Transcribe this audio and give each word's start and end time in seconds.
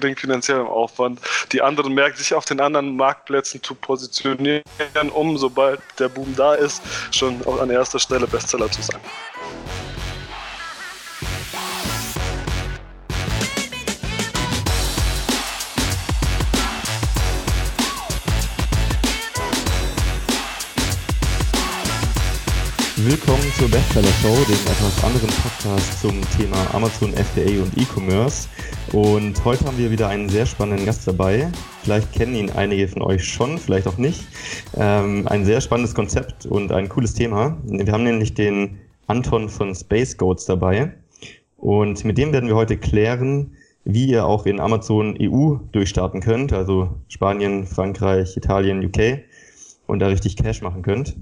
geringen 0.00 0.16
finanziellen 0.16 0.66
Aufwand. 0.66 1.20
Die 1.52 1.62
anderen 1.62 1.94
merken 1.94 2.16
sich 2.16 2.34
auf 2.34 2.44
den 2.44 2.60
anderen 2.60 2.96
Marktplätzen 2.96 3.62
zu 3.62 3.74
positionieren, 3.74 4.62
um, 5.12 5.36
sobald 5.38 5.80
der 5.98 6.08
Boom 6.08 6.34
da 6.36 6.54
ist, 6.54 6.82
schon 7.10 7.40
an 7.60 7.70
erster 7.70 7.98
Stelle 7.98 8.26
Bestseller 8.26 8.70
zu 8.70 8.82
sein. 8.82 9.00
Bestseller 23.98 24.34
Show, 24.36 24.44
dem 24.44 24.54
etwas 24.54 25.02
anderen 25.02 25.30
Podcast 25.42 26.00
zum 26.00 26.20
Thema 26.36 26.72
Amazon 26.72 27.12
FBA 27.14 27.60
und 27.60 27.76
E-Commerce. 27.76 28.48
Und 28.92 29.44
heute 29.44 29.64
haben 29.64 29.76
wir 29.76 29.90
wieder 29.90 30.06
einen 30.06 30.28
sehr 30.28 30.46
spannenden 30.46 30.86
Gast 30.86 31.08
dabei. 31.08 31.50
Vielleicht 31.82 32.12
kennen 32.12 32.36
ihn 32.36 32.50
einige 32.50 32.86
von 32.86 33.02
euch 33.02 33.24
schon, 33.24 33.58
vielleicht 33.58 33.88
auch 33.88 33.98
nicht. 33.98 34.24
Ähm, 34.76 35.26
ein 35.26 35.44
sehr 35.44 35.60
spannendes 35.60 35.96
Konzept 35.96 36.46
und 36.46 36.70
ein 36.70 36.88
cooles 36.88 37.14
Thema. 37.14 37.56
Wir 37.64 37.92
haben 37.92 38.04
nämlich 38.04 38.34
den 38.34 38.78
Anton 39.08 39.48
von 39.48 39.74
Space 39.74 40.16
Goats 40.16 40.46
dabei. 40.46 40.92
Und 41.56 42.04
mit 42.04 42.18
dem 42.18 42.32
werden 42.32 42.48
wir 42.48 42.54
heute 42.54 42.76
klären, 42.76 43.56
wie 43.84 44.06
ihr 44.06 44.26
auch 44.26 44.46
in 44.46 44.60
Amazon 44.60 45.16
EU 45.20 45.56
durchstarten 45.72 46.20
könnt, 46.20 46.52
also 46.52 46.94
Spanien, 47.08 47.66
Frankreich, 47.66 48.36
Italien, 48.36 48.84
UK 48.84 49.24
und 49.88 49.98
da 49.98 50.06
richtig 50.06 50.36
Cash 50.36 50.62
machen 50.62 50.82
könnt. 50.82 51.16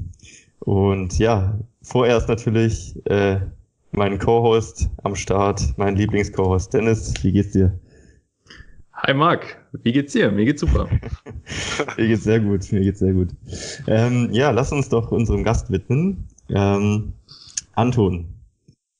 Und 0.58 1.18
ja, 1.18 1.58
vorerst 1.86 2.28
natürlich 2.28 2.94
äh, 3.06 3.38
mein 3.92 4.18
Co-Host 4.18 4.90
am 5.04 5.14
Start, 5.14 5.62
mein 5.76 5.96
Lieblings-Co-Host 5.96 6.74
Dennis. 6.74 7.14
Wie 7.22 7.32
geht's 7.32 7.52
dir? 7.52 7.78
Hi 8.94 9.14
Marc, 9.14 9.56
wie 9.82 9.92
geht's 9.92 10.12
dir? 10.12 10.30
Mir 10.32 10.46
geht's 10.46 10.62
super. 10.62 10.88
mir 11.96 12.08
geht's 12.08 12.24
sehr 12.24 12.40
gut, 12.40 12.70
mir 12.72 12.80
geht's 12.80 12.98
sehr 12.98 13.12
gut. 13.12 13.28
Ähm, 13.86 14.28
ja, 14.32 14.50
lass 14.50 14.72
uns 14.72 14.88
doch 14.88 15.12
unserem 15.12 15.44
Gast 15.44 15.70
widmen. 15.70 16.26
Ähm, 16.48 17.12
Anton. 17.74 18.26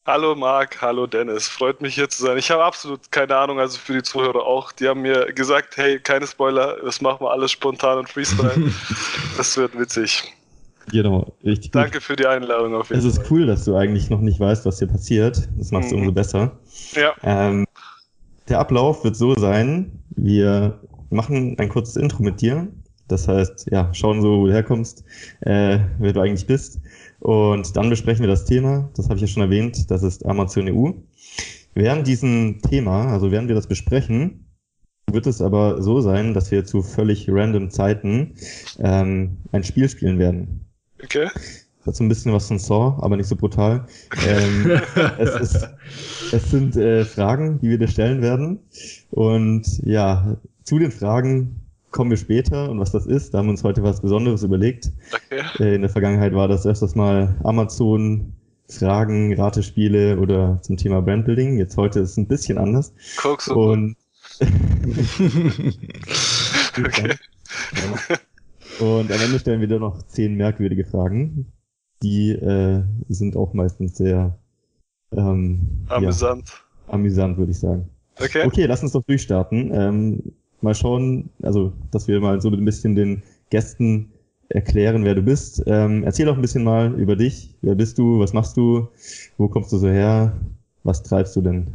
Hallo 0.07 0.37
Marc, 0.37 0.81
hallo 0.81 1.07
Dennis. 1.09 1.49
Freut 1.49 1.81
mich 1.81 1.97
hier 1.97 2.09
zu 2.09 2.23
sein. 2.23 2.39
Ich 2.39 2.51
habe 2.51 2.63
absolut 2.63 3.11
keine 3.11 3.37
Ahnung, 3.37 3.59
also 3.59 3.79
für 3.79 3.95
die 3.95 4.03
Zuhörer 4.03 4.47
auch. 4.47 4.71
Die 4.71 4.87
haben 4.87 5.03
mir 5.03 5.33
gesagt, 5.33 5.77
hey, 5.77 5.99
keine 5.99 6.27
Spoiler, 6.27 6.77
das 6.85 7.01
machen 7.01 7.25
wir 7.27 7.33
alles 7.33 7.51
spontan 7.51 7.99
und 7.99 8.09
Freestyle. 8.09 8.73
das 9.37 9.57
wird 9.57 9.77
witzig. 9.77 10.37
Genau, 10.91 11.35
richtig 11.45 11.73
gut. 11.73 11.83
Danke 11.83 12.01
für 12.01 12.17
die 12.17 12.27
Einladung 12.27 12.75
auf 12.75 12.91
jeden 12.91 13.01
Es 13.01 13.05
ist 13.05 13.17
Fall. 13.17 13.27
cool, 13.31 13.47
dass 13.47 13.65
du 13.65 13.75
eigentlich 13.77 14.11
noch 14.11 14.21
nicht 14.21 14.39
weißt, 14.39 14.65
was 14.67 14.79
hier 14.79 14.89
passiert. 14.89 15.49
Das 15.57 15.71
machst 15.71 15.91
mhm. 15.91 15.97
du 15.97 16.01
umso 16.01 16.13
besser. 16.13 16.59
Ja. 16.95 17.13
Ähm, 17.23 17.67
der 18.49 18.61
Ablauf 18.61 19.03
wird 19.05 19.17
so 19.17 19.35
sein, 19.35 20.03
wir 20.11 20.81
machen 21.11 21.57
ein 21.59 21.69
kurzes 21.69 21.97
Intro 21.97 22.23
mit 22.23 22.41
dir. 22.41 22.69
Das 23.09 23.29
heißt, 23.29 23.69
ja, 23.71 23.93
schauen 23.95 24.21
so, 24.21 24.41
wo 24.41 24.47
du 24.47 24.53
herkommst, 24.53 25.05
äh, 25.41 25.79
wer 25.99 26.13
du 26.13 26.21
eigentlich 26.21 26.47
bist. 26.47 26.81
Und 27.21 27.77
dann 27.77 27.89
besprechen 27.89 28.23
wir 28.23 28.29
das 28.29 28.45
Thema. 28.45 28.91
Das 28.97 29.07
habe 29.07 29.17
ich 29.17 29.23
ja 29.23 29.29
schon 29.29 29.43
erwähnt. 29.43 29.91
Das 29.91 30.03
ist 30.03 30.27
Amazon 30.27 30.69
EU. 30.69 30.93
Während 31.75 32.07
diesem 32.07 32.61
Thema, 32.63 33.09
also 33.09 33.31
während 33.31 33.49
wir 33.49 33.55
das 33.55 33.67
besprechen, 33.67 34.47
wird 35.11 35.27
es 35.27 35.41
aber 35.41 35.83
so 35.83 36.01
sein, 36.01 36.35
dass 36.35 36.51
wir 36.51 36.65
zu 36.65 36.83
völlig 36.83 37.27
random 37.29 37.71
Zeiten 37.71 38.35
ähm, 38.81 39.39
ein 39.53 39.63
Spiel 39.63 39.89
spielen 39.89 40.19
werden. 40.19 40.66
Okay. 41.07 41.31
Das 41.79 41.87
hat 41.87 41.97
so 41.97 42.05
ein 42.05 42.09
bisschen 42.09 42.33
was 42.33 42.49
von 42.49 42.59
Saw, 42.59 43.01
aber 43.01 43.17
nicht 43.17 43.29
so 43.29 43.37
brutal. 43.37 43.87
ähm, 44.27 44.81
es, 45.19 45.37
ist, 45.37 45.69
es 46.33 46.51
sind 46.51 46.75
äh, 46.75 47.05
Fragen, 47.05 47.61
die 47.61 47.71
wir 47.71 47.79
dir 47.79 47.87
stellen 47.87 48.23
werden. 48.23 48.59
Und 49.11 49.65
ja, 49.85 50.37
zu 50.65 50.81
den 50.81 50.91
Fragen 50.91 51.61
kommen 51.93 52.11
wir 52.11 52.17
später. 52.17 52.71
Und 52.71 52.81
was 52.81 52.91
das 52.91 53.07
ist, 53.07 53.33
da 53.33 53.39
haben 53.39 53.47
wir 53.47 53.53
uns 53.53 53.63
heute 53.63 53.85
was 53.85 54.01
Besonderes 54.01 54.43
überlegt. 54.43 54.91
Okay. 55.15 55.45
Äh, 55.61 55.77
in 55.77 55.83
der 55.83 55.91
Vergangenheit 55.91 56.35
war 56.35 56.49
das 56.49 56.67
öfters 56.67 56.97
mal 56.97 57.37
Amazon, 57.45 58.33
Fragen, 58.69 59.33
Ratespiele 59.35 60.19
oder 60.19 60.61
zum 60.63 60.77
Thema 60.77 61.01
Brandbuilding. 61.01 61.57
Jetzt 61.57 61.77
heute 61.77 62.01
ist 62.01 62.11
es 62.11 62.17
ein 62.17 62.27
bisschen 62.27 62.59
anders. 62.59 62.93
Du. 63.45 63.55
Und 63.55 63.97
okay. 66.77 67.15
Und 68.79 69.11
am 69.11 69.21
Ende 69.21 69.39
stellen 69.39 69.61
wir 69.61 69.69
dann 69.69 69.81
noch 69.81 70.03
zehn 70.03 70.35
merkwürdige 70.35 70.85
Fragen. 70.85 71.53
Die 72.03 72.31
äh, 72.31 72.83
sind 73.09 73.37
auch 73.37 73.55
meistens 73.55 73.97
sehr 73.97 74.39
ähm, 75.13 75.87
amüsant. 75.89 76.49
Ja, 76.87 76.93
amüsant, 76.95 77.39
würde 77.39 77.53
ich 77.53 77.59
sagen. 77.59 77.89
Okay. 78.19 78.45
Okay, 78.47 78.67
lass 78.67 78.83
uns 78.83 78.93
doch 78.93 79.03
durchstarten. 79.05 79.71
Ähm, 79.73 80.23
mal 80.61 80.75
schauen, 80.75 81.31
also, 81.43 81.73
dass 81.91 82.09
wir 82.09 82.21
mal 82.21 82.41
so 82.41 82.51
ein 82.51 82.65
bisschen 82.65 82.95
den 82.95 83.23
Gästen 83.51 84.13
erklären, 84.49 85.05
wer 85.05 85.15
du 85.15 85.23
bist. 85.23 85.63
Ähm, 85.67 86.05
erzähl 86.05 86.27
doch 86.27 86.37
ein 86.37 86.43
bisschen 86.43 86.65
mal 86.65 86.95
über 86.95 87.17
dich. 87.17 87.55
Wer 87.63 87.75
bist 87.75 87.99
du? 87.99 88.21
Was 88.21 88.33
machst 88.33 88.57
du? 88.57 88.89
Wo 89.39 89.49
kommst 89.49 89.73
du 89.73 89.79
so 89.79 89.89
her? 89.89 90.37
Was 90.85 91.03
treibst 91.03 91.35
du 91.37 91.41
denn 91.41 91.67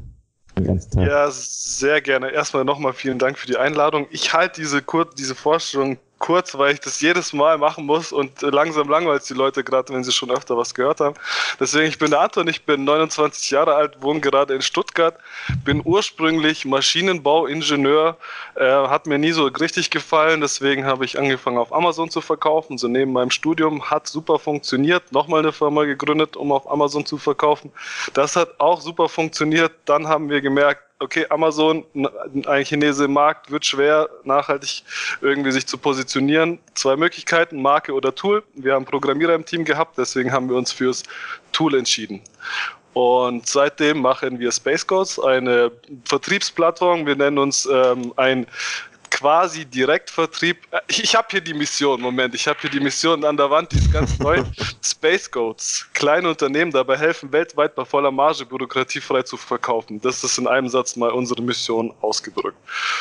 den 0.57 0.65
ganzen 0.65 0.91
Tag? 0.91 1.07
Ja, 1.07 1.29
sehr 1.31 2.01
gerne. 2.01 2.31
Erstmal 2.31 2.63
nochmal 2.63 2.93
vielen 2.93 3.19
Dank 3.19 3.37
für 3.37 3.47
die 3.47 3.57
Einladung. 3.57 4.07
Ich 4.11 4.33
halte 4.33 4.61
diese, 4.61 4.83
diese 5.17 5.35
Vorstellung 5.35 5.97
kurz, 6.21 6.57
weil 6.57 6.73
ich 6.73 6.79
das 6.79 7.01
jedes 7.01 7.33
Mal 7.33 7.57
machen 7.57 7.85
muss 7.85 8.13
und 8.13 8.41
langsam 8.43 8.87
langweilt 8.87 9.27
die 9.27 9.33
Leute 9.33 9.63
gerade, 9.63 9.91
wenn 9.93 10.03
sie 10.03 10.11
schon 10.11 10.31
öfter 10.31 10.55
was 10.55 10.73
gehört 10.73 11.01
haben. 11.01 11.15
Deswegen, 11.59 11.87
ich 11.87 11.97
bin 11.97 12.11
der 12.11 12.21
Anton, 12.21 12.47
ich 12.47 12.63
bin 12.63 12.85
29 12.85 13.49
Jahre 13.49 13.75
alt, 13.75 14.01
wohne 14.01 14.21
gerade 14.21 14.53
in 14.53 14.61
Stuttgart, 14.61 15.17
bin 15.65 15.81
ursprünglich 15.83 16.63
Maschinenbauingenieur, 16.63 18.17
äh, 18.55 18.63
hat 18.63 19.07
mir 19.07 19.17
nie 19.17 19.31
so 19.31 19.45
richtig 19.47 19.89
gefallen, 19.89 20.41
deswegen 20.41 20.85
habe 20.85 21.03
ich 21.05 21.19
angefangen 21.19 21.57
auf 21.57 21.73
Amazon 21.73 22.09
zu 22.09 22.21
verkaufen, 22.21 22.77
so 22.77 22.87
neben 22.87 23.11
meinem 23.11 23.31
Studium, 23.31 23.89
hat 23.89 24.07
super 24.07 24.37
funktioniert, 24.37 25.11
nochmal 25.11 25.39
eine 25.39 25.51
Firma 25.51 25.85
gegründet, 25.85 26.37
um 26.37 26.51
auf 26.51 26.69
Amazon 26.69 27.05
zu 27.05 27.17
verkaufen. 27.17 27.71
Das 28.13 28.35
hat 28.35 28.59
auch 28.59 28.79
super 28.79 29.09
funktioniert, 29.09 29.71
dann 29.85 30.07
haben 30.07 30.29
wir 30.29 30.41
gemerkt, 30.41 30.83
okay, 31.01 31.25
Amazon, 31.29 31.83
ein 32.45 32.63
Chinese 32.63 33.05
im 33.05 33.13
Markt, 33.13 33.51
wird 33.51 33.65
schwer, 33.65 34.09
nachhaltig 34.23 34.83
irgendwie 35.21 35.51
sich 35.51 35.65
zu 35.67 35.77
positionieren. 35.77 36.59
Zwei 36.75 36.95
Möglichkeiten, 36.95 37.61
Marke 37.61 37.93
oder 37.93 38.13
Tool. 38.13 38.43
Wir 38.53 38.73
haben 38.73 38.85
Programmierer 38.85 39.33
im 39.33 39.45
Team 39.45 39.65
gehabt, 39.65 39.97
deswegen 39.97 40.31
haben 40.31 40.49
wir 40.49 40.55
uns 40.55 40.71
fürs 40.71 41.03
Tool 41.51 41.75
entschieden. 41.75 42.21
Und 42.93 43.47
seitdem 43.47 44.01
machen 44.01 44.39
wir 44.39 44.51
Space 44.51 44.85
Codes, 44.85 45.19
eine 45.19 45.71
Vertriebsplattform. 46.05 47.05
Wir 47.05 47.15
nennen 47.15 47.37
uns 47.37 47.67
ähm, 47.71 48.13
ein 48.17 48.45
quasi 49.11 49.65
Direktvertrieb. 49.65 50.57
Ich, 50.87 51.03
ich 51.03 51.15
habe 51.15 51.27
hier 51.29 51.41
die 51.41 51.53
Mission, 51.53 52.01
Moment, 52.01 52.33
ich 52.33 52.47
habe 52.47 52.59
hier 52.61 52.69
die 52.69 52.79
Mission 52.79 53.23
an 53.23 53.37
der 53.37 53.49
Wand, 53.51 53.71
die 53.71 53.77
ist 53.77 53.93
ganz 53.93 54.17
neu. 54.17 54.43
Space 54.81 55.29
Goats, 55.29 55.87
kleine 55.93 56.29
Unternehmen 56.29 56.71
dabei 56.71 56.97
helfen, 56.97 57.31
weltweit 57.31 57.75
bei 57.75 57.85
voller 57.85 58.11
Marge 58.11 58.45
bürokratiefrei 58.45 59.21
zu 59.21 59.37
verkaufen. 59.37 60.01
Das 60.01 60.23
ist 60.23 60.37
in 60.39 60.47
einem 60.47 60.69
Satz 60.69 60.95
mal 60.95 61.11
unsere 61.11 61.41
Mission 61.41 61.93
ausgedrückt. 62.01 62.57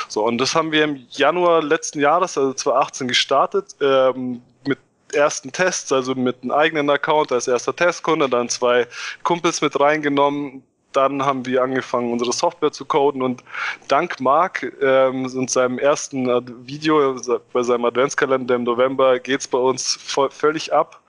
So, 0.08 0.24
und 0.24 0.38
das 0.38 0.54
haben 0.54 0.72
wir 0.72 0.84
im 0.84 1.06
Januar 1.10 1.62
letzten 1.62 2.00
Jahres, 2.00 2.36
also 2.36 2.52
2018, 2.52 3.08
gestartet. 3.08 3.76
Ähm, 3.80 4.42
mit 4.66 4.78
ersten 5.14 5.52
Tests, 5.52 5.90
also 5.92 6.14
mit 6.14 6.42
einem 6.42 6.52
eigenen 6.52 6.90
Account 6.90 7.32
als 7.32 7.48
erster 7.48 7.74
Testkunde, 7.74 8.28
dann 8.28 8.48
zwei 8.48 8.86
Kumpels 9.22 9.60
mit 9.60 9.78
reingenommen, 9.78 10.62
dann 10.92 11.24
haben 11.24 11.46
wir 11.46 11.62
angefangen, 11.62 12.12
unsere 12.12 12.32
Software 12.32 12.72
zu 12.72 12.84
coden 12.84 13.22
und 13.22 13.42
dank 13.88 14.20
Mark 14.20 14.72
ähm, 14.82 15.24
und 15.24 15.50
seinem 15.50 15.78
ersten 15.78 16.26
Video 16.66 17.16
bei 17.52 17.62
seinem 17.62 17.84
Adventskalender 17.84 18.54
im 18.54 18.64
November 18.64 19.18
geht 19.18 19.40
es 19.40 19.48
bei 19.48 19.58
uns 19.58 19.98
völlig 20.30 20.72
ab. 20.72 21.00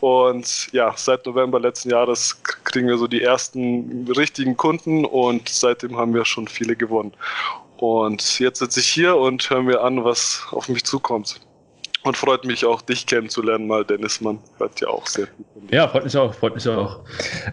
Und 0.00 0.72
ja, 0.72 0.94
seit 0.96 1.26
November 1.26 1.60
letzten 1.60 1.90
Jahres 1.90 2.42
kriegen 2.42 2.88
wir 2.88 2.96
so 2.96 3.06
die 3.06 3.22
ersten 3.22 4.10
richtigen 4.16 4.56
Kunden 4.56 5.04
und 5.04 5.48
seitdem 5.48 5.96
haben 5.98 6.14
wir 6.14 6.24
schon 6.24 6.48
viele 6.48 6.74
gewonnen. 6.74 7.12
Und 7.76 8.38
jetzt 8.38 8.58
sitze 8.58 8.80
ich 8.80 8.88
hier 8.88 9.16
und 9.16 9.48
höre 9.48 9.62
mir 9.62 9.82
an, 9.82 10.04
was 10.04 10.46
auf 10.52 10.68
mich 10.68 10.84
zukommt. 10.84 11.40
Und 12.02 12.16
freut 12.16 12.46
mich 12.46 12.64
auch, 12.64 12.80
dich 12.80 13.04
kennenzulernen, 13.04 13.66
mal 13.66 13.84
Dennis 13.84 14.22
Mann. 14.22 14.38
Hört 14.56 14.80
ja 14.80 14.88
auch 14.88 15.06
sehr 15.06 15.26
viel 15.26 15.44
von 15.52 15.66
dir. 15.66 15.76
Ja, 15.76 15.88
freut 15.88 16.04
mich 16.04 16.16
auch, 16.16 16.34
freut 16.34 16.54
mich 16.54 16.66
auch. 16.66 17.00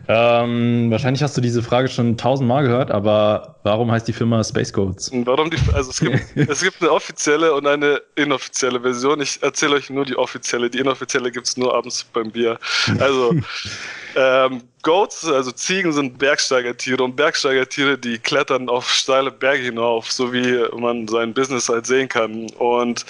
Ähm, 0.07 0.89
wahrscheinlich 0.89 1.21
hast 1.21 1.35
du 1.35 1.41
diese 1.41 1.61
Frage 1.61 1.89
schon 1.89 2.15
tausendmal 2.15 2.63
gehört, 2.63 2.89
aber 2.89 3.57
warum 3.63 3.91
heißt 3.91 4.07
die 4.07 4.13
Firma 4.13 4.41
Space 4.45 4.71
Codes? 4.71 5.11
Warum 5.13 5.49
die, 5.49 5.57
also 5.73 5.89
es 5.89 5.99
gibt, 5.99 6.21
es 6.49 6.61
gibt 6.61 6.81
eine 6.81 6.91
offizielle 6.91 7.53
und 7.53 7.67
eine 7.67 8.01
inoffizielle 8.15 8.79
Version. 8.79 9.19
Ich 9.19 9.44
erzähle 9.44 9.75
euch 9.75 9.89
nur 9.89 10.05
die 10.05 10.15
offizielle. 10.15 10.69
Die 10.69 10.79
inoffizielle 10.79 11.29
gibt 11.29 11.47
es 11.47 11.57
nur 11.57 11.75
abends 11.75 12.05
beim 12.05 12.31
Bier. 12.31 12.57
Also, 12.99 13.35
ähm, 14.15 14.63
Goats, 14.81 15.25
also 15.25 15.51
Ziegen, 15.51 15.91
sind 15.91 16.17
Bergsteigertiere 16.17 17.03
und 17.03 17.17
Bergsteigertiere, 17.17 17.97
die 17.97 18.17
klettern 18.17 18.69
auf 18.69 18.89
steile 18.89 19.31
Berge 19.31 19.63
hinauf, 19.63 20.09
so 20.09 20.31
wie 20.31 20.63
man 20.79 21.09
sein 21.09 21.33
Business 21.33 21.67
halt 21.67 21.85
sehen 21.85 22.07
kann. 22.07 22.49
Und 22.51 23.05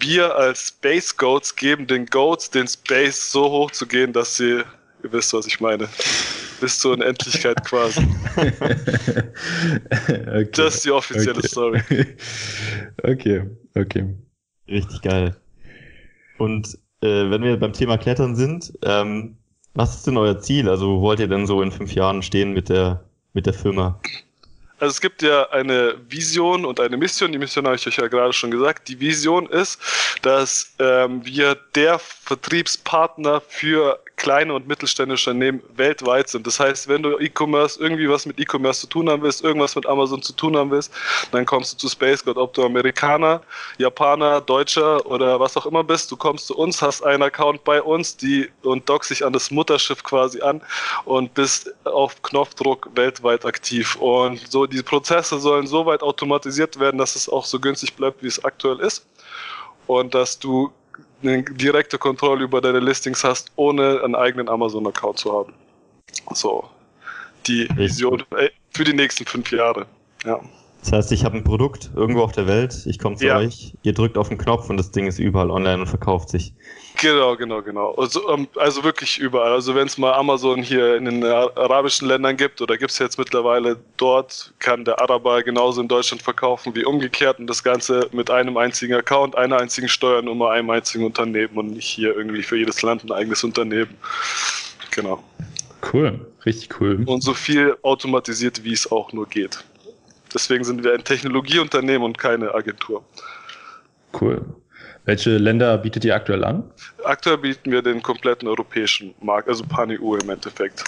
wir 0.00 0.34
als 0.36 0.68
Space 0.68 1.16
Goats 1.16 1.54
geben 1.56 1.86
den 1.86 2.06
Goats 2.06 2.50
den 2.50 2.68
Space 2.68 3.30
so 3.30 3.50
hoch 3.50 3.70
zu 3.70 3.86
gehen, 3.86 4.12
dass 4.12 4.36
sie, 4.36 4.62
ihr 5.02 5.12
wisst, 5.12 5.32
was 5.32 5.46
ich 5.46 5.60
meine. 5.60 5.88
bis 6.60 6.78
zur 6.78 6.92
Unendlichkeit 6.94 7.62
quasi. 7.68 8.00
okay. 10.06 10.48
Das 10.52 10.76
ist 10.76 10.84
die 10.84 10.90
offizielle 10.90 11.38
okay. 11.38 11.48
Story. 11.48 11.82
okay, 13.02 13.50
okay. 13.74 14.14
Richtig 14.68 15.02
geil. 15.02 15.36
Und 16.38 16.78
äh, 17.02 17.30
wenn 17.30 17.42
wir 17.42 17.58
beim 17.58 17.72
Thema 17.72 17.98
Klettern 17.98 18.34
sind, 18.34 18.72
ähm, 18.82 19.36
was 19.74 19.96
ist 19.96 20.06
denn 20.06 20.16
euer 20.16 20.38
Ziel? 20.40 20.68
Also 20.68 20.88
wo 20.88 21.02
wollt 21.02 21.20
ihr 21.20 21.28
denn 21.28 21.46
so 21.46 21.60
in 21.60 21.70
fünf 21.70 21.94
Jahren 21.94 22.22
stehen 22.22 22.52
mit 22.52 22.68
der, 22.68 23.04
mit 23.32 23.46
der 23.46 23.54
Firma? 23.54 24.00
Also 24.84 24.96
es 24.96 25.00
gibt 25.00 25.22
ja 25.22 25.48
eine 25.48 25.94
Vision 26.10 26.66
und 26.66 26.78
eine 26.78 26.98
Mission. 26.98 27.32
Die 27.32 27.38
Mission 27.38 27.64
habe 27.64 27.76
ich 27.76 27.86
euch 27.86 27.96
ja 27.96 28.06
gerade 28.06 28.34
schon 28.34 28.50
gesagt. 28.50 28.86
Die 28.88 29.00
Vision 29.00 29.46
ist, 29.46 29.80
dass 30.20 30.74
ähm, 30.78 31.24
wir 31.24 31.54
der 31.74 31.98
Vertriebspartner 31.98 33.40
für 33.40 33.98
kleine 34.16 34.54
und 34.54 34.68
mittelständische 34.68 35.30
Unternehmen 35.30 35.62
weltweit 35.76 36.28
sind. 36.28 36.46
Das 36.46 36.60
heißt, 36.60 36.88
wenn 36.88 37.02
du 37.02 37.18
E-Commerce 37.18 37.80
irgendwie 37.80 38.08
was 38.08 38.26
mit 38.26 38.38
E-Commerce 38.38 38.82
zu 38.82 38.86
tun 38.86 39.10
haben 39.10 39.22
willst, 39.22 39.42
irgendwas 39.42 39.74
mit 39.74 39.86
Amazon 39.86 40.22
zu 40.22 40.32
tun 40.32 40.56
haben 40.56 40.70
willst, 40.70 40.92
dann 41.32 41.44
kommst 41.44 41.74
du 41.74 41.76
zu 41.76 41.88
Space 41.88 42.24
God, 42.24 42.36
ob 42.36 42.54
du 42.54 42.64
Amerikaner, 42.64 43.42
Japaner, 43.78 44.40
Deutscher 44.40 45.04
oder 45.06 45.40
was 45.40 45.56
auch 45.56 45.66
immer 45.66 45.84
bist, 45.84 46.10
du 46.10 46.16
kommst 46.16 46.46
zu 46.46 46.56
uns, 46.56 46.80
hast 46.80 47.02
einen 47.02 47.22
Account 47.22 47.64
bei 47.64 47.82
uns, 47.82 48.16
die 48.16 48.48
und 48.62 48.88
dockst 48.88 49.10
dich 49.10 49.24
an 49.24 49.32
das 49.32 49.50
Mutterschiff 49.50 50.02
quasi 50.02 50.40
an 50.40 50.62
und 51.04 51.34
bist 51.34 51.74
auf 51.84 52.22
Knopfdruck 52.22 52.90
weltweit 52.94 53.44
aktiv. 53.44 53.96
Und 53.96 54.50
so 54.50 54.66
die 54.66 54.82
Prozesse 54.82 55.38
sollen 55.38 55.66
so 55.66 55.86
weit 55.86 56.02
automatisiert 56.02 56.78
werden, 56.78 56.98
dass 56.98 57.16
es 57.16 57.28
auch 57.28 57.44
so 57.44 57.58
günstig 57.58 57.94
bleibt, 57.94 58.22
wie 58.22 58.28
es 58.28 58.44
aktuell 58.44 58.80
ist. 58.80 59.06
Und 59.86 60.14
dass 60.14 60.38
du 60.38 60.72
eine 61.24 61.42
direkte 61.42 61.98
Kontrolle 61.98 62.44
über 62.44 62.60
deine 62.60 62.80
Listings 62.80 63.24
hast, 63.24 63.50
ohne 63.56 64.02
einen 64.04 64.14
eigenen 64.14 64.48
Amazon-Account 64.48 65.18
zu 65.18 65.32
haben. 65.32 65.52
So, 66.32 66.68
die 67.46 67.68
Vision 67.74 68.22
äh, 68.36 68.50
für 68.70 68.84
die 68.84 68.92
nächsten 68.92 69.24
fünf 69.24 69.50
Jahre. 69.50 69.86
Ja. 70.24 70.40
Das 70.84 70.92
heißt, 70.92 71.12
ich 71.12 71.24
habe 71.24 71.38
ein 71.38 71.44
Produkt 71.44 71.90
irgendwo 71.96 72.20
auf 72.20 72.32
der 72.32 72.46
Welt, 72.46 72.84
ich 72.84 72.98
komme 72.98 73.16
zu 73.16 73.24
ja. 73.24 73.38
euch, 73.38 73.72
ihr 73.84 73.94
drückt 73.94 74.18
auf 74.18 74.28
den 74.28 74.36
Knopf 74.36 74.68
und 74.68 74.76
das 74.76 74.90
Ding 74.90 75.06
ist 75.06 75.18
überall 75.18 75.50
online 75.50 75.80
und 75.80 75.86
verkauft 75.86 76.28
sich. 76.28 76.52
Genau, 77.00 77.36
genau, 77.36 77.62
genau. 77.62 77.94
Also, 77.94 78.30
ähm, 78.30 78.46
also 78.56 78.84
wirklich 78.84 79.18
überall. 79.18 79.52
Also 79.52 79.74
wenn 79.74 79.86
es 79.86 79.96
mal 79.96 80.12
Amazon 80.12 80.62
hier 80.62 80.96
in 80.96 81.06
den 81.06 81.24
arabischen 81.24 82.06
Ländern 82.06 82.36
gibt 82.36 82.60
oder 82.60 82.76
gibt 82.76 82.90
es 82.90 82.98
jetzt 82.98 83.18
mittlerweile 83.18 83.78
dort, 83.96 84.52
kann 84.58 84.84
der 84.84 85.00
Araber 85.00 85.42
genauso 85.42 85.80
in 85.80 85.88
Deutschland 85.88 86.20
verkaufen 86.20 86.74
wie 86.74 86.84
umgekehrt 86.84 87.38
und 87.38 87.46
das 87.46 87.64
Ganze 87.64 88.10
mit 88.12 88.30
einem 88.30 88.58
einzigen 88.58 88.92
Account, 88.92 89.36
einer 89.38 89.60
einzigen 89.60 89.88
Steuernummer, 89.88 90.50
einem 90.50 90.68
einzigen 90.68 91.06
Unternehmen 91.06 91.56
und 91.56 91.70
nicht 91.70 91.86
hier 91.86 92.14
irgendwie 92.14 92.42
für 92.42 92.58
jedes 92.58 92.82
Land 92.82 93.04
ein 93.04 93.10
eigenes 93.10 93.42
Unternehmen. 93.42 93.94
Genau. 94.90 95.24
Cool, 95.94 96.20
richtig 96.44 96.78
cool. 96.78 97.02
Und 97.06 97.22
so 97.22 97.32
viel 97.32 97.74
automatisiert, 97.80 98.64
wie 98.64 98.74
es 98.74 98.92
auch 98.92 99.14
nur 99.14 99.26
geht. 99.26 99.64
Deswegen 100.34 100.64
sind 100.64 100.82
wir 100.82 100.92
ein 100.92 101.04
Technologieunternehmen 101.04 102.02
und 102.02 102.18
keine 102.18 102.54
Agentur. 102.54 103.04
Cool. 104.20 104.44
Welche 105.04 105.36
Länder 105.36 105.78
bietet 105.78 106.04
ihr 106.04 106.14
aktuell 106.14 106.44
an? 106.44 106.64
Aktuell 107.04 107.38
bieten 107.38 107.70
wir 107.70 107.82
den 107.82 108.02
kompletten 108.02 108.48
europäischen 108.48 109.14
Markt, 109.20 109.48
also 109.48 109.64
Pan-EU 109.64 110.16
im 110.16 110.30
Endeffekt 110.30 110.84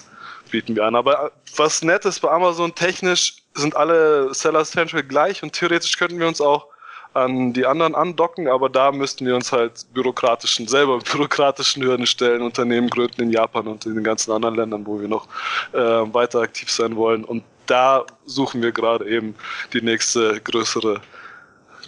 bieten 0.51 0.75
wir 0.75 0.85
an. 0.85 0.95
Aber 0.95 1.33
was 1.57 1.83
nett 1.83 2.05
ist 2.05 2.21
bei 2.21 2.31
Amazon, 2.31 2.75
technisch 2.75 3.43
sind 3.55 3.77
alle 3.77 4.33
Seller 4.33 4.65
Central 4.65 5.03
gleich 5.03 5.43
und 5.43 5.53
theoretisch 5.53 5.97
könnten 5.99 6.19
wir 6.19 6.29
uns 6.29 6.41
auch 6.41 6.67
an 7.13 7.55
die 7.55 7.65
anderen 7.65 7.95
andocken, 7.95 8.47
aber 8.47 8.69
da 8.69 8.93
müssten 8.93 9.25
wir 9.27 9.35
uns 9.35 9.51
halt 9.51 9.87
bürokratischen, 9.95 10.69
selber 10.69 10.99
bürokratischen 11.13 11.83
Hürden 11.83 12.07
stellen, 12.07 12.43
Unternehmen 12.43 12.89
gründen 12.89 13.23
in 13.23 13.31
Japan 13.31 13.67
und 13.67 13.87
in 13.87 13.95
den 13.95 14.05
ganzen 14.05 14.33
anderen 14.33 14.55
Ländern, 14.55 14.87
wo 14.87 15.01
wir 15.01 15.09
noch 15.09 15.27
äh, 15.73 15.79
weiter 15.79 16.41
aktiv 16.41 16.71
sein 16.71 16.95
wollen. 16.97 17.25
Und 17.25 17.43
da 17.67 18.05
suchen 18.27 18.63
wir 18.63 18.73
gerade 18.73 19.09
eben 19.09 19.35
die 19.73 19.81
nächste 19.81 20.41
größere 20.41 21.01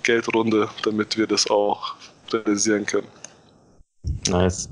Geldrunde, 0.03 0.69
damit 0.83 1.17
wir 1.17 1.27
das 1.27 1.49
auch 1.51 1.95
realisieren 2.33 2.87
können. 2.87 3.09
Nice. 4.29 4.69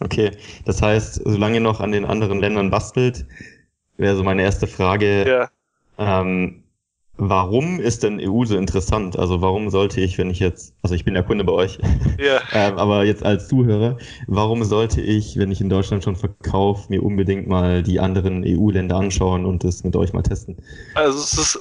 Okay, 0.00 0.36
das 0.64 0.82
heißt, 0.82 1.20
solange 1.24 1.56
ihr 1.56 1.60
noch 1.60 1.80
an 1.80 1.92
den 1.92 2.04
anderen 2.04 2.40
Ländern 2.40 2.70
bastelt, 2.70 3.24
wäre 3.96 4.16
so 4.16 4.24
meine 4.24 4.42
erste 4.42 4.66
Frage, 4.66 5.50
ja. 5.98 6.20
ähm, 6.20 6.63
Warum 7.16 7.78
ist 7.78 8.02
denn 8.02 8.18
EU 8.20 8.44
so 8.44 8.56
interessant? 8.56 9.16
Also 9.16 9.40
warum 9.40 9.70
sollte 9.70 10.00
ich, 10.00 10.18
wenn 10.18 10.30
ich 10.30 10.40
jetzt, 10.40 10.74
also 10.82 10.96
ich 10.96 11.04
bin 11.04 11.14
ja 11.14 11.22
Kunde 11.22 11.44
bei 11.44 11.52
euch, 11.52 11.78
ja. 12.18 12.40
ähm, 12.52 12.76
aber 12.76 13.04
jetzt 13.04 13.24
als 13.24 13.46
Zuhörer, 13.46 13.98
warum 14.26 14.64
sollte 14.64 15.00
ich, 15.00 15.36
wenn 15.38 15.52
ich 15.52 15.60
in 15.60 15.68
Deutschland 15.68 16.02
schon 16.02 16.16
verkaufe, 16.16 16.86
mir 16.88 17.02
unbedingt 17.04 17.46
mal 17.46 17.84
die 17.84 18.00
anderen 18.00 18.42
EU-Länder 18.44 18.96
anschauen 18.96 19.44
und 19.44 19.62
das 19.62 19.84
mit 19.84 19.94
euch 19.94 20.12
mal 20.12 20.22
testen? 20.22 20.56
Also 20.94 21.18
es 21.18 21.34
ist 21.34 21.60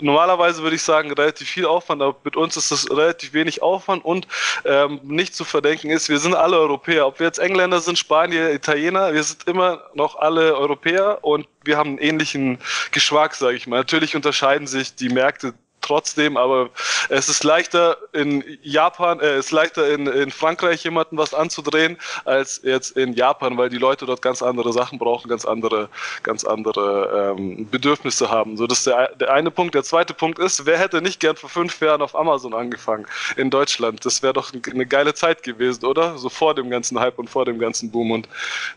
normalerweise 0.00 0.62
würde 0.62 0.76
ich 0.76 0.82
sagen, 0.82 1.12
relativ 1.12 1.48
viel 1.48 1.66
Aufwand, 1.66 2.02
aber 2.02 2.16
mit 2.24 2.36
uns 2.36 2.56
ist 2.56 2.70
das 2.70 2.90
relativ 2.90 3.32
wenig 3.32 3.62
Aufwand 3.62 4.04
und 4.04 4.26
ähm, 4.64 5.00
nicht 5.04 5.34
zu 5.34 5.44
verdenken 5.44 5.90
ist, 5.90 6.08
wir 6.08 6.18
sind 6.18 6.34
alle 6.34 6.58
Europäer. 6.58 7.06
Ob 7.06 7.18
wir 7.18 7.26
jetzt 7.26 7.38
Engländer 7.38 7.80
sind, 7.80 7.98
Spanier, 7.98 8.52
Italiener, 8.52 9.12
wir 9.12 9.22
sind 9.22 9.46
immer 9.48 9.82
noch 9.94 10.16
alle 10.16 10.56
Europäer 10.56 11.18
und 11.22 11.46
wir 11.64 11.76
haben 11.76 11.90
einen 11.90 11.98
ähnlichen 11.98 12.58
Geschmack, 12.92 13.34
sage 13.34 13.56
ich 13.56 13.66
mal. 13.66 13.76
Natürlich 13.76 14.16
unterscheiden 14.16 14.66
sich 14.66 14.94
die 14.94 15.08
Märkte 15.08 15.54
trotzdem, 15.80 16.36
aber 16.36 16.70
es 17.08 17.28
ist 17.28 17.44
leichter 17.44 17.96
in 18.12 18.44
Japan, 18.62 19.20
äh, 19.20 19.38
ist 19.38 19.50
leichter 19.50 19.88
in, 19.88 20.06
in 20.06 20.30
Frankreich 20.30 20.84
jemanden 20.84 21.16
was 21.16 21.34
anzudrehen, 21.34 21.96
als 22.24 22.60
jetzt 22.62 22.96
in 22.96 23.12
Japan, 23.12 23.56
weil 23.56 23.68
die 23.68 23.78
Leute 23.78 24.06
dort 24.06 24.22
ganz 24.22 24.42
andere 24.42 24.72
Sachen 24.72 24.98
brauchen, 24.98 25.28
ganz 25.28 25.44
andere, 25.44 25.88
ganz 26.22 26.44
andere 26.44 27.34
ähm, 27.36 27.68
Bedürfnisse 27.70 28.30
haben. 28.30 28.56
So, 28.56 28.66
das 28.66 28.78
ist 28.78 28.86
der, 28.86 29.14
der 29.16 29.32
eine 29.32 29.50
Punkt. 29.50 29.74
Der 29.74 29.84
zweite 29.84 30.14
Punkt 30.14 30.38
ist, 30.38 30.66
wer 30.66 30.78
hätte 30.78 31.00
nicht 31.02 31.20
gern 31.20 31.36
vor 31.36 31.50
fünf 31.50 31.80
Jahren 31.80 32.02
auf 32.02 32.14
Amazon 32.14 32.54
angefangen 32.54 33.06
in 33.36 33.50
Deutschland? 33.50 34.04
Das 34.04 34.22
wäre 34.22 34.32
doch 34.32 34.52
eine 34.52 34.86
geile 34.86 35.14
Zeit 35.14 35.42
gewesen, 35.42 35.84
oder? 35.84 36.18
So 36.18 36.28
vor 36.28 36.54
dem 36.54 36.70
ganzen 36.70 36.98
Hype 36.98 37.18
und 37.18 37.28
vor 37.30 37.44
dem 37.44 37.58
ganzen 37.58 37.90
Boom. 37.90 38.10
Und 38.10 38.28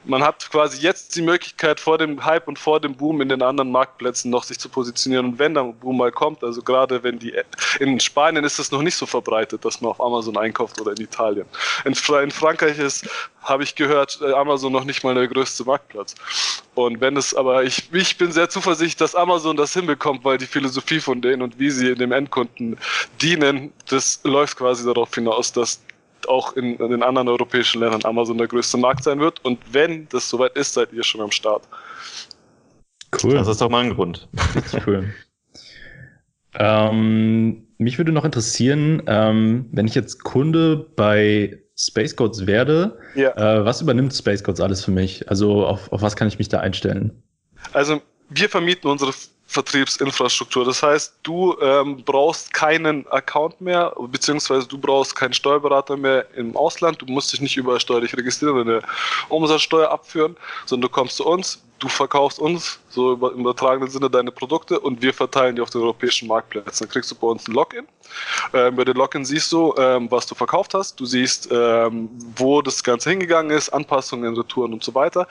man 0.05 0.23
hat 0.23 0.49
quasi 0.51 0.81
jetzt 0.81 1.15
die 1.15 1.21
Möglichkeit, 1.21 1.79
vor 1.79 1.97
dem 1.97 2.23
Hype 2.23 2.47
und 2.47 2.59
vor 2.59 2.79
dem 2.79 2.95
Boom 2.95 3.21
in 3.21 3.29
den 3.29 3.41
anderen 3.41 3.71
Marktplätzen 3.71 4.31
noch 4.31 4.43
sich 4.43 4.59
zu 4.59 4.69
positionieren. 4.69 5.25
Und 5.25 5.39
wenn 5.39 5.53
der 5.53 5.63
Boom 5.63 5.97
mal 5.97 6.11
kommt, 6.11 6.43
also 6.43 6.61
gerade 6.61 6.90
wenn 7.03 7.19
die 7.19 7.33
in 7.79 7.99
Spanien 7.99 8.43
ist 8.43 8.59
es 8.59 8.71
noch 8.71 8.81
nicht 8.81 8.95
so 8.95 9.05
verbreitet, 9.05 9.63
dass 9.65 9.81
man 9.81 9.91
auf 9.91 10.01
Amazon 10.01 10.37
einkauft 10.37 10.79
oder 10.81 10.91
in 10.91 11.01
Italien. 11.01 11.45
In, 11.85 11.93
in 11.93 12.31
Frankreich 12.31 12.77
ist, 12.79 13.07
habe 13.43 13.63
ich 13.63 13.75
gehört, 13.75 14.19
äh, 14.21 14.33
Amazon 14.33 14.71
noch 14.71 14.83
nicht 14.83 15.03
mal 15.03 15.15
der 15.15 15.27
größte 15.27 15.63
Marktplatz. 15.63 16.15
Und 16.75 17.01
wenn 17.01 17.17
es 17.17 17.33
aber, 17.33 17.63
ich, 17.63 17.93
ich 17.93 18.17
bin 18.17 18.31
sehr 18.31 18.49
zuversichtlich, 18.49 18.97
dass 18.97 19.15
Amazon 19.15 19.57
das 19.57 19.73
hinbekommt, 19.73 20.23
weil 20.23 20.37
die 20.37 20.45
Philosophie 20.45 20.99
von 20.99 21.21
denen 21.21 21.41
und 21.41 21.59
wie 21.59 21.69
sie 21.69 21.95
dem 21.95 22.11
Endkunden 22.11 22.77
dienen, 23.21 23.73
das 23.89 24.21
läuft 24.23 24.57
quasi 24.57 24.85
darauf 24.85 25.13
hinaus, 25.13 25.51
dass 25.51 25.81
auch 26.27 26.53
in, 26.55 26.75
in 26.77 26.91
den 26.91 27.03
anderen 27.03 27.27
europäischen 27.27 27.81
Ländern 27.81 28.03
Amazon 28.03 28.37
der 28.37 28.47
größte 28.47 28.77
Markt 28.77 29.03
sein 29.03 29.19
wird. 29.19 29.43
Und 29.43 29.59
wenn 29.71 30.07
das 30.09 30.29
soweit 30.29 30.55
ist, 30.55 30.73
seid 30.73 30.93
ihr 30.93 31.03
schon 31.03 31.21
am 31.21 31.31
Start. 31.31 31.63
Cool. 33.23 33.33
Das 33.33 33.47
ist 33.47 33.61
doch 33.61 33.69
mal 33.69 33.83
ein 33.83 33.93
Grund. 33.93 34.27
cool. 34.87 35.13
Ähm, 36.55 37.67
mich 37.77 37.97
würde 37.97 38.11
noch 38.11 38.25
interessieren, 38.25 39.03
ähm, 39.07 39.67
wenn 39.71 39.87
ich 39.87 39.95
jetzt 39.95 40.23
Kunde 40.23 40.77
bei 40.95 41.57
Space 41.77 42.15
Codes 42.15 42.45
werde, 42.45 42.99
ja. 43.15 43.31
äh, 43.35 43.65
was 43.65 43.81
übernimmt 43.81 44.13
Space 44.13 44.43
Codes 44.43 44.61
alles 44.61 44.83
für 44.85 44.91
mich? 44.91 45.29
Also 45.29 45.65
auf, 45.65 45.91
auf 45.91 46.01
was 46.01 46.15
kann 46.15 46.27
ich 46.27 46.37
mich 46.37 46.49
da 46.49 46.59
einstellen? 46.59 47.23
Also 47.73 48.01
wir 48.29 48.49
vermieten 48.49 48.89
unsere 48.89 49.13
Vertriebsinfrastruktur. 49.51 50.63
Das 50.63 50.81
heißt, 50.81 51.15
du 51.23 51.57
ähm, 51.61 52.03
brauchst 52.05 52.53
keinen 52.53 53.05
Account 53.07 53.59
mehr, 53.59 53.93
beziehungsweise 54.09 54.65
du 54.65 54.77
brauchst 54.77 55.13
keinen 55.13 55.33
Steuerberater 55.33 55.97
mehr 55.97 56.25
im 56.35 56.55
Ausland. 56.55 57.01
Du 57.01 57.05
musst 57.05 57.33
dich 57.33 57.41
nicht 57.41 57.57
überall 57.57 57.81
steuerlich 57.81 58.15
registrieren 58.15 58.55
oder 58.55 58.75
eine 58.75 58.81
Umsatzsteuer 59.27 59.89
abführen, 59.89 60.37
sondern 60.65 60.87
du 60.87 60.93
kommst 60.93 61.17
zu 61.17 61.25
uns, 61.25 61.61
du 61.81 61.89
verkaufst 61.89 62.39
uns 62.39 62.79
so 62.89 63.13
im 63.13 63.39
übertragenen 63.39 63.89
Sinne 63.89 64.09
deine 64.09 64.31
Produkte 64.31 64.79
und 64.79 65.01
wir 65.01 65.13
verteilen 65.13 65.55
die 65.55 65.61
auf 65.61 65.71
den 65.71 65.81
europäischen 65.81 66.27
Marktplätzen. 66.27 66.85
Dann 66.85 66.89
kriegst 66.89 67.09
du 67.09 67.15
bei 67.15 67.27
uns 67.27 67.47
ein 67.47 67.53
Login. 67.53 67.87
Ähm, 68.53 68.75
bei 68.75 68.85
dem 68.85 68.95
Login 68.95 69.25
siehst 69.25 69.51
du, 69.51 69.73
ähm, 69.77 70.09
was 70.11 70.27
du 70.27 70.35
verkauft 70.35 70.75
hast. 70.75 70.99
Du 70.99 71.05
siehst, 71.05 71.49
ähm, 71.51 72.09
wo 72.35 72.61
das 72.61 72.83
Ganze 72.83 73.09
hingegangen 73.09 73.51
ist, 73.51 73.69
Anpassungen, 73.69 74.35
Retouren 74.37 74.73
und 74.73 74.83
so 74.83 74.93
weiter. 74.93 75.27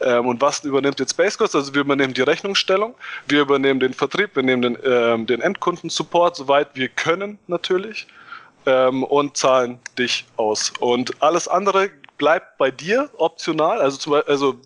Ähm, 0.00 0.26
und 0.26 0.40
was 0.40 0.64
übernimmt 0.64 0.98
jetzt 0.98 1.12
Spacecost? 1.12 1.54
Also 1.54 1.72
wir 1.72 1.82
übernehmen 1.82 2.14
die 2.14 2.22
Rechnungsstellung, 2.22 2.94
wir 3.28 3.42
übernehmen 3.42 3.78
den 3.78 3.94
Vertrieb, 3.94 4.34
wir 4.34 4.42
nehmen 4.42 4.62
den, 4.62 4.78
ähm, 4.84 5.26
den 5.26 5.40
Endkundensupport, 5.40 6.34
soweit 6.34 6.74
wir 6.74 6.88
können 6.88 7.38
natürlich. 7.46 8.08
Ähm, 8.64 9.02
und 9.02 9.36
zahlen 9.36 9.80
dich 9.98 10.24
aus. 10.36 10.72
Und 10.78 11.20
alles 11.20 11.48
andere 11.48 11.90
bleibt 12.16 12.58
bei 12.58 12.70
dir 12.70 13.10
optional. 13.18 13.80
Also, 13.80 13.98
zum 13.98 14.14
also 14.26 14.56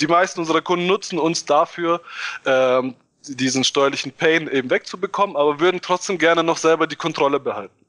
die 0.00 0.06
meisten 0.06 0.40
unserer 0.40 0.62
Kunden 0.62 0.86
nutzen 0.86 1.18
uns 1.18 1.44
dafür, 1.44 2.00
ähm, 2.46 2.94
diesen 3.26 3.64
steuerlichen 3.64 4.12
Pain 4.12 4.48
eben 4.48 4.70
wegzubekommen, 4.70 5.36
aber 5.36 5.60
würden 5.60 5.80
trotzdem 5.82 6.18
gerne 6.18 6.42
noch 6.42 6.56
selber 6.56 6.86
die 6.86 6.96
Kontrolle 6.96 7.38
behalten. 7.38 7.79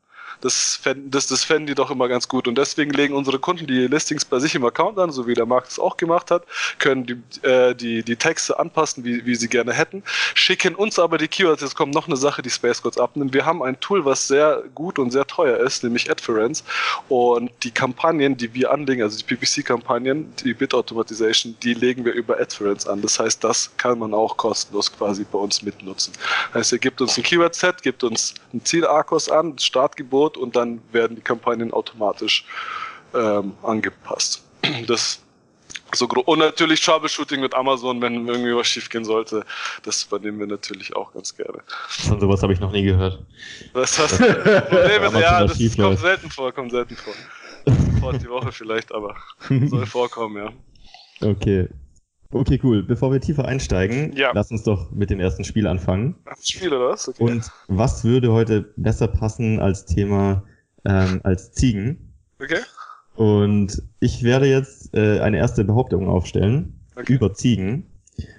Das, 0.41 0.79
das, 0.95 1.27
das 1.27 1.43
fänden 1.43 1.67
die 1.67 1.75
doch 1.75 1.91
immer 1.91 2.07
ganz 2.07 2.27
gut. 2.27 2.47
Und 2.47 2.57
deswegen 2.57 2.91
legen 2.91 3.13
unsere 3.13 3.39
Kunden 3.39 3.67
die 3.67 3.87
Listings 3.87 4.25
bei 4.25 4.39
sich 4.39 4.55
im 4.55 4.65
Account 4.65 4.97
an, 4.99 5.11
so 5.11 5.27
wie 5.27 5.33
der 5.33 5.45
Markt 5.45 5.69
es 5.69 5.79
auch 5.79 5.97
gemacht 5.97 6.31
hat, 6.31 6.43
können 6.79 7.05
die, 7.05 7.47
äh, 7.47 7.75
die, 7.75 8.03
die 8.03 8.15
Texte 8.15 8.59
anpassen, 8.59 9.03
wie, 9.03 9.25
wie 9.25 9.35
sie 9.35 9.47
gerne 9.47 9.73
hätten, 9.73 10.03
schicken 10.33 10.75
uns 10.75 10.99
aber 10.99 11.17
die 11.17 11.27
Keywords. 11.27 11.61
Jetzt 11.61 11.75
kommt 11.75 11.93
noch 11.93 12.07
eine 12.07 12.17
Sache, 12.17 12.41
die 12.41 12.49
Space 12.49 12.81
Codes 12.81 12.97
abnimmt. 12.97 13.33
Wir 13.33 13.45
haben 13.45 13.63
ein 13.63 13.79
Tool, 13.79 14.03
was 14.05 14.27
sehr 14.27 14.63
gut 14.75 14.99
und 14.99 15.11
sehr 15.11 15.25
teuer 15.25 15.57
ist, 15.57 15.83
nämlich 15.83 16.09
Adference. 16.09 16.63
Und 17.09 17.51
die 17.63 17.71
Kampagnen, 17.71 18.37
die 18.37 18.53
wir 18.53 18.71
anlegen, 18.71 19.03
also 19.03 19.17
die 19.17 19.23
PPC-Kampagnen, 19.23 20.33
die 20.43 20.53
Bit-Automatization, 20.53 21.55
die 21.61 21.73
legen 21.73 22.05
wir 22.05 22.13
über 22.13 22.39
Adference 22.39 22.87
an. 22.87 23.01
Das 23.01 23.19
heißt, 23.19 23.43
das 23.43 23.71
kann 23.77 23.99
man 23.99 24.13
auch 24.13 24.37
kostenlos 24.37 24.91
quasi 24.91 25.25
bei 25.29 25.37
uns 25.37 25.61
mitnutzen. 25.61 26.13
Das 26.47 26.61
heißt, 26.61 26.71
ihr 26.73 26.79
gebt 26.79 27.01
uns 27.01 27.17
ein 27.17 27.23
Keyword-Set, 27.23 27.81
gebt 27.81 28.03
uns 28.03 28.33
ein 28.53 28.63
Ziel-Arkos 28.63 29.29
an, 29.29 29.57
Startgebot 29.57 30.30
und 30.37 30.55
dann 30.55 30.81
werden 30.91 31.15
die 31.15 31.21
Kampagnen 31.21 31.73
automatisch 31.73 32.45
ähm, 33.13 33.53
angepasst. 33.63 34.43
Das 34.87 35.21
so 35.93 36.07
und 36.07 36.39
natürlich 36.39 36.81
Troubleshooting 36.81 37.41
mit 37.41 37.53
Amazon, 37.53 38.01
wenn 38.01 38.27
irgendwie 38.27 38.55
was 38.55 38.67
schief 38.67 38.89
gehen 38.89 39.03
sollte, 39.03 39.43
das 39.83 40.03
übernehmen 40.03 40.39
wir 40.39 40.47
natürlich 40.47 40.95
auch 40.95 41.13
ganz 41.13 41.35
gerne. 41.35 41.59
Von 41.87 42.19
sowas 42.19 42.41
habe 42.43 42.53
ich 42.53 42.59
noch 42.59 42.71
nie 42.71 42.83
gehört. 42.83 43.19
Was 43.73 43.99
hast 43.99 44.19
du? 44.19 44.23
Probleme, 44.23 45.19
ja, 45.19 45.45
das 45.45 45.57
kommt 45.57 45.77
läuft. 45.77 46.01
selten 46.01 46.29
vor, 46.29 46.51
kommt 46.53 46.71
selten 46.71 46.95
vor. 46.95 47.13
Vor 47.99 48.13
die 48.13 48.27
Woche 48.27 48.51
vielleicht, 48.51 48.91
aber 48.91 49.15
soll 49.47 49.85
vorkommen, 49.85 50.37
ja. 50.37 51.29
Okay. 51.29 51.67
Okay, 52.31 52.59
cool. 52.63 52.83
Bevor 52.83 53.11
wir 53.11 53.19
tiefer 53.19 53.45
einsteigen, 53.45 54.13
ja. 54.15 54.31
lass 54.33 54.51
uns 54.51 54.63
doch 54.63 54.91
mit 54.91 55.09
dem 55.09 55.19
ersten 55.19 55.43
Spiel 55.43 55.67
anfangen. 55.67 56.15
Das 56.25 56.47
Spiel 56.47 56.69
oder 56.73 56.89
was? 56.89 57.09
Okay. 57.09 57.23
Und 57.23 57.51
was 57.67 58.03
würde 58.03 58.31
heute 58.31 58.61
besser 58.77 59.07
passen 59.07 59.59
als 59.59 59.85
Thema 59.85 60.43
ähm, 60.85 61.19
als 61.23 61.51
Ziegen? 61.51 62.13
Okay. 62.41 62.59
Und 63.15 63.83
ich 63.99 64.23
werde 64.23 64.47
jetzt 64.47 64.95
äh, 64.95 65.19
eine 65.19 65.37
erste 65.37 65.63
Behauptung 65.63 66.07
aufstellen 66.07 66.79
okay. 66.95 67.13
über 67.13 67.33
Ziegen. 67.33 67.85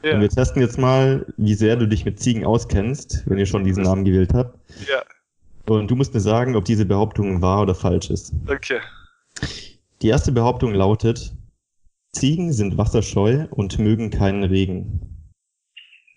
Ja. 0.02 0.14
Und 0.14 0.20
wir 0.20 0.28
testen 0.28 0.62
jetzt 0.62 0.78
mal, 0.78 1.26
wie 1.36 1.54
sehr 1.54 1.76
du 1.76 1.86
dich 1.86 2.04
mit 2.04 2.18
Ziegen 2.18 2.44
auskennst, 2.44 3.24
wenn 3.26 3.38
ihr 3.38 3.46
schon 3.46 3.64
diesen 3.64 3.82
Namen 3.82 4.04
gewählt 4.04 4.32
habt. 4.32 4.58
Ja. 4.88 5.02
Und 5.66 5.90
du 5.90 5.96
musst 5.96 6.14
mir 6.14 6.20
sagen, 6.20 6.56
ob 6.56 6.64
diese 6.64 6.84
Behauptung 6.84 7.42
wahr 7.42 7.62
oder 7.62 7.74
falsch 7.74 8.10
ist. 8.10 8.32
Okay. 8.46 8.80
Die 10.02 10.08
erste 10.08 10.32
Behauptung 10.32 10.74
lautet, 10.74 11.32
Ziegen 12.12 12.52
sind 12.52 12.76
wasserscheu 12.76 13.46
und 13.50 13.78
mögen 13.78 14.10
keinen 14.10 14.44
Regen. 14.44 15.30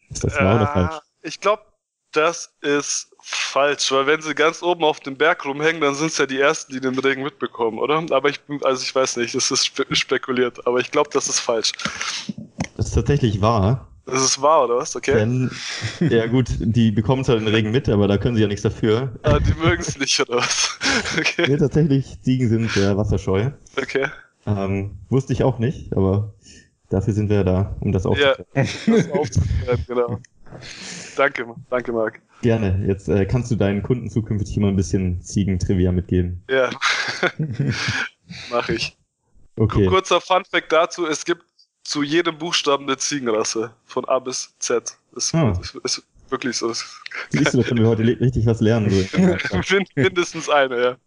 Ist 0.09 0.23
das 0.23 0.35
wahr 0.35 0.53
äh, 0.53 0.55
oder 0.55 0.67
falsch? 0.67 1.01
Ich 1.21 1.39
glaube, 1.39 1.63
das 2.11 2.53
ist 2.61 3.09
falsch, 3.21 3.91
weil 3.91 4.05
wenn 4.07 4.21
sie 4.21 4.35
ganz 4.35 4.61
oben 4.61 4.83
auf 4.83 4.99
dem 4.99 5.17
Berg 5.17 5.45
rumhängen, 5.45 5.81
dann 5.81 5.95
sind 5.95 6.07
es 6.07 6.17
ja 6.17 6.25
die 6.25 6.39
ersten, 6.39 6.73
die 6.73 6.79
den 6.79 6.97
Regen 6.99 7.23
mitbekommen, 7.23 7.79
oder? 7.79 8.03
Aber 8.11 8.29
ich 8.29 8.39
also 8.63 8.83
ich 8.83 8.93
weiß 8.93 9.17
nicht, 9.17 9.33
das 9.35 9.51
ist 9.51 9.65
spe 9.65 9.85
spekuliert, 9.91 10.65
aber 10.67 10.79
ich 10.79 10.91
glaube, 10.91 11.09
das 11.11 11.27
ist 11.27 11.39
falsch. 11.39 11.71
Das 12.77 12.87
ist 12.87 12.93
tatsächlich 12.93 13.41
wahr. 13.41 13.87
Das 14.05 14.21
ist 14.21 14.39
wahr, 14.39 14.65
oder 14.65 14.77
was? 14.77 14.95
Okay. 14.95 15.15
Denn, 15.15 15.49
ja 15.99 16.27
gut, 16.27 16.47
die 16.59 16.91
bekommen 16.91 17.23
zwar 17.23 17.37
den 17.37 17.47
Regen 17.47 17.71
mit, 17.71 17.89
aber 17.89 18.07
da 18.07 18.17
können 18.17 18.35
sie 18.35 18.43
ja 18.43 18.47
nichts 18.47 18.61
dafür. 18.61 19.13
Ah, 19.23 19.39
die 19.39 19.53
mögen 19.55 19.81
es 19.81 19.97
nicht, 19.97 20.19
oder 20.19 20.37
was? 20.37 20.77
Okay. 21.17 21.45
Nee, 21.49 21.57
tatsächlich, 21.57 22.21
Ziegen 22.21 22.47
sind 22.47 22.71
sehr 22.71 22.95
wasserscheu. 22.95 23.51
Okay. 23.75 24.07
Ähm, 24.45 24.97
wusste 25.09 25.33
ich 25.33 25.43
auch 25.43 25.59
nicht, 25.59 25.95
aber 25.95 26.33
dafür 26.89 27.13
sind 27.13 27.29
wir 27.29 27.37
ja 27.37 27.43
da, 27.43 27.75
um 27.79 27.91
das 27.91 28.05
aufzuklären. 28.05 28.45
Ja, 28.55 28.63
das 28.95 29.11
aufzuklären, 29.11 29.85
genau. 29.87 30.19
Danke, 31.15 31.45
danke, 31.69 31.91
Marc. 31.91 32.21
Gerne. 32.41 32.85
Jetzt 32.87 33.07
äh, 33.07 33.25
kannst 33.25 33.49
du 33.51 33.55
deinen 33.55 33.81
Kunden 33.81 34.09
zukünftig 34.09 34.57
immer 34.57 34.67
ein 34.67 34.75
bisschen 34.75 35.21
Ziegentrivia 35.21 35.91
mitgeben. 35.91 36.43
Ja, 36.49 36.69
mache 38.51 38.73
ich. 38.75 38.97
Okay. 39.57 39.87
Kurzer 39.87 40.21
Funfact 40.21 40.71
dazu: 40.71 41.07
Es 41.07 41.25
gibt 41.25 41.43
zu 41.83 42.03
jedem 42.03 42.37
Buchstaben 42.37 42.85
eine 42.85 42.97
Ziegenrasse 42.97 43.71
von 43.85 44.05
A 44.05 44.19
bis 44.19 44.53
Z. 44.59 44.97
Das 45.13 45.33
ah. 45.33 45.57
ist, 45.61 45.75
ist, 45.75 46.03
wirklich 46.29 46.57
so. 46.57 46.73
Siehst 46.73 47.53
du, 47.53 47.61
da 47.61 47.63
können 47.63 47.81
wir 47.81 47.87
heute 47.87 48.03
richtig 48.03 48.45
was 48.45 48.59
lernen. 48.59 48.89
So. 48.89 49.77
Mindestens 49.95 50.49
eine, 50.49 50.81
ja. 50.81 50.97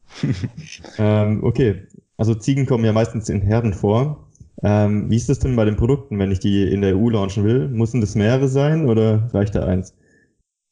ähm, 0.98 1.42
okay, 1.42 1.86
also 2.18 2.34
Ziegen 2.34 2.66
kommen 2.66 2.84
ja 2.84 2.92
meistens 2.92 3.28
in 3.28 3.40
Herden 3.40 3.72
vor. 3.72 4.28
Ähm, 4.62 5.08
wie 5.08 5.16
ist 5.16 5.28
das 5.28 5.38
denn 5.38 5.54
bei 5.54 5.64
den 5.64 5.76
Produkten, 5.76 6.18
wenn 6.18 6.32
ich 6.32 6.40
die 6.40 6.70
in 6.70 6.82
der 6.82 6.96
EU 6.96 7.10
launchen 7.10 7.44
will? 7.44 7.68
Müssen 7.68 8.00
das 8.00 8.16
mehrere 8.16 8.48
sein 8.48 8.88
oder 8.88 9.30
reicht 9.32 9.54
da 9.54 9.64
eins? 9.64 9.94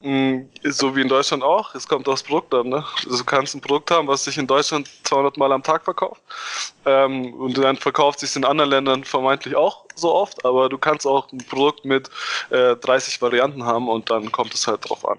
Mm, 0.02 0.42
so 0.64 0.94
wie 0.94 1.02
in 1.02 1.08
Deutschland 1.08 1.42
auch. 1.44 1.74
Es 1.74 1.86
kommt 1.86 2.08
aufs 2.08 2.22
Produkt 2.22 2.52
an. 2.52 2.68
Ne? 2.68 2.84
Also 3.04 3.18
du 3.18 3.24
kannst 3.24 3.54
ein 3.54 3.60
Produkt 3.60 3.90
haben, 3.92 4.08
was 4.08 4.24
sich 4.24 4.36
in 4.36 4.46
Deutschland 4.46 4.90
200 5.04 5.36
Mal 5.36 5.52
am 5.52 5.62
Tag 5.62 5.84
verkauft. 5.84 6.20
Ähm, 6.84 7.32
und 7.34 7.56
dann 7.56 7.76
verkauft 7.76 8.20
sich 8.20 8.34
in 8.34 8.44
anderen 8.44 8.70
Ländern 8.70 9.04
vermeintlich 9.04 9.54
auch 9.54 9.86
so 9.94 10.12
oft. 10.12 10.44
Aber 10.44 10.68
du 10.68 10.78
kannst 10.78 11.06
auch 11.06 11.32
ein 11.32 11.38
Produkt 11.38 11.84
mit 11.84 12.10
äh, 12.50 12.74
30 12.76 13.22
Varianten 13.22 13.64
haben 13.64 13.88
und 13.88 14.10
dann 14.10 14.32
kommt 14.32 14.52
es 14.52 14.66
halt 14.66 14.88
drauf 14.88 15.08
an, 15.08 15.18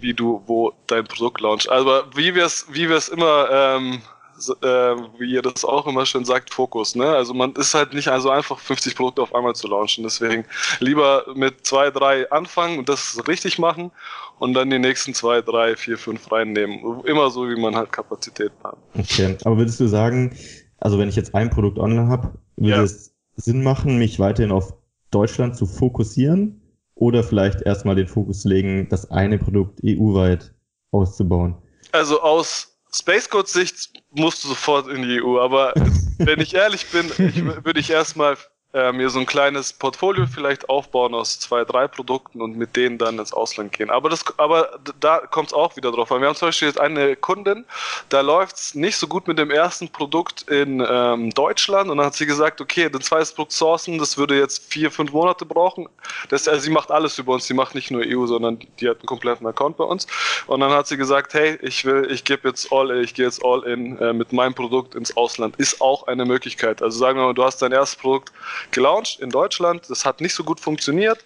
wie 0.00 0.14
du 0.14 0.42
wo 0.46 0.72
dein 0.86 1.04
Produkt 1.04 1.42
launchst. 1.42 1.70
Aber 1.70 2.04
wie 2.16 2.34
wir 2.34 2.46
es 2.46 2.66
wie 2.70 2.88
wir 2.88 2.96
es 2.96 3.08
immer 3.08 3.48
ähm, 3.50 4.02
äh, 4.48 4.96
wie 5.18 5.32
ihr 5.32 5.42
das 5.42 5.64
auch 5.64 5.86
immer 5.86 6.06
schön 6.06 6.24
sagt, 6.24 6.52
Fokus. 6.52 6.94
Ne? 6.94 7.06
Also 7.06 7.34
man 7.34 7.52
ist 7.52 7.74
halt 7.74 7.94
nicht 7.94 8.08
also 8.08 8.30
einfach 8.30 8.58
50 8.58 8.96
Produkte 8.96 9.22
auf 9.22 9.34
einmal 9.34 9.54
zu 9.54 9.68
launchen. 9.68 10.04
Deswegen 10.04 10.44
lieber 10.80 11.24
mit 11.34 11.66
zwei, 11.66 11.90
drei 11.90 12.30
anfangen 12.30 12.78
und 12.78 12.88
das 12.88 13.20
richtig 13.28 13.58
machen 13.58 13.90
und 14.38 14.54
dann 14.54 14.70
die 14.70 14.78
nächsten 14.78 15.14
zwei, 15.14 15.40
drei, 15.40 15.76
vier, 15.76 15.98
fünf 15.98 16.30
reinnehmen. 16.30 17.02
Immer 17.04 17.30
so, 17.30 17.48
wie 17.48 17.60
man 17.60 17.76
halt 17.76 17.92
Kapazitäten 17.92 18.56
hat. 18.64 18.76
Okay, 18.98 19.36
aber 19.44 19.56
würdest 19.58 19.80
du 19.80 19.86
sagen, 19.86 20.36
also 20.78 20.98
wenn 20.98 21.08
ich 21.08 21.16
jetzt 21.16 21.34
ein 21.34 21.50
Produkt 21.50 21.78
online 21.78 22.08
habe, 22.08 22.32
würde 22.56 22.76
ja. 22.76 22.82
es 22.82 23.14
Sinn 23.36 23.62
machen, 23.62 23.98
mich 23.98 24.18
weiterhin 24.18 24.52
auf 24.52 24.74
Deutschland 25.10 25.56
zu 25.56 25.66
fokussieren 25.66 26.60
oder 26.94 27.22
vielleicht 27.22 27.62
erstmal 27.62 27.94
den 27.94 28.08
Fokus 28.08 28.44
legen, 28.44 28.88
das 28.88 29.10
eine 29.10 29.38
Produkt 29.38 29.80
EU-weit 29.84 30.52
auszubauen? 30.90 31.56
Also 31.92 32.20
aus 32.20 32.71
Space 32.94 33.28
Code 33.28 33.48
Sicht 33.48 33.90
musst 34.10 34.44
du 34.44 34.48
sofort 34.48 34.88
in 34.88 35.02
die 35.02 35.22
EU, 35.22 35.40
aber 35.40 35.72
wenn 36.18 36.40
ich 36.40 36.54
ehrlich 36.54 36.86
bin, 36.90 37.06
ich, 37.18 37.42
würde 37.42 37.80
ich 37.80 37.90
erstmal 37.90 38.36
äh, 38.74 38.92
mir 38.92 39.10
so 39.10 39.20
ein 39.20 39.26
kleines 39.26 39.72
Portfolio 39.72 40.26
vielleicht 40.26 40.68
aufbauen 40.68 41.14
aus 41.14 41.38
zwei, 41.38 41.64
drei 41.64 41.88
Produkten 41.88 42.40
und 42.40 42.56
mit 42.56 42.74
denen 42.74 42.96
dann 42.96 43.18
ins 43.18 43.32
Ausland 43.32 43.72
gehen. 43.72 43.90
Aber 43.90 44.08
das, 44.08 44.24
aber 44.38 44.78
da 44.98 45.18
kommt 45.18 45.48
es 45.48 45.52
auch 45.52 45.76
wieder 45.76 45.92
drauf 45.92 46.10
an. 46.10 46.20
Wir 46.20 46.28
haben 46.28 46.36
zum 46.36 46.48
Beispiel 46.48 46.68
jetzt 46.68 46.80
eine 46.80 47.14
Kundin, 47.16 47.66
da 48.08 48.22
läuft 48.22 48.56
es 48.56 48.74
nicht 48.74 48.96
so 48.96 49.06
gut 49.06 49.28
mit 49.28 49.38
dem 49.38 49.50
ersten 49.50 49.88
Produkt 49.90 50.42
in 50.48 50.84
ähm, 50.88 51.30
Deutschland 51.30 51.90
und 51.90 51.98
dann 51.98 52.06
hat 52.06 52.14
sie 52.14 52.26
gesagt, 52.26 52.60
okay, 52.60 52.88
den 52.88 53.02
zweites 53.02 53.32
Produkt 53.32 53.52
sourcen, 53.52 53.98
das 53.98 54.16
würde 54.16 54.38
jetzt 54.38 54.72
vier, 54.72 54.90
fünf 54.90 55.12
Monate 55.12 55.44
brauchen. 55.44 55.88
Das, 56.30 56.48
also 56.48 56.60
sie 56.60 56.70
macht 56.70 56.90
alles 56.90 57.18
über 57.18 57.34
uns, 57.34 57.46
sie 57.46 57.54
macht 57.54 57.74
nicht 57.74 57.90
nur 57.90 58.02
EU, 58.06 58.26
sondern 58.26 58.58
die 58.80 58.88
hat 58.88 58.98
einen 58.98 59.06
kompletten 59.06 59.46
Account 59.46 59.76
bei 59.76 59.84
uns. 59.84 60.06
Und 60.46 60.60
dann 60.60 60.70
hat 60.72 60.86
sie 60.86 60.96
gesagt, 60.96 61.34
hey, 61.34 61.58
ich 61.60 61.84
will, 61.84 62.08
ich 62.10 62.24
gebe 62.24 62.48
jetzt 62.48 62.72
all, 62.72 62.90
ich 63.02 63.12
gehe 63.14 63.26
jetzt 63.26 63.44
all 63.44 63.64
in 63.64 63.98
äh, 63.98 64.12
mit 64.12 64.32
meinem 64.32 64.54
Produkt 64.54 64.94
ins 64.94 65.14
Ausland. 65.16 65.56
Ist 65.56 65.80
auch 65.80 66.06
eine 66.06 66.24
Möglichkeit. 66.24 66.82
Also 66.82 66.98
sagen 66.98 67.18
wir 67.18 67.26
mal, 67.26 67.34
du 67.34 67.44
hast 67.44 67.60
dein 67.60 67.72
erstes 67.72 68.00
Produkt 68.00 68.32
gelauncht 68.70 69.20
in 69.20 69.30
Deutschland. 69.30 69.88
Das 69.88 70.04
hat 70.04 70.20
nicht 70.20 70.34
so 70.34 70.44
gut 70.44 70.60
funktioniert. 70.60 71.18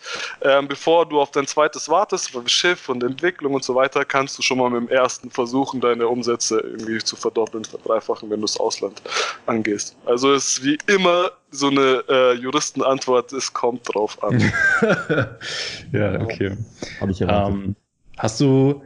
Ähm, 0.42 0.68
bevor 0.68 1.06
du 1.06 1.20
auf 1.20 1.30
dein 1.30 1.46
zweites 1.46 1.88
wartest, 1.88 2.32
Schiff 2.46 2.88
und 2.88 3.02
Entwicklung 3.02 3.54
und 3.54 3.64
so 3.64 3.74
weiter, 3.74 4.04
kannst 4.04 4.38
du 4.38 4.42
schon 4.42 4.58
mal 4.58 4.70
mit 4.70 4.88
dem 4.88 4.88
ersten 4.88 5.30
versuchen, 5.30 5.80
deine 5.80 6.08
Umsätze 6.08 6.60
irgendwie 6.60 6.98
zu 6.98 7.16
verdoppeln, 7.16 7.64
verdreifachen, 7.64 8.30
wenn 8.30 8.40
du 8.40 8.46
das 8.46 8.58
Ausland 8.58 9.02
angehst. 9.46 9.96
Also 10.06 10.32
ist 10.32 10.64
wie 10.64 10.78
immer 10.86 11.30
so 11.50 11.68
eine 11.68 12.04
äh, 12.08 12.32
Juristenantwort, 12.34 13.32
es 13.32 13.52
kommt 13.52 13.82
drauf 13.94 14.22
an. 14.22 14.40
ja, 15.92 16.20
okay. 16.20 16.56
Habe 17.00 17.12
ich 17.12 17.20
erwartet. 17.20 17.54
Ähm, 17.54 17.76
hast 18.18 18.40
du 18.40 18.82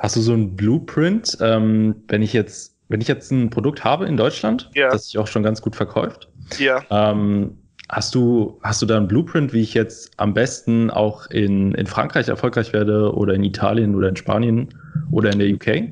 Hast 0.00 0.16
du 0.16 0.20
so 0.22 0.32
ein 0.32 0.56
Blueprint, 0.56 1.36
ähm, 1.42 1.94
wenn 2.08 2.22
ich 2.22 2.32
jetzt, 2.32 2.74
wenn 2.88 3.02
ich 3.02 3.08
jetzt 3.08 3.30
ein 3.30 3.50
Produkt 3.50 3.84
habe 3.84 4.06
in 4.06 4.16
Deutschland, 4.16 4.70
ja. 4.74 4.88
das 4.88 5.06
sich 5.06 5.18
auch 5.18 5.26
schon 5.26 5.42
ganz 5.42 5.60
gut 5.60 5.76
verkauft? 5.76 6.28
Ja. 6.58 6.82
Ähm, 6.90 7.58
Hast 7.90 8.14
du, 8.14 8.58
hast 8.62 8.80
du 8.82 8.86
da 8.86 8.96
einen 8.96 9.08
Blueprint, 9.08 9.52
wie 9.52 9.62
ich 9.62 9.74
jetzt 9.74 10.12
am 10.16 10.32
besten 10.32 10.90
auch 10.90 11.26
in, 11.26 11.74
in 11.74 11.86
Frankreich 11.86 12.28
erfolgreich 12.28 12.72
werde 12.72 13.12
oder 13.14 13.34
in 13.34 13.42
Italien 13.42 13.96
oder 13.96 14.08
in 14.08 14.16
Spanien 14.16 14.68
oder 15.10 15.32
in 15.32 15.40
der 15.40 15.48
UK? 15.48 15.90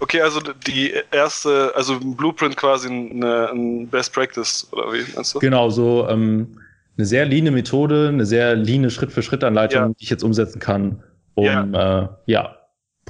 Okay, 0.00 0.20
also 0.20 0.40
die 0.66 0.92
erste, 1.10 1.72
also 1.74 1.94
ein 1.94 2.14
Blueprint 2.14 2.56
quasi 2.56 2.88
eine, 2.88 3.50
ein 3.50 3.88
Best 3.88 4.12
Practice, 4.12 4.68
oder 4.72 4.92
wie 4.92 5.02
meinst 5.14 5.34
du? 5.34 5.38
Genau, 5.38 5.70
so 5.70 6.06
ähm, 6.08 6.58
eine 6.98 7.06
sehr 7.06 7.24
leane 7.24 7.50
Methode, 7.50 8.08
eine 8.08 8.26
sehr 8.26 8.54
leane 8.54 8.90
Schritt-für-Schritt-Anleitung, 8.90 9.80
ja. 9.80 9.88
die 9.88 10.04
ich 10.04 10.10
jetzt 10.10 10.22
umsetzen 10.22 10.58
kann, 10.58 11.02
um 11.34 11.44
ja. 11.44 12.02
Äh, 12.02 12.08
ja 12.26 12.59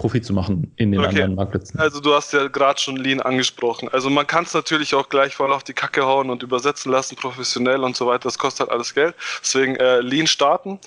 Profit 0.01 0.25
zu 0.25 0.33
machen 0.33 0.73
in 0.77 0.93
den 0.93 1.01
okay. 1.01 1.09
anderen 1.09 1.35
Marktplätzen. 1.35 1.79
Also 1.79 2.01
du 2.01 2.15
hast 2.15 2.33
ja 2.33 2.49
gerade 2.49 2.81
schon 2.81 2.97
Lean 2.97 3.21
angesprochen. 3.21 3.91
Also 3.93 4.09
man 4.09 4.27
kann 4.27 4.45
es 4.45 4.55
natürlich 4.55 4.95
auch 4.95 5.11
gleich 5.11 5.35
voll 5.37 5.53
auf 5.53 5.63
die 5.63 5.75
Kacke 5.75 6.07
hauen 6.07 6.31
und 6.31 6.43
übersetzen 6.43 6.91
lassen, 6.91 7.17
professionell 7.17 7.85
und 7.85 7.95
so 7.95 8.07
weiter. 8.07 8.23
Das 8.23 8.39
kostet 8.39 8.61
halt 8.61 8.71
alles 8.71 8.95
Geld. 8.95 9.15
Deswegen 9.43 9.77
äh, 9.77 10.01
Lean 10.01 10.27
starten. 10.27 10.79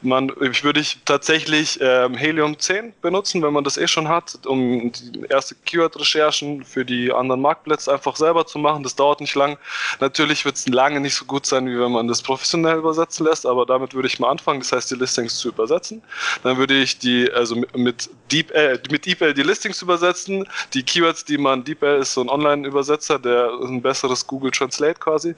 Man, 0.00 0.32
ich 0.40 0.64
würde 0.64 0.80
ich 0.80 1.00
tatsächlich 1.04 1.80
ähm, 1.82 2.14
Helium 2.14 2.58
10 2.58 2.94
benutzen, 3.02 3.42
wenn 3.42 3.52
man 3.52 3.62
das 3.62 3.76
eh 3.76 3.86
schon 3.86 4.08
hat, 4.08 4.38
um 4.46 4.90
die 4.90 5.26
erste 5.28 5.54
Keyword-Recherchen 5.66 6.64
für 6.64 6.86
die 6.86 7.12
anderen 7.12 7.42
Marktplätze 7.42 7.92
einfach 7.92 8.16
selber 8.16 8.46
zu 8.46 8.58
machen. 8.58 8.84
Das 8.84 8.96
dauert 8.96 9.20
nicht 9.20 9.34
lang. 9.34 9.58
Natürlich 10.00 10.46
wird 10.46 10.56
es 10.56 10.66
lange 10.66 10.98
nicht 11.00 11.14
so 11.14 11.26
gut 11.26 11.44
sein, 11.44 11.66
wie 11.66 11.78
wenn 11.78 11.92
man 11.92 12.08
das 12.08 12.22
professionell 12.22 12.78
übersetzen 12.78 13.26
lässt, 13.26 13.44
aber 13.44 13.66
damit 13.66 13.92
würde 13.92 14.08
ich 14.08 14.18
mal 14.18 14.30
anfangen. 14.30 14.60
Das 14.60 14.72
heißt, 14.72 14.90
die 14.92 14.94
Listings 14.94 15.36
zu 15.36 15.48
übersetzen. 15.50 16.00
Dann 16.42 16.56
würde 16.56 16.72
ich 16.72 16.98
die, 16.98 17.30
also 17.30 17.54
mit, 17.54 17.76
mit 17.76 18.10
Deep 18.32 18.50
äh, 18.70 18.78
mit 18.90 19.06
DeepL 19.06 19.34
die 19.34 19.42
Listings 19.42 19.82
übersetzen. 19.82 20.48
Die 20.74 20.82
Keywords, 20.82 21.24
die 21.24 21.38
man, 21.38 21.64
DeepL 21.64 22.00
ist 22.00 22.14
so 22.14 22.20
ein 22.20 22.28
Online-Übersetzer, 22.28 23.18
der 23.18 23.50
ein 23.62 23.82
besseres 23.82 24.26
Google 24.26 24.50
Translate 24.50 24.98
quasi. 24.98 25.34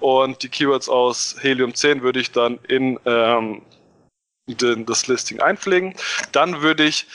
Und 0.00 0.42
die 0.42 0.48
Keywords 0.48 0.88
aus 0.88 1.36
Helium 1.40 1.74
10 1.74 2.02
würde 2.02 2.20
ich 2.20 2.32
dann 2.32 2.58
in 2.68 2.98
ähm, 3.04 3.62
den, 4.46 4.86
das 4.86 5.06
Listing 5.06 5.40
einpflegen. 5.40 5.94
Dann 6.32 6.62
würde 6.62 6.84
ich 6.84 7.06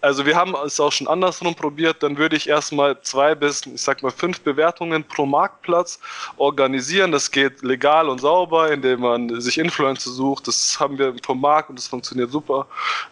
also 0.00 0.26
wir 0.26 0.36
haben 0.36 0.54
es 0.64 0.78
auch 0.80 0.92
schon 0.92 1.08
andersrum 1.08 1.54
probiert, 1.54 2.02
dann 2.02 2.16
würde 2.16 2.36
ich 2.36 2.48
erstmal 2.48 3.00
zwei 3.02 3.34
bis, 3.34 3.66
ich 3.66 3.80
sag 3.80 4.02
mal, 4.02 4.10
fünf 4.10 4.40
Bewertungen 4.40 5.04
pro 5.04 5.26
Marktplatz 5.26 5.98
organisieren. 6.36 7.12
Das 7.12 7.30
geht 7.30 7.62
legal 7.62 8.08
und 8.08 8.20
sauber, 8.20 8.70
indem 8.70 9.00
man 9.00 9.40
sich 9.40 9.58
Influencer 9.58 10.10
sucht. 10.10 10.48
Das 10.48 10.78
haben 10.78 10.98
wir 10.98 11.14
vom 11.24 11.40
Markt 11.40 11.70
und 11.70 11.78
das 11.78 11.86
funktioniert 11.86 12.30
super. 12.30 12.66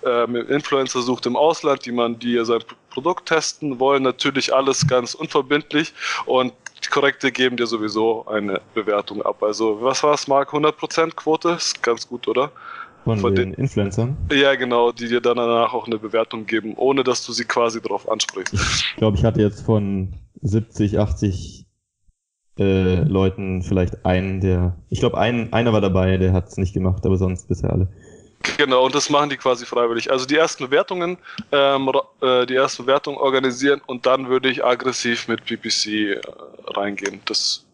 Ähm, 0.05 0.37
Influencer 0.37 1.03
sucht 1.03 1.27
im 1.27 1.37
Ausland, 1.37 1.85
die 1.87 1.93
man, 1.93 2.19
die 2.19 2.43
sein 2.45 2.63
Produkt 2.91 3.27
testen 3.27 3.79
wollen. 3.79 4.03
Natürlich 4.03 4.53
alles 4.53 4.87
ganz 4.87 5.15
unverbindlich 5.15 5.93
und 6.27 6.53
die 6.85 6.89
Korrekte 6.89 7.31
geben 7.31 7.57
dir 7.57 7.67
sowieso 7.67 8.27
eine 8.27 8.61
Bewertung 8.75 9.23
ab. 9.23 9.43
Also 9.43 9.83
was 9.83 10.03
war 10.03 10.15
es, 10.15 10.27
Mark? 10.29 10.53
100% 10.53 11.15
Quote? 11.15 11.51
Ist 11.51 11.83
ganz 11.83 12.09
gut, 12.09 12.27
oder? 12.27 12.51
Von, 13.17 13.21
von 13.21 13.35
den, 13.35 13.53
den, 13.53 13.61
Influencern? 13.61 14.17
Ja, 14.33 14.55
genau, 14.55 14.93
die 14.93 15.09
dir 15.09 15.21
dann 15.21 15.37
danach 15.37 15.73
auch 15.73 15.87
eine 15.87 15.99
Bewertung 15.99 16.47
geben, 16.47 16.75
ohne 16.77 17.05
dass 17.05 17.25
du 17.25 17.33
sie 17.33 17.45
quasi 17.45 17.81
darauf 17.81 18.09
ansprichst. 18.09 18.55
Ich 18.55 18.97
glaube, 18.97 19.17
ich 19.17 19.25
hatte 19.25 19.41
jetzt 19.41 19.63
von 19.63 20.15
70, 20.43 20.99
80 20.99 21.67
äh, 22.59 23.03
Leuten 23.05 23.63
vielleicht 23.63 24.05
einen, 24.05 24.41
der. 24.41 24.77
Ich 24.89 25.01
glaube, 25.01 25.19
ein, 25.19 25.53
einer 25.53 25.73
war 25.73 25.81
dabei, 25.81 26.17
der 26.17 26.33
hat 26.33 26.49
es 26.49 26.57
nicht 26.57 26.75
gemacht, 26.75 27.07
aber 27.07 27.17
sonst 27.17 27.49
bisher 27.49 27.73
alle. 27.73 27.89
Genau, 28.57 28.85
und 28.87 28.95
das 28.95 29.11
machen 29.11 29.29
die 29.29 29.37
quasi 29.37 29.67
freiwillig. 29.67 30.11
Also 30.11 30.25
die 30.25 30.37
ersten 30.37 30.65
Bewertungen, 30.65 31.19
ähm, 31.53 31.91
äh, 32.23 32.47
die 32.47 32.55
ersten 32.55 32.85
Bewertungen 32.85 33.19
organisieren 33.19 33.83
und 33.87 34.07
dann 34.07 34.29
würde 34.29 34.49
ich 34.49 34.65
aggressiv 34.65 35.29
mit 35.29 35.45
PPC 35.45 35.87
äh, 35.87 36.21
reingehen. 36.69 37.21
Das 37.27 37.67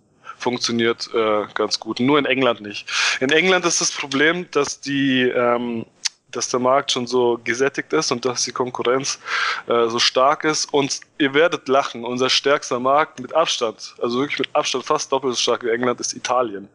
funktioniert 0.47 1.11
äh, 1.12 1.45
ganz 1.55 1.81
gut. 1.81 1.99
Nur 1.99 2.21
in 2.21 2.25
England 2.25 2.61
nicht. 2.61 2.87
In 3.19 3.31
England 3.31 3.65
ist 3.65 3.81
das 3.81 3.91
Problem, 3.91 4.47
dass 4.53 4.81
die 4.81 5.23
ähm, 5.23 5.85
dass 6.31 6.49
der 6.50 6.61
Markt 6.61 6.93
schon 6.93 7.07
so 7.09 7.41
gesättigt 7.43 7.93
ist 7.93 8.12
und 8.12 8.25
dass 8.25 8.45
die 8.45 8.53
Konkurrenz 8.53 9.19
äh, 9.67 9.88
so 9.88 9.99
stark 9.99 10.45
ist. 10.45 10.73
Und 10.73 11.00
ihr 11.19 11.35
werdet 11.35 11.67
lachen, 11.67 12.05
unser 12.05 12.31
stärkster 12.31 12.79
Markt 12.79 13.19
mit 13.19 13.35
Abstand, 13.35 13.95
also 14.00 14.21
wirklich 14.21 14.38
mit 14.38 14.55
Abstand 14.55 14.85
fast 14.85 15.11
doppelt 15.11 15.35
so 15.35 15.41
stark 15.41 15.65
wie 15.65 15.71
England, 15.71 15.99
ist 16.00 16.15
Italien. 16.15 16.69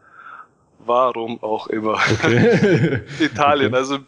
Warum 0.80 1.42
auch 1.44 1.68
immer. 1.68 1.94
Okay. 2.12 3.02
Italien, 3.20 3.68
okay. 3.68 3.78
also 3.78 4.00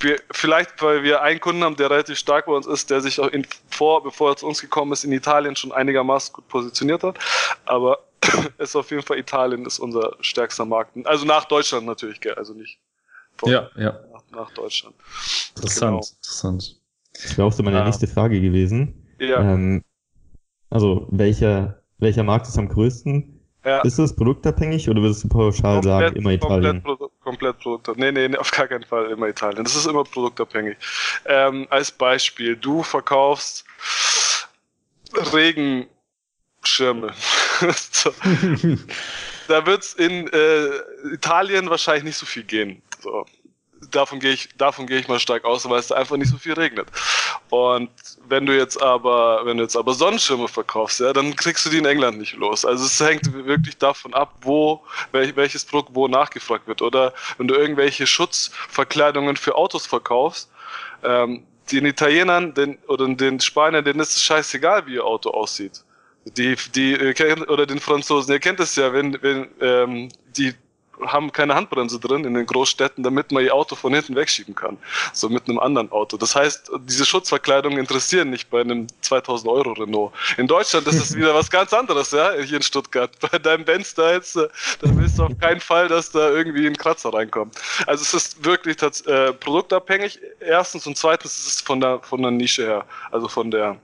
wir, 0.00 0.20
vielleicht, 0.30 0.82
weil 0.82 1.02
wir 1.02 1.22
einen 1.22 1.40
Kunden 1.40 1.64
haben, 1.64 1.76
der 1.76 1.90
relativ 1.90 2.18
stark 2.18 2.46
bei 2.46 2.52
uns 2.52 2.66
ist, 2.66 2.90
der 2.90 3.00
sich 3.00 3.18
auch 3.20 3.28
in, 3.28 3.46
vor, 3.70 4.02
bevor 4.02 4.30
er 4.30 4.36
zu 4.36 4.46
uns 4.46 4.60
gekommen 4.60 4.92
ist, 4.92 5.04
in 5.04 5.12
Italien 5.12 5.56
schon 5.56 5.72
einigermaßen 5.72 6.32
gut 6.32 6.48
positioniert 6.48 7.02
hat. 7.02 7.18
Aber 7.64 7.98
ist 8.58 8.76
auf 8.76 8.90
jeden 8.90 9.02
Fall 9.02 9.18
Italien 9.18 9.66
ist 9.66 9.78
unser 9.78 10.16
stärkster 10.20 10.64
Markt. 10.64 10.92
Also 11.06 11.24
nach 11.24 11.44
Deutschland 11.44 11.86
natürlich, 11.86 12.20
gell? 12.20 12.34
also 12.34 12.54
nicht 12.54 12.78
von, 13.36 13.50
ja, 13.50 13.68
ja. 13.76 13.98
Nach, 14.12 14.22
nach 14.30 14.50
Deutschland. 14.52 14.94
Interessant, 15.56 15.90
genau. 15.90 15.96
interessant. 15.96 16.80
Das 17.12 17.38
wäre 17.38 17.46
auch 17.46 17.52
so 17.52 17.62
meine 17.62 17.78
ja. 17.78 17.84
nächste 17.84 18.06
Frage 18.06 18.40
gewesen. 18.40 19.06
Ja. 19.18 19.40
Ähm, 19.40 19.82
also 20.70 21.06
welcher, 21.10 21.82
welcher 21.98 22.22
Markt 22.22 22.48
ist 22.48 22.58
am 22.58 22.68
größten? 22.68 23.30
Ja. 23.64 23.80
Ist 23.80 23.98
das 23.98 24.14
produktabhängig 24.14 24.90
oder 24.90 25.00
würdest 25.00 25.24
du 25.24 25.28
pauschal 25.28 25.76
komplett, 25.76 25.84
sagen, 25.84 26.16
immer 26.16 26.30
Italien? 26.32 26.82
Komplett, 26.82 27.10
komplett 27.20 27.58
produktabhängig. 27.60 28.12
Nee, 28.12 28.20
nee, 28.20 28.28
nee, 28.28 28.36
auf 28.36 28.50
gar 28.50 28.68
keinen 28.68 28.84
Fall 28.84 29.10
immer 29.10 29.28
Italien. 29.28 29.64
Das 29.64 29.74
ist 29.74 29.86
immer 29.86 30.04
produktabhängig. 30.04 30.76
Ähm, 31.24 31.66
als 31.70 31.90
Beispiel, 31.90 32.56
du 32.56 32.82
verkaufst 32.82 33.64
Regen, 35.32 35.86
Schirme. 36.62 37.12
so. 37.92 38.12
da 39.48 39.66
wird 39.66 39.82
es 39.82 39.94
in 39.94 40.28
äh, 40.28 40.68
Italien 41.12 41.70
wahrscheinlich 41.70 42.04
nicht 42.04 42.16
so 42.16 42.26
viel 42.26 42.44
gehen. 42.44 42.82
So. 43.00 43.26
Davon 43.90 44.18
gehe 44.18 44.32
ich, 44.32 44.48
davon 44.56 44.90
ich 44.90 45.08
mal 45.08 45.20
stark 45.20 45.44
aus, 45.44 45.68
weil 45.68 45.78
es 45.78 45.88
da 45.88 45.96
einfach 45.96 46.16
nicht 46.16 46.30
so 46.30 46.38
viel 46.38 46.54
regnet. 46.54 46.88
Und 47.50 47.90
wenn 48.26 48.46
du 48.46 48.56
jetzt 48.56 48.80
aber, 48.80 49.44
wenn 49.44 49.58
du 49.58 49.62
jetzt 49.62 49.76
aber 49.76 49.92
Sonnenschirme 49.92 50.48
verkaufst, 50.48 51.00
ja, 51.00 51.12
dann 51.12 51.36
kriegst 51.36 51.66
du 51.66 51.70
die 51.70 51.78
in 51.78 51.84
England 51.84 52.18
nicht 52.18 52.34
los. 52.34 52.64
Also 52.64 52.86
es 52.86 52.98
hängt 52.98 53.32
wirklich 53.32 53.76
davon 53.76 54.14
ab, 54.14 54.34
wo 54.40 54.82
welch, 55.12 55.36
welches 55.36 55.64
Produkt 55.66 55.90
wo 55.92 56.08
nachgefragt 56.08 56.66
wird. 56.66 56.80
Oder 56.80 57.12
wenn 57.36 57.46
du 57.46 57.54
irgendwelche 57.54 58.06
Schutzverkleidungen 58.06 59.36
für 59.36 59.54
Autos 59.54 59.86
verkaufst, 59.86 60.50
ähm, 61.02 61.44
den 61.70 61.86
Italienern 61.86 62.54
den, 62.54 62.78
oder 62.88 63.08
den 63.08 63.40
Spaniern, 63.40 63.84
denen 63.84 64.00
ist 64.00 64.16
es 64.16 64.22
scheißegal, 64.22 64.86
wie 64.86 64.94
ihr 64.94 65.04
Auto 65.04 65.30
aussieht. 65.30 65.84
Die, 66.24 66.56
die, 66.74 66.94
äh, 66.94 67.40
oder 67.48 67.66
den 67.66 67.80
Franzosen, 67.80 68.32
ihr 68.32 68.40
kennt 68.40 68.60
es 68.60 68.76
ja, 68.76 68.92
wenn, 68.92 69.22
wenn 69.22 69.48
ähm, 69.60 70.08
die 70.36 70.54
haben 71.02 71.32
keine 71.32 71.54
Handbremse 71.54 71.98
drin 71.98 72.24
in 72.24 72.34
den 72.34 72.46
Großstädten, 72.46 73.02
damit 73.02 73.32
man 73.32 73.44
ihr 73.44 73.54
Auto 73.54 73.74
von 73.74 73.92
hinten 73.94 74.14
wegschieben 74.14 74.54
kann. 74.54 74.78
So 75.12 75.28
mit 75.28 75.48
einem 75.48 75.58
anderen 75.58 75.90
Auto. 75.90 76.16
Das 76.16 76.34
heißt, 76.34 76.70
diese 76.80 77.04
Schutzverkleidungen 77.04 77.78
interessieren 77.78 78.30
nicht 78.30 78.50
bei 78.50 78.60
einem 78.60 78.86
2000 79.00 79.50
Euro 79.50 79.72
Renault. 79.72 80.12
In 80.36 80.46
Deutschland 80.46 80.86
ist 80.86 80.96
es 80.96 81.14
wieder 81.16 81.34
was 81.34 81.50
ganz 81.50 81.72
anderes, 81.72 82.10
ja, 82.12 82.32
hier 82.34 82.56
in 82.56 82.62
Stuttgart. 82.62 83.10
Bei 83.20 83.38
deinem 83.38 83.64
Benz 83.64 83.94
da 83.94 84.12
jetzt, 84.12 84.36
äh, 84.36 84.48
da 84.80 84.96
willst 84.96 85.18
du 85.18 85.24
auf 85.24 85.38
keinen 85.38 85.60
Fall, 85.60 85.88
dass 85.88 86.10
da 86.10 86.30
irgendwie 86.30 86.66
ein 86.66 86.76
Kratzer 86.76 87.12
reinkommt. 87.12 87.56
Also 87.86 88.02
es 88.02 88.14
ist 88.14 88.44
wirklich 88.44 88.76
äh, 88.82 89.32
produktabhängig. 89.32 90.20
Erstens 90.40 90.86
und 90.86 90.96
zweitens 90.96 91.36
ist 91.36 91.46
es 91.46 91.60
von 91.60 91.80
der, 91.80 92.00
von 92.00 92.22
der 92.22 92.30
Nische 92.30 92.64
her. 92.64 92.86
Also 93.10 93.28
von 93.28 93.50
der, 93.50 93.76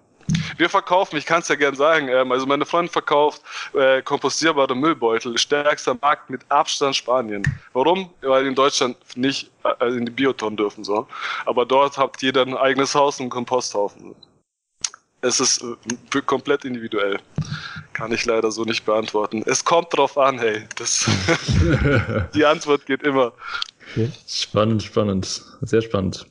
wir 0.57 0.69
verkaufen, 0.69 1.16
ich 1.16 1.27
kann 1.27 1.40
es 1.40 1.49
ja 1.49 1.55
gern 1.55 1.75
sagen, 1.75 2.09
ähm, 2.09 2.33
also 2.33 2.47
meine 2.47 2.66
Freundin 2.66 2.93
verkauft 2.93 3.43
äh, 3.75 4.03
kompostierbare 4.03 4.75
Müllbeutel, 4.75 5.38
stärkster 5.38 5.97
Markt 6.01 6.31
mit 6.31 6.43
Abstand 6.51 6.97
Spanien. 6.97 7.43
Warum? 7.73 8.11
Weil 8.21 8.47
in 8.47 8.55
Deutschland 8.55 8.97
nicht 9.16 9.51
äh, 9.64 9.87
in 9.87 10.07
die 10.07 10.12
Bioton 10.12 10.57
dürfen 10.57 10.85
so. 10.85 11.07
Aber 11.47 11.66
dort 11.66 11.99
hat 11.99 12.21
jeder 12.23 12.43
ein 12.43 12.57
eigenes 12.57 12.95
Haus 12.95 13.19
und 13.19 13.25
einen 13.25 13.31
Komposthaufen. 13.31 14.14
Es 15.23 15.40
ist 15.40 15.62
äh, 15.62 16.21
komplett 16.23 16.64
individuell. 16.64 17.19
Kann 17.93 18.12
ich 18.12 18.25
leider 18.25 18.51
so 18.51 18.64
nicht 18.64 18.87
beantworten. 18.87 19.43
Es 19.47 19.64
kommt 19.64 19.97
drauf 19.97 20.16
an, 20.16 20.38
hey. 20.38 20.66
Das 20.77 21.05
die 22.35 22.45
Antwort 22.45 22.87
geht 22.87 23.03
immer. 23.03 23.33
Okay. 23.92 24.11
Spannend, 24.26 24.83
spannend. 24.83 25.42
Sehr 25.62 25.83
spannend. 25.83 26.26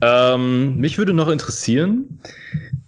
Ähm, 0.00 0.76
mich 0.76 0.98
würde 0.98 1.12
noch 1.12 1.28
interessieren, 1.28 2.20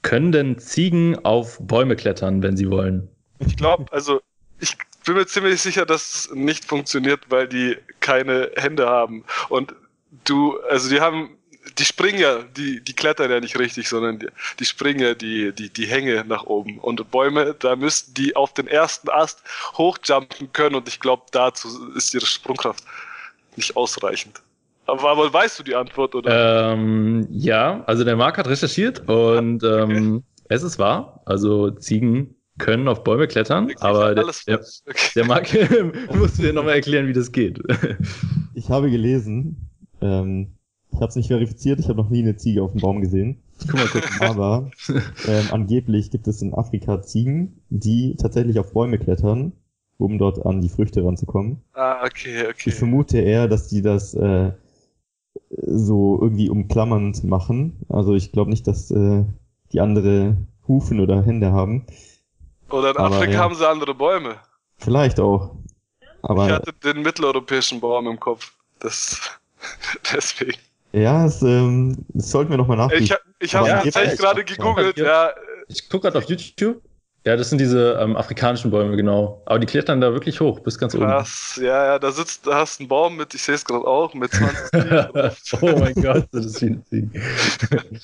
können 0.02 0.32
denn 0.32 0.58
Ziegen 0.58 1.24
auf 1.24 1.58
Bäume 1.60 1.96
klettern, 1.96 2.42
wenn 2.42 2.56
sie 2.56 2.70
wollen? 2.70 3.08
Ich 3.40 3.56
glaube, 3.56 3.86
also 3.92 4.20
ich 4.60 4.76
bin 5.04 5.14
mir 5.14 5.26
ziemlich 5.26 5.60
sicher, 5.60 5.86
dass 5.86 6.14
es 6.14 6.34
nicht 6.34 6.64
funktioniert, 6.64 7.20
weil 7.28 7.48
die 7.48 7.76
keine 8.00 8.50
Hände 8.56 8.88
haben. 8.88 9.24
Und 9.48 9.74
du, 10.24 10.58
also 10.68 10.88
die 10.88 11.00
haben, 11.00 11.36
die 11.78 11.84
springen 11.84 12.18
ja, 12.18 12.42
die, 12.42 12.82
die 12.82 12.94
klettern 12.94 13.30
ja 13.30 13.40
nicht 13.40 13.58
richtig, 13.58 13.88
sondern 13.88 14.18
die, 14.18 14.28
die 14.58 14.64
springen 14.64 15.00
ja 15.00 15.14
die, 15.14 15.52
die, 15.52 15.70
die 15.70 15.86
Hänge 15.86 16.24
nach 16.26 16.44
oben. 16.44 16.78
Und 16.78 17.10
Bäume, 17.10 17.54
da 17.58 17.76
müssten 17.76 18.14
die 18.14 18.36
auf 18.36 18.54
den 18.54 18.66
ersten 18.66 19.10
Ast 19.10 19.42
hochjumpen 19.74 20.52
können 20.52 20.74
und 20.76 20.88
ich 20.88 21.00
glaube, 21.00 21.24
dazu 21.30 21.92
ist 21.94 22.14
ihre 22.14 22.26
Sprungkraft 22.26 22.84
nicht 23.58 23.76
ausreichend. 23.76 24.42
Aber, 24.86 25.10
aber 25.10 25.32
weißt 25.32 25.58
du 25.58 25.62
die 25.62 25.74
Antwort, 25.74 26.14
oder? 26.14 26.72
Ähm, 26.72 27.26
ja, 27.30 27.84
also 27.84 28.04
der 28.04 28.16
Marc 28.16 28.38
hat 28.38 28.48
recherchiert 28.48 29.06
und 29.06 29.62
okay. 29.62 29.82
ähm, 29.82 30.22
es 30.48 30.62
ist 30.62 30.78
wahr. 30.78 31.20
Also 31.26 31.70
Ziegen 31.70 32.34
können 32.56 32.88
auf 32.88 33.04
Bäume 33.04 33.28
klettern, 33.28 33.68
ich 33.68 33.80
aber 33.82 34.14
der, 34.14 34.24
der, 34.46 34.60
okay. 34.60 35.10
der 35.14 35.26
Marc 35.26 35.48
muss 36.16 36.34
dir 36.34 36.52
nochmal 36.54 36.76
erklären, 36.76 37.06
wie 37.06 37.12
das 37.12 37.30
geht. 37.30 37.60
ich 38.54 38.70
habe 38.70 38.90
gelesen, 38.90 39.68
ähm, 40.00 40.54
ich 40.90 40.96
habe 40.96 41.10
es 41.10 41.16
nicht 41.16 41.28
verifiziert, 41.28 41.78
ich 41.78 41.88
habe 41.88 41.98
noch 41.98 42.08
nie 42.10 42.22
eine 42.22 42.36
Ziege 42.36 42.62
auf 42.62 42.72
dem 42.72 42.80
Baum 42.80 43.00
gesehen. 43.00 43.42
Guck 43.60 43.74
mal 43.74 43.86
kurz. 43.86 44.20
Aber 44.20 44.70
ähm, 45.28 45.48
angeblich 45.50 46.10
gibt 46.10 46.26
es 46.28 46.42
in 46.42 46.54
Afrika 46.54 47.02
Ziegen, 47.02 47.60
die 47.68 48.16
tatsächlich 48.16 48.58
auf 48.58 48.72
Bäume 48.72 48.98
klettern, 48.98 49.52
um 49.98 50.18
dort 50.18 50.44
an 50.46 50.60
die 50.60 50.68
Früchte 50.68 51.04
ranzukommen. 51.04 51.62
Ah, 51.74 52.04
okay, 52.04 52.46
okay. 52.48 52.70
Ich 52.70 52.74
vermute 52.74 53.18
eher, 53.18 53.48
dass 53.48 53.68
die 53.68 53.82
das 53.82 54.14
äh, 54.14 54.52
so 55.50 56.18
irgendwie 56.20 56.48
umklammernd 56.48 57.24
machen. 57.24 57.84
Also 57.88 58.14
ich 58.14 58.32
glaube 58.32 58.50
nicht, 58.50 58.66
dass 58.66 58.90
äh, 58.90 59.24
die 59.72 59.80
andere 59.80 60.36
Hufen 60.66 61.00
oder 61.00 61.22
Hände 61.22 61.52
haben. 61.52 61.86
Oder 62.70 62.90
in 62.90 62.96
Aber, 62.96 63.16
Afrika 63.16 63.32
ja. 63.32 63.38
haben 63.40 63.54
sie 63.54 63.68
andere 63.68 63.94
Bäume. 63.94 64.36
Vielleicht 64.76 65.18
auch. 65.18 65.56
Aber 66.22 66.46
ich 66.46 66.52
hatte 66.52 66.72
den 66.72 67.02
mitteleuropäischen 67.02 67.80
Baum 67.80 68.06
im 68.06 68.20
Kopf. 68.20 68.52
Das 68.78 69.20
deswegen. 70.14 70.58
Ja, 70.92 71.24
das, 71.24 71.42
ähm, 71.42 71.96
das 72.08 72.30
sollten 72.30 72.50
wir 72.50 72.56
nochmal 72.56 72.76
nachdenken. 72.76 73.04
Ich, 73.04 73.14
ich 73.40 73.54
habe 73.54 73.68
ja, 73.68 73.82
tatsächlich 73.82 74.18
gerade 74.18 74.44
gegoogelt. 74.44 74.96
Ja. 74.96 75.32
Ich 75.68 75.88
gucke 75.88 76.02
gerade 76.02 76.18
auf 76.18 76.24
YouTube. 76.24 76.80
Ja, 77.28 77.36
das 77.36 77.50
sind 77.50 77.60
diese 77.60 77.98
ähm, 78.00 78.16
afrikanischen 78.16 78.70
Bäume, 78.70 78.96
genau. 78.96 79.42
Aber 79.44 79.58
die 79.58 79.66
klettern 79.66 80.00
da 80.00 80.14
wirklich 80.14 80.40
hoch, 80.40 80.60
bis 80.60 80.78
ganz 80.78 80.94
oben. 80.94 81.04
Krass, 81.04 81.60
ja, 81.62 81.84
ja, 81.84 81.98
da 81.98 82.10
sitzt, 82.10 82.46
da 82.46 82.54
hast 82.54 82.78
du 82.78 82.84
einen 82.84 82.88
Baum 82.88 83.18
mit, 83.18 83.34
ich 83.34 83.42
sehe 83.42 83.54
es 83.54 83.66
gerade 83.66 83.86
auch, 83.86 84.14
mit 84.14 84.32
20 84.32 84.72
Oh 85.60 85.78
mein 85.78 85.92
Gott, 85.92 86.26
das 86.32 86.46
ist 86.46 86.62
wie 86.62 86.68
ein 86.68 87.12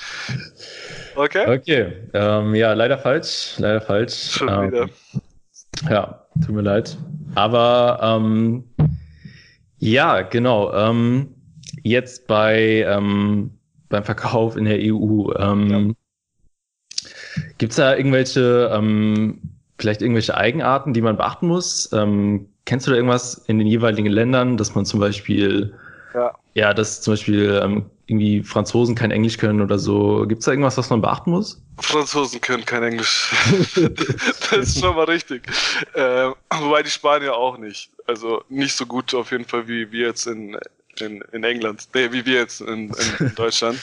Okay. 1.17 1.59
Okay, 1.59 1.93
ähm, 2.13 2.55
ja, 2.55 2.75
leider 2.75 2.99
falsch, 2.99 3.55
leider 3.57 3.81
falsch. 3.81 4.33
Schon 4.33 4.49
ähm, 4.51 4.71
wieder. 4.71 4.89
Ja, 5.89 6.27
tut 6.45 6.55
mir 6.55 6.61
leid. 6.61 6.99
Aber 7.35 8.01
ähm, 8.03 8.65
ja, 9.79 10.21
genau. 10.21 10.71
Ähm, 10.75 11.35
jetzt 11.83 12.27
bei 12.27 12.85
ähm, 12.87 13.59
beim 13.89 14.05
Verkauf 14.05 14.59
in 14.59 14.67
der 14.67 14.81
EU. 14.81 15.33
Ja. 15.33 15.95
Gibt 17.59 17.73
es 17.73 17.77
da 17.77 17.97
irgendwelche, 17.97 18.71
ähm, 18.73 19.41
vielleicht 19.79 20.03
irgendwelche 20.03 20.37
Eigenarten, 20.37 20.93
die 20.93 21.03
man 21.03 21.17
beachten 21.17 21.49
muss? 21.49 21.91
Ähm, 21.93 22.49
kennst 22.65 22.87
du 22.87 22.91
da 22.91 22.97
irgendwas 22.97 23.45
in 23.47 23.59
den 23.59 23.67
jeweiligen 23.67 24.11
Ländern, 24.11 24.57
dass 24.57 24.75
man 24.75 24.85
zum 24.85 25.01
Beispiel, 25.01 25.75
ja, 26.15 26.33
ja 26.55 26.75
dass 26.75 27.03
zum 27.03 27.15
Beispiel 27.15 27.61
ähm, 27.63 27.87
irgendwie 28.07 28.43
Franzosen 28.43 28.95
kein 28.95 29.11
Englisch 29.11 29.39
können 29.39 29.61
oder 29.61 29.79
so. 29.79 30.27
Gibt 30.27 30.41
es 30.41 30.45
da 30.45 30.53
irgendwas, 30.53 30.77
was 30.77 30.91
man 30.91 31.01
beachten 31.01 31.31
muss? 31.31 31.63
Franzosen 31.79 32.41
können 32.41 32.65
kein 32.65 32.83
Englisch. 32.83 33.33
das 34.51 34.53
ist 34.53 34.81
schon 34.81 34.95
mal 34.95 35.05
richtig. 35.05 35.47
Äh, 35.95 36.31
wobei 36.61 36.83
die 36.83 36.91
Spanier 36.91 37.35
auch 37.35 37.57
nicht. 37.59 37.91
Also 38.07 38.45
nicht 38.49 38.77
so 38.77 38.87
gut 38.87 39.15
auf 39.15 39.31
jeden 39.31 39.47
Fall 39.47 39.67
wie 39.67 39.91
wir 39.91 40.09
jetzt 40.09 40.27
in 40.27 40.57
in, 41.01 41.23
in 41.33 41.45
England, 41.45 41.89
nee, 41.95 42.13
wie 42.13 42.25
wir 42.25 42.41
jetzt 42.41 42.61
in, 42.61 42.93
in 43.19 43.35
Deutschland. 43.37 43.79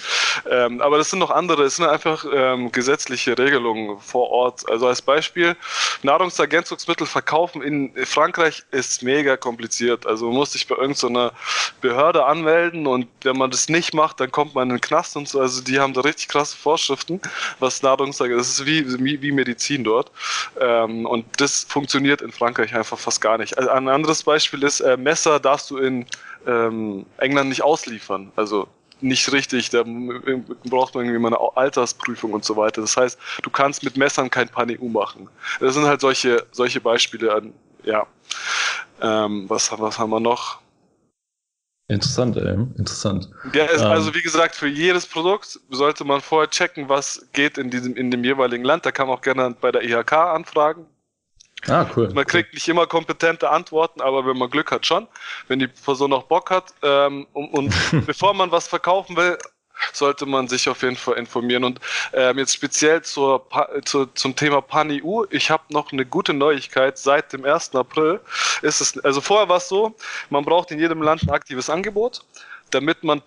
ähm, 0.50 0.82
aber 0.82 0.98
das 0.98 1.10
sind 1.10 1.20
noch 1.20 1.32
andere, 1.32 1.64
es 1.64 1.76
sind 1.76 1.86
einfach 1.86 2.26
ähm, 2.34 2.72
gesetzliche 2.72 3.38
Regelungen 3.38 4.00
vor 4.00 4.30
Ort. 4.30 4.70
Also 4.70 4.88
als 4.88 5.02
Beispiel, 5.02 5.56
Nahrungsergänzungsmittel 6.04 7.08
verkaufen 7.08 7.62
in 7.62 7.92
Frankreich 8.06 8.64
ist 8.72 9.04
mega 9.04 9.38
kompliziert. 9.38 10.06
Also 10.06 10.28
man 10.28 10.36
muss 10.36 10.54
sich 10.54 10.68
bei 10.68 10.76
irgendeiner 10.76 11.34
Behörde 11.82 12.26
anmelden 12.26 12.88
und 12.88 13.08
wenn 13.24 13.38
man 13.38 13.52
das 13.52 13.70
nicht 13.70 13.94
macht, 13.94 14.20
dann 14.20 14.32
kommt 14.32 14.56
man 14.56 14.70
in 14.70 14.76
den 14.76 14.82
Knast 14.82 15.16
und 15.18 15.28
so. 15.28 15.40
Also 15.40 15.62
die 15.62 15.80
haben 15.80 15.94
da 15.94 16.02
richtig 16.02 16.28
krasse 16.28 16.56
Vorschriften, 16.58 17.22
was 17.60 17.82
Nahrungsergänzungsmittel, 17.82 18.38
das 18.38 18.60
ist 18.60 18.66
wie, 18.66 19.04
wie, 19.04 19.22
wie 19.22 19.32
Medizin 19.32 19.84
dort. 19.84 20.12
Ähm, 20.60 21.06
und 21.06 21.26
das 21.38 21.66
funktioniert 21.68 22.22
in 22.22 22.32
Frankreich 22.32 22.74
einfach 22.76 22.98
fast 22.98 23.22
gar 23.22 23.38
nicht. 23.38 23.58
Also 23.58 23.70
ein 23.70 23.88
anderes 23.88 24.24
Beispiel 24.24 24.64
ist, 24.64 24.80
äh, 24.80 24.98
Messer 24.98 25.40
darfst 25.40 25.70
du 25.72 25.78
in 25.78 26.06
ähm, 26.48 27.06
England 27.18 27.50
nicht 27.50 27.64
ausliefern. 27.64 28.32
Also 28.36 28.68
nicht 29.02 29.32
richtig, 29.32 29.70
da 29.70 29.84
braucht 29.84 30.94
man 30.96 31.06
irgendwie 31.06 31.20
mal 31.20 31.30
eine 31.30 31.58
Altersprüfung 31.58 32.34
und 32.34 32.46
so 32.46 32.56
weiter. 32.56 32.82
Das 32.82 32.96
heißt, 32.96 33.20
du 33.42 33.50
kannst 33.50 33.84
mit 33.84 33.98
Messern 33.98 34.30
kein 34.30 34.48
Pan-EU 34.48 34.88
machen. 34.88 35.28
Das 35.60 35.74
sind 35.74 35.86
halt 35.86 36.02
solche, 36.02 36.46
solche 36.52 36.80
Beispiele 36.80 37.34
an, 37.34 37.54
ja. 37.84 38.06
Ähm, 39.02 39.46
was, 39.50 39.72
was 39.72 39.98
haben 39.98 40.12
wir 40.12 40.20
noch? 40.20 40.60
Interessant, 41.88 42.38
ey. 42.38 42.54
Interessant. 42.78 43.30
Ja, 43.54 43.66
es, 43.66 43.82
ähm, 43.82 43.88
also 43.88 44.14
wie 44.14 44.22
gesagt, 44.22 44.56
für 44.56 44.68
jedes 44.68 45.06
Produkt 45.06 45.60
sollte 45.70 46.06
man 46.06 46.22
vorher 46.22 46.50
checken, 46.50 46.88
was 46.88 47.28
geht 47.34 47.58
in 47.58 47.70
diesem, 47.70 47.96
in 47.96 48.12
dem 48.12 48.24
jeweiligen 48.24 48.64
Land. 48.64 48.86
Da 48.86 48.92
kann 48.92 49.08
man 49.08 49.18
auch 49.18 49.22
gerne 49.22 49.56
bei 49.60 49.72
der 49.74 49.84
IHK 49.84 50.14
anfragen. 50.14 50.86
Ah, 51.68 51.86
cool. 51.96 52.10
Man 52.14 52.26
kriegt 52.26 52.54
nicht 52.54 52.68
immer 52.68 52.88
kompetente 52.88 53.50
Antworten, 53.50 54.02
aber 54.02 54.26
wenn 54.26 54.38
man 54.38 54.50
Glück 54.50 54.72
hat, 54.72 54.86
schon. 54.86 55.08
Wenn 55.48 55.60
die 55.60 55.68
Person 55.68 56.10
noch 56.10 56.24
Bock 56.24 56.50
hat. 56.50 56.74
Ähm, 56.82 57.28
und, 57.34 57.50
und 57.54 57.74
bevor 58.06 58.34
man 58.34 58.52
was 58.52 58.68
verkaufen 58.68 59.16
will, 59.16 59.38
sollte 59.94 60.26
man 60.26 60.48
sich 60.48 60.70
auf 60.70 60.84
jeden 60.84 60.96
Fall 60.96 61.16
informieren. 61.16 61.64
Und 61.64 61.80
ähm, 62.14 62.38
jetzt 62.38 62.54
speziell 62.54 63.02
zur, 63.02 63.48
zu, 63.86 64.06
zum 64.08 64.36
Thema 64.36 64.62
PanEU, 64.62 65.26
ich 65.30 65.50
habe 65.50 65.64
noch 65.70 65.92
eine 65.92 66.06
gute 66.06 66.34
Neuigkeit. 66.34 66.98
Seit 66.98 67.34
dem 67.34 67.46
1. 67.46 67.76
April 67.76 68.20
ist 68.62 68.82
es, 68.82 68.98
also 69.04 69.22
vorher 69.22 69.50
war 69.50 69.58
es 69.58 69.68
so, 69.68 69.96
man 70.30 70.46
braucht 70.46 70.72
in 70.72 70.80
jedem 70.80 71.02
Land 71.02 71.24
ein 71.24 71.30
aktives 71.32 71.70
Angebot, 71.70 72.22
damit 72.70 73.04
man 73.04 73.22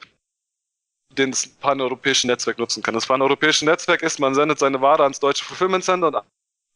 das 1.15 1.47
paneuropäische 1.47 2.27
Netzwerk 2.27 2.59
nutzen 2.59 2.83
kann. 2.83 2.95
Das 2.95 3.07
paneuropäische 3.07 3.65
Netzwerk 3.65 4.03
ist, 4.03 4.19
man 4.19 4.35
sendet 4.35 4.59
seine 4.59 4.81
Ware 4.81 5.03
ans 5.05 5.21
deutsche 5.21 5.45
Fulfillment 5.45 5.85
Center 5.85 6.09
und 6.09 6.17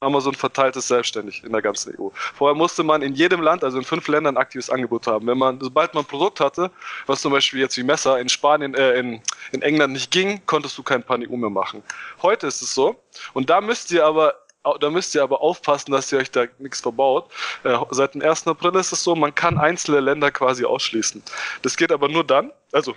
Amazon 0.00 0.34
verteilt 0.34 0.76
es 0.76 0.86
selbstständig 0.86 1.42
in 1.42 1.50
der 1.50 1.60
ganzen 1.60 1.92
EU. 1.98 2.10
Vorher 2.12 2.54
musste 2.54 2.84
man 2.84 3.02
in 3.02 3.14
jedem 3.14 3.42
Land, 3.42 3.64
also 3.64 3.78
in 3.78 3.84
fünf 3.84 4.06
Ländern, 4.06 4.36
ein 4.36 4.40
aktives 4.40 4.70
Angebot 4.70 5.08
haben. 5.08 5.26
Wenn 5.26 5.38
man, 5.38 5.60
sobald 5.60 5.92
man 5.92 6.04
ein 6.04 6.06
Produkt 6.06 6.38
hatte, 6.38 6.70
was 7.06 7.20
zum 7.20 7.32
Beispiel 7.32 7.58
jetzt 7.58 7.76
wie 7.76 7.82
Messer 7.82 8.20
in 8.20 8.28
Spanien, 8.28 8.74
äh, 8.74 8.98
in, 9.00 9.20
in 9.50 9.62
England 9.62 9.94
nicht 9.94 10.12
ging, 10.12 10.40
konntest 10.46 10.78
du 10.78 10.84
kein 10.84 11.02
Pan-EU 11.02 11.36
mehr 11.36 11.50
machen. 11.50 11.82
Heute 12.22 12.46
ist 12.46 12.62
es 12.62 12.74
so. 12.74 12.94
Und 13.32 13.50
da 13.50 13.60
müsst 13.60 13.90
ihr 13.90 14.06
aber 14.06 14.34
da 14.80 14.90
müsst 14.90 15.14
ihr 15.14 15.22
aber 15.22 15.40
aufpassen, 15.40 15.92
dass 15.92 16.12
ihr 16.12 16.18
euch 16.18 16.30
da 16.30 16.44
nichts 16.58 16.80
verbaut. 16.80 17.30
Äh, 17.64 17.78
seit 17.90 18.14
dem 18.14 18.22
1. 18.22 18.46
April 18.48 18.74
ist 18.76 18.92
es 18.92 19.02
so, 19.02 19.16
man 19.16 19.34
kann 19.34 19.56
einzelne 19.56 20.00
Länder 20.00 20.30
quasi 20.30 20.64
ausschließen. 20.64 21.22
Das 21.62 21.76
geht 21.76 21.90
aber 21.90 22.08
nur 22.08 22.22
dann, 22.22 22.52
also 22.72 22.94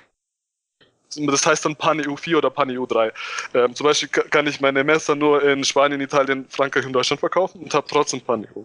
das 1.15 1.45
heißt 1.45 1.65
dann 1.65 1.75
Pan-EU 1.75 2.15
4 2.15 2.37
oder 2.37 2.49
Pan-EU 2.49 2.85
3. 2.85 3.11
Ähm, 3.53 3.75
zum 3.75 3.85
Beispiel 3.85 4.09
kann 4.09 4.47
ich 4.47 4.61
meine 4.61 4.83
Messer 4.83 5.15
nur 5.15 5.43
in 5.43 5.63
Spanien, 5.63 6.01
Italien, 6.01 6.45
Frankreich 6.49 6.85
und 6.85 6.93
Deutschland 6.93 7.19
verkaufen 7.19 7.61
und 7.61 7.73
habe 7.73 7.87
trotzdem 7.89 8.21
Pan-EU. 8.21 8.63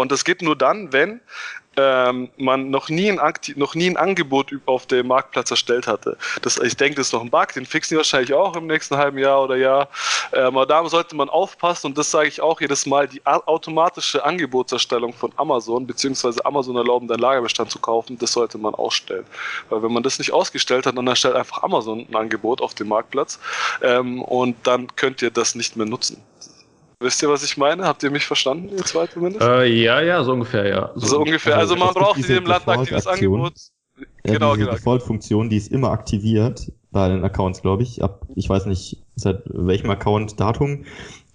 Und 0.00 0.10
das 0.10 0.24
geht 0.24 0.42
nur 0.42 0.56
dann, 0.56 0.92
wenn 0.92 1.20
ähm, 1.76 2.28
man 2.36 2.70
noch 2.70 2.88
nie, 2.88 3.08
ein 3.08 3.20
Akti 3.20 3.54
noch 3.56 3.76
nie 3.76 3.90
ein 3.90 3.96
Angebot 3.96 4.50
auf 4.66 4.86
dem 4.86 5.06
Marktplatz 5.06 5.52
erstellt 5.52 5.86
hatte. 5.86 6.16
Das, 6.42 6.58
ich 6.58 6.76
denke, 6.76 6.96
das 6.96 7.08
ist 7.08 7.12
noch 7.12 7.22
ein 7.22 7.30
Bug, 7.30 7.52
den 7.52 7.64
fixen 7.64 7.94
die 7.94 7.98
wahrscheinlich 7.98 8.34
auch 8.34 8.56
im 8.56 8.66
nächsten 8.66 8.96
halben 8.96 9.18
Jahr 9.18 9.42
oder 9.42 9.54
Jahr. 9.54 9.88
Ähm, 10.32 10.56
aber 10.56 10.66
da 10.66 10.84
sollte 10.88 11.14
man 11.14 11.28
aufpassen 11.28 11.88
und 11.88 11.98
das 11.98 12.10
sage 12.10 12.28
ich 12.28 12.40
auch 12.40 12.60
jedes 12.60 12.86
Mal, 12.86 13.06
die 13.06 13.24
automatische 13.24 14.24
Angebotserstellung 14.24 15.12
von 15.12 15.32
Amazon, 15.36 15.86
beziehungsweise 15.86 16.44
Amazon 16.44 16.76
erlauben, 16.76 17.06
deinen 17.06 17.20
Lagerbestand 17.20 17.70
zu 17.70 17.78
kaufen, 17.78 18.18
das 18.18 18.32
sollte 18.32 18.58
man 18.58 18.74
ausstellen. 18.74 19.26
Weil 19.68 19.82
wenn 19.84 19.92
man 19.92 20.02
das 20.02 20.18
nicht 20.18 20.32
ausgestellt 20.32 20.86
hat, 20.86 20.96
dann 20.98 21.06
erstellt 21.06 21.36
einfach 21.36 21.62
Amazon 21.62 22.06
ein 22.10 22.16
Angebot 22.16 22.60
auf 22.60 22.74
dem 22.74 22.88
Marktplatz 22.88 23.38
ähm, 23.80 24.22
und 24.22 24.56
dann 24.64 24.88
könnt 24.96 25.22
ihr 25.22 25.30
das 25.30 25.54
nicht 25.54 25.76
mehr 25.76 25.86
nutzen. 25.86 26.20
Wisst 27.04 27.22
ihr, 27.22 27.28
was 27.28 27.44
ich 27.44 27.58
meine? 27.58 27.84
Habt 27.84 28.02
ihr 28.02 28.10
mich 28.10 28.24
verstanden, 28.24 28.70
ihr 28.70 28.82
zwei 28.82 29.06
zumindest? 29.06 29.44
Äh, 29.44 29.66
ja, 29.66 30.00
ja, 30.00 30.24
so 30.24 30.32
ungefähr, 30.32 30.66
ja. 30.66 30.90
So, 30.94 31.06
so 31.06 31.18
ungefähr. 31.18 31.58
Also, 31.58 31.74
also 31.74 31.84
man 31.84 31.92
braucht 31.92 32.16
in 32.16 32.24
jedem 32.24 32.46
Land 32.46 32.66
ein 32.66 32.78
aktives 32.78 33.06
Angebot. 33.06 33.52
Ja, 34.24 34.32
genau, 34.32 34.54
diese 34.54 34.64
genau. 34.64 34.76
Default-Funktion, 34.78 35.50
die 35.50 35.58
ist 35.58 35.70
immer 35.70 35.90
aktiviert 35.90 36.72
bei 36.92 37.08
den 37.08 37.22
Accounts, 37.22 37.60
glaube 37.60 37.82
ich. 37.82 38.02
Ab, 38.02 38.26
ich 38.34 38.48
weiß 38.48 38.64
nicht, 38.64 39.04
seit 39.16 39.42
welchem 39.44 39.90
Account 39.90 40.40
Datum, 40.40 40.86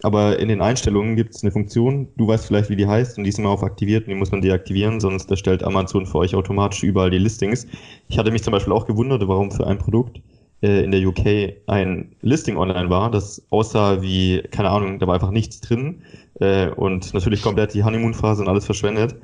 aber 0.02 0.40
in 0.40 0.48
den 0.48 0.60
Einstellungen 0.60 1.16
gibt 1.16 1.36
es 1.36 1.44
eine 1.44 1.52
Funktion, 1.52 2.08
du 2.18 2.28
weißt 2.28 2.48
vielleicht, 2.48 2.72
wie 2.72 2.76
die 2.76 2.88
heißt, 2.88 3.20
und 3.20 3.26
die 3.26 3.30
ist 3.30 3.38
immer 3.38 3.50
auf 3.50 3.62
aktiviert 3.62 4.06
und 4.06 4.10
die 4.10 4.16
muss 4.16 4.32
man 4.32 4.42
deaktivieren, 4.42 5.00
sonst 5.00 5.30
erstellt 5.30 5.64
Amazon 5.64 6.08
für 6.08 6.18
euch 6.18 6.34
automatisch 6.34 6.82
überall 6.82 7.12
die 7.12 7.20
Listings. 7.20 7.68
Ich 8.08 8.18
hatte 8.18 8.32
mich 8.32 8.42
zum 8.42 8.54
Beispiel 8.54 8.74
auch 8.74 8.88
gewundert, 8.88 9.28
warum 9.28 9.52
für 9.52 9.68
ein 9.68 9.78
Produkt 9.78 10.20
äh, 10.62 10.84
in 10.84 10.92
der 10.92 11.02
UK 11.08 11.56
ein 11.68 12.16
Listing 12.22 12.58
online 12.58 12.90
war, 12.90 13.12
das 13.12 13.42
aussah 13.50 14.02
wie, 14.02 14.42
keine 14.52 14.70
Ahnung, 14.70 15.00
da 15.00 15.08
war 15.08 15.16
einfach 15.16 15.32
nichts 15.32 15.62
drin 15.62 16.04
äh, 16.40 16.70
und 16.70 17.14
natürlich 17.14 17.42
komplett 17.42 17.74
die 17.74 17.84
Honeymoon-Phase 17.84 18.42
und 18.42 18.50
alles 18.50 18.66
verschwendet. 18.66 19.16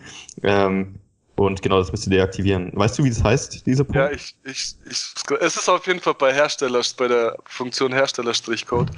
Ähm, 0.44 0.96
und 1.38 1.62
genau, 1.62 1.80
das 1.80 1.92
müsst 1.92 2.08
ihr 2.08 2.12
deaktivieren. 2.12 2.72
Weißt 2.74 2.98
du, 2.98 3.04
wie 3.04 3.10
das 3.10 3.22
heißt, 3.22 3.66
diese 3.66 3.84
Punkt? 3.84 3.98
Ja, 3.98 4.10
ich, 4.10 4.36
ich, 4.46 4.76
ich, 4.90 5.14
es 5.42 5.58
ist 5.58 5.68
auf 5.68 5.86
jeden 5.86 6.00
Fall 6.00 6.14
bei 6.14 6.34
Hersteller, 6.34 6.82
bei 6.98 7.10
der 7.10 7.38
Funktion 7.44 7.92
Hersteller-Strichcode. 7.92 8.90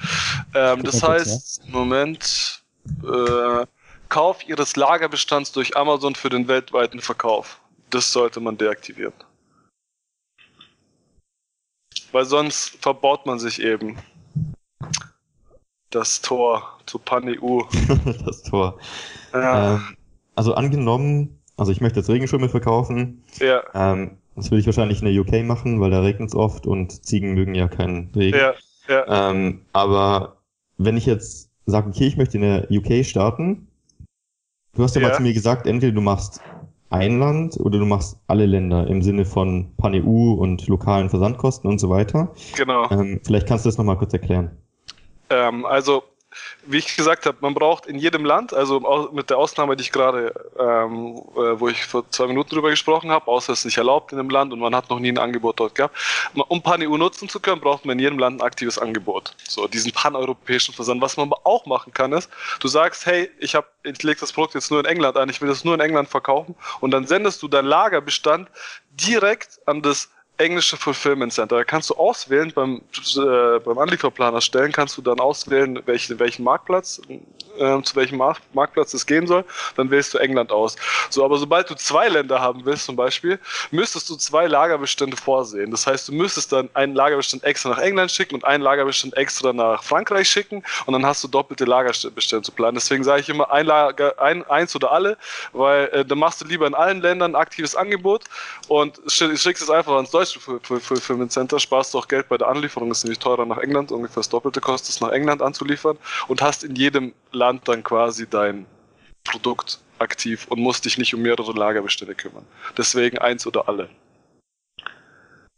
Ähm, 0.53 0.83
das 0.83 1.01
heißt, 1.01 1.63
ja. 1.65 1.71
Moment, 1.71 2.61
äh, 3.03 3.65
Kauf 4.09 4.47
Ihres 4.47 4.75
Lagerbestands 4.75 5.51
durch 5.51 5.75
Amazon 5.75 6.15
für 6.15 6.29
den 6.29 6.47
weltweiten 6.47 7.01
Verkauf. 7.01 7.59
Das 7.89 8.11
sollte 8.11 8.39
man 8.39 8.57
deaktivieren 8.57 9.13
weil 12.11 12.25
sonst 12.25 12.77
verbaut 12.81 13.25
man 13.25 13.39
sich 13.39 13.61
eben 13.61 13.97
das 15.89 16.21
Tor 16.21 16.79
zu 16.85 16.99
PanEU. 16.99 17.63
das 18.25 18.43
Tor. 18.43 18.77
Ja. 19.33 19.75
Ähm, 19.75 19.97
also 20.35 20.53
angenommen, 20.53 21.39
also 21.57 21.71
ich 21.71 21.81
möchte 21.81 21.99
jetzt 21.99 22.09
Regenschirme 22.09 22.49
verkaufen. 22.49 23.23
Ja. 23.39 23.63
Ähm, 23.73 24.17
das 24.35 24.51
würde 24.51 24.59
ich 24.59 24.65
wahrscheinlich 24.67 25.01
in 25.01 25.11
der 25.11 25.19
UK 25.19 25.45
machen, 25.45 25.81
weil 25.81 25.89
da 25.89 26.01
regnet 26.01 26.29
es 26.29 26.35
oft 26.35 26.67
und 26.67 27.05
Ziegen 27.05 27.33
mögen 27.33 27.55
ja 27.55 27.67
keinen 27.67 28.11
Regen. 28.15 28.37
Ja, 28.37 28.53
ja. 28.87 29.31
Ähm, 29.31 29.65
aber 29.73 30.37
wenn 30.77 30.95
ich 30.95 31.07
jetzt 31.07 31.49
sage, 31.65 31.89
okay, 31.89 32.05
ich 32.05 32.17
möchte 32.17 32.37
in 32.37 32.43
der 32.43 32.67
UK 32.69 33.03
starten, 33.03 33.67
du 34.75 34.83
hast 34.83 34.95
ja, 34.95 35.01
ja. 35.01 35.07
mal 35.07 35.15
zu 35.15 35.23
mir 35.23 35.33
gesagt, 35.33 35.65
entweder 35.65 35.93
du 35.93 36.01
machst 36.01 36.39
ein 36.89 37.19
Land 37.19 37.57
oder 37.59 37.79
du 37.79 37.85
machst 37.85 38.19
alle 38.27 38.45
Länder 38.45 38.87
im 38.87 39.01
Sinne 39.01 39.25
von 39.25 39.75
Pan-EU 39.77 40.33
und 40.33 40.67
lokalen 40.67 41.09
Versandkosten 41.09 41.69
und 41.69 41.79
so 41.79 41.89
weiter. 41.89 42.33
Genau. 42.55 42.89
Ähm, 42.91 43.19
vielleicht 43.23 43.47
kannst 43.47 43.65
du 43.65 43.69
das 43.69 43.77
nochmal 43.77 43.97
kurz 43.97 44.13
erklären. 44.13 44.51
Ähm, 45.29 45.65
also 45.65 46.03
wie 46.65 46.77
ich 46.77 46.95
gesagt 46.95 47.25
habe, 47.25 47.37
man 47.41 47.53
braucht 47.53 47.85
in 47.85 47.97
jedem 47.97 48.25
Land, 48.25 48.53
also 48.53 49.09
mit 49.13 49.29
der 49.29 49.37
Ausnahme, 49.37 49.75
die 49.75 49.83
ich 49.83 49.91
gerade, 49.91 50.33
ähm, 50.59 51.17
äh, 51.35 51.59
wo 51.59 51.69
ich 51.69 51.85
vor 51.85 52.09
zwei 52.09 52.27
Minuten 52.27 52.49
drüber 52.49 52.69
gesprochen 52.69 53.11
habe, 53.11 53.27
außer 53.27 53.53
es 53.53 53.59
ist 53.59 53.65
nicht 53.65 53.77
erlaubt 53.77 54.11
in 54.11 54.19
einem 54.19 54.29
Land 54.29 54.53
und 54.53 54.59
man 54.59 54.75
hat 54.75 54.89
noch 54.89 54.99
nie 54.99 55.09
ein 55.09 55.17
Angebot 55.17 55.59
dort 55.59 55.75
gehabt. 55.75 55.95
Um 56.33 56.61
PanEU 56.61 56.97
nutzen 56.97 57.29
zu 57.29 57.39
können, 57.39 57.61
braucht 57.61 57.85
man 57.85 57.97
in 57.97 58.03
jedem 58.03 58.19
Land 58.19 58.41
ein 58.41 58.45
aktives 58.45 58.77
Angebot. 58.77 59.35
So, 59.47 59.67
diesen 59.67 59.91
paneuropäischen 59.91 60.73
Versand. 60.73 61.01
Was 61.01 61.17
man 61.17 61.31
aber 61.31 61.41
auch 61.45 61.65
machen 61.65 61.93
kann, 61.93 62.11
ist, 62.13 62.29
du 62.59 62.67
sagst, 62.67 63.05
hey, 63.05 63.29
ich 63.39 63.55
habe, 63.55 63.67
ich 63.83 64.03
lege 64.03 64.19
das 64.19 64.33
Produkt 64.33 64.55
jetzt 64.55 64.71
nur 64.71 64.79
in 64.79 64.85
England 64.85 65.17
ein, 65.17 65.29
ich 65.29 65.41
will 65.41 65.49
das 65.49 65.63
nur 65.63 65.73
in 65.73 65.79
England 65.79 66.09
verkaufen 66.09 66.55
und 66.81 66.91
dann 66.91 67.07
sendest 67.07 67.41
du 67.41 67.47
deinen 67.47 67.67
Lagerbestand 67.67 68.49
direkt 68.91 69.59
an 69.65 69.81
das 69.81 70.09
englische 70.37 70.77
Fulfillment 70.77 71.33
Center. 71.33 71.57
Da 71.57 71.63
kannst 71.63 71.89
du 71.89 71.95
auswählen, 71.95 72.51
beim, 72.53 72.81
äh, 73.15 73.59
beim 73.59 73.77
Anlieferplaner 73.77 74.41
stellen, 74.41 74.71
kannst 74.71 74.97
du 74.97 75.01
dann 75.01 75.19
auswählen, 75.19 75.81
welchen, 75.85 76.19
welchen 76.19 76.43
Marktplatz, 76.43 77.01
äh, 77.57 77.81
zu 77.81 77.95
welchem 77.95 78.17
Mark 78.17 78.37
Marktplatz 78.53 78.93
es 78.93 79.05
gehen 79.05 79.25
soll. 79.25 79.43
Dann 79.75 79.89
wählst 79.89 80.13
du 80.13 80.19
England 80.19 80.51
aus. 80.51 80.75
So, 81.09 81.25
aber 81.25 81.37
sobald 81.37 81.69
du 81.69 81.75
zwei 81.75 82.07
Länder 82.07 82.39
haben 82.39 82.65
willst, 82.65 82.85
zum 82.85 82.95
Beispiel, 82.95 83.39
müsstest 83.71 84.09
du 84.09 84.15
zwei 84.15 84.47
Lagerbestände 84.47 85.17
vorsehen. 85.17 85.71
Das 85.71 85.87
heißt, 85.87 86.07
du 86.07 86.13
müsstest 86.13 86.51
dann 86.51 86.69
einen 86.73 86.93
Lagerbestand 86.93 87.43
extra 87.43 87.69
nach 87.69 87.79
England 87.79 88.11
schicken 88.11 88.35
und 88.35 88.45
einen 88.45 88.63
Lagerbestand 88.63 89.17
extra 89.17 89.53
nach 89.53 89.83
Frankreich 89.83 90.29
schicken 90.29 90.63
und 90.85 90.93
dann 90.93 91.05
hast 91.05 91.23
du 91.23 91.27
doppelte 91.27 91.65
Lagerbestände 91.65 92.43
zu 92.43 92.51
planen. 92.51 92.75
Deswegen 92.75 93.03
sage 93.03 93.21
ich 93.21 93.29
immer 93.29 93.51
ein 93.51 93.65
Lager, 93.65 94.19
ein, 94.21 94.43
eins 94.49 94.75
oder 94.75 94.91
alle, 94.91 95.17
weil 95.53 95.87
äh, 95.87 96.05
dann 96.05 96.19
machst 96.19 96.41
du 96.41 96.45
lieber 96.45 96.67
in 96.67 96.75
allen 96.75 97.01
Ländern 97.01 97.31
ein 97.31 97.35
aktives 97.35 97.75
Angebot 97.75 98.25
und 98.67 98.99
schickst 99.07 99.63
es 99.63 99.69
einfach 99.69 99.93
ans 99.93 100.11
Deutsche 100.33 100.59
deutsche 100.67 100.79
Fulfillment 100.79 101.31
Center 101.31 101.59
sparst 101.59 101.93
du 101.93 101.99
auch 101.99 102.07
Geld 102.07 102.29
bei 102.29 102.37
der 102.37 102.47
Anlieferung, 102.47 102.91
ist 102.91 103.03
nämlich 103.03 103.19
teurer 103.19 103.45
nach 103.45 103.57
England, 103.57 103.91
ungefähr 103.91 104.17
das 104.17 104.29
Doppelte 104.29 104.61
kostet 104.61 104.89
es 104.89 105.01
nach 105.01 105.11
England 105.11 105.41
anzuliefern 105.41 105.97
und 106.27 106.41
hast 106.41 106.63
in 106.63 106.75
jedem 106.75 107.13
Land 107.31 107.67
dann 107.67 107.83
quasi 107.83 108.27
dein 108.27 108.65
Produkt 109.23 109.79
aktiv 109.99 110.47
und 110.49 110.59
musst 110.59 110.85
dich 110.85 110.97
nicht 110.97 111.13
um 111.13 111.21
mehrere 111.21 111.51
Lagerbestände 111.51 112.15
kümmern. 112.15 112.45
Deswegen 112.77 113.17
eins 113.17 113.45
oder 113.47 113.67
alle. 113.67 113.89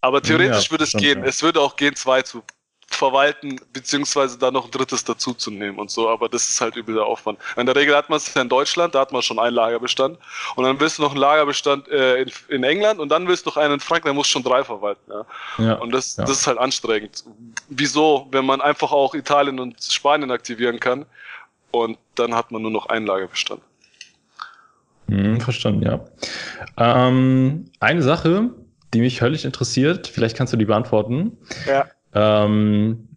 Aber 0.02 0.22
theoretisch 0.22 0.66
ja, 0.66 0.72
würde 0.72 0.84
es 0.86 0.94
gehen. 0.94 1.20
Ja. 1.20 1.26
Es 1.26 1.44
würde 1.44 1.60
auch 1.60 1.76
gehen, 1.76 1.96
zwei 1.96 2.22
zu 2.22 2.42
verwalten, 2.94 3.60
beziehungsweise 3.74 4.38
da 4.38 4.52
noch 4.52 4.66
ein 4.66 4.72
drittes 4.72 5.04
dazuzunehmen 5.04 5.80
und 5.80 5.90
so, 5.92 6.10
aber 6.10 6.30
das 6.30 6.50
ist 6.50 6.62
halt 6.62 6.76
übel 6.76 6.96
der 6.96 7.06
Aufwand. 7.06 7.40
In 7.56 7.66
der 7.66 7.76
Regel 7.76 7.96
hat 7.96 8.10
man 8.10 8.18
es 8.18 8.34
ja 8.34 8.42
in 8.42 8.50
Deutschland, 8.50 8.96
da 8.96 9.02
hat 9.02 9.12
man 9.12 9.22
schon 9.22 9.40
einen 9.40 9.56
Lagerbestand 9.56 10.18
und 10.56 10.64
dann 10.64 10.80
willst 10.80 10.98
du 10.98 11.04
noch 11.04 11.12
einen 11.12 11.20
Lagerbestand 11.20 11.88
äh, 11.90 12.22
in, 12.22 12.32
in, 12.50 12.64
England 12.64 13.00
und 13.00 13.10
dann 13.10 13.28
willst 13.28 13.46
du 13.46 13.50
noch 13.50 13.58
einen 13.58 13.76
in 13.76 13.80
Frankreich, 13.80 14.10
dann 14.10 14.16
musst 14.16 14.30
du 14.30 14.34
schon 14.34 14.44
drei 14.44 14.64
verwalten. 14.64 15.12
Ja. 15.12 15.26
ja 15.66 15.74
und 15.76 15.92
das, 15.92 16.18
ja. 16.18 16.26
das 16.26 16.40
ist 16.40 16.48
halt 16.48 16.58
anstrengend. 16.58 17.24
Wieso, 17.70 18.28
wenn 18.32 18.46
man 18.46 18.62
einfach 18.62 18.92
auch 18.92 19.14
Italien 19.14 19.60
und 19.60 19.82
Spanien 19.82 20.32
aktivieren 20.32 20.80
kann 20.80 21.06
und 21.72 21.98
dann 22.16 22.36
hat 22.36 22.52
man 22.52 22.62
nur 22.62 22.72
noch 22.72 22.88
einen 22.88 23.06
Lagerbestand. 23.06 23.62
Hm, 25.10 25.42
verstanden, 25.42 25.84
ja. 25.84 26.06
Ähm, 26.78 27.72
eine 27.80 28.02
Sache, 28.02 28.52
die 28.94 29.02
mich 29.02 29.20
völlig 29.20 29.46
interessiert, 29.46 30.08
vielleicht 30.08 30.38
kannst 30.38 30.54
du 30.54 30.58
die 30.58 30.66
beantworten. 30.66 31.38
Ja. 31.68 31.88
Ähm, 32.14 33.08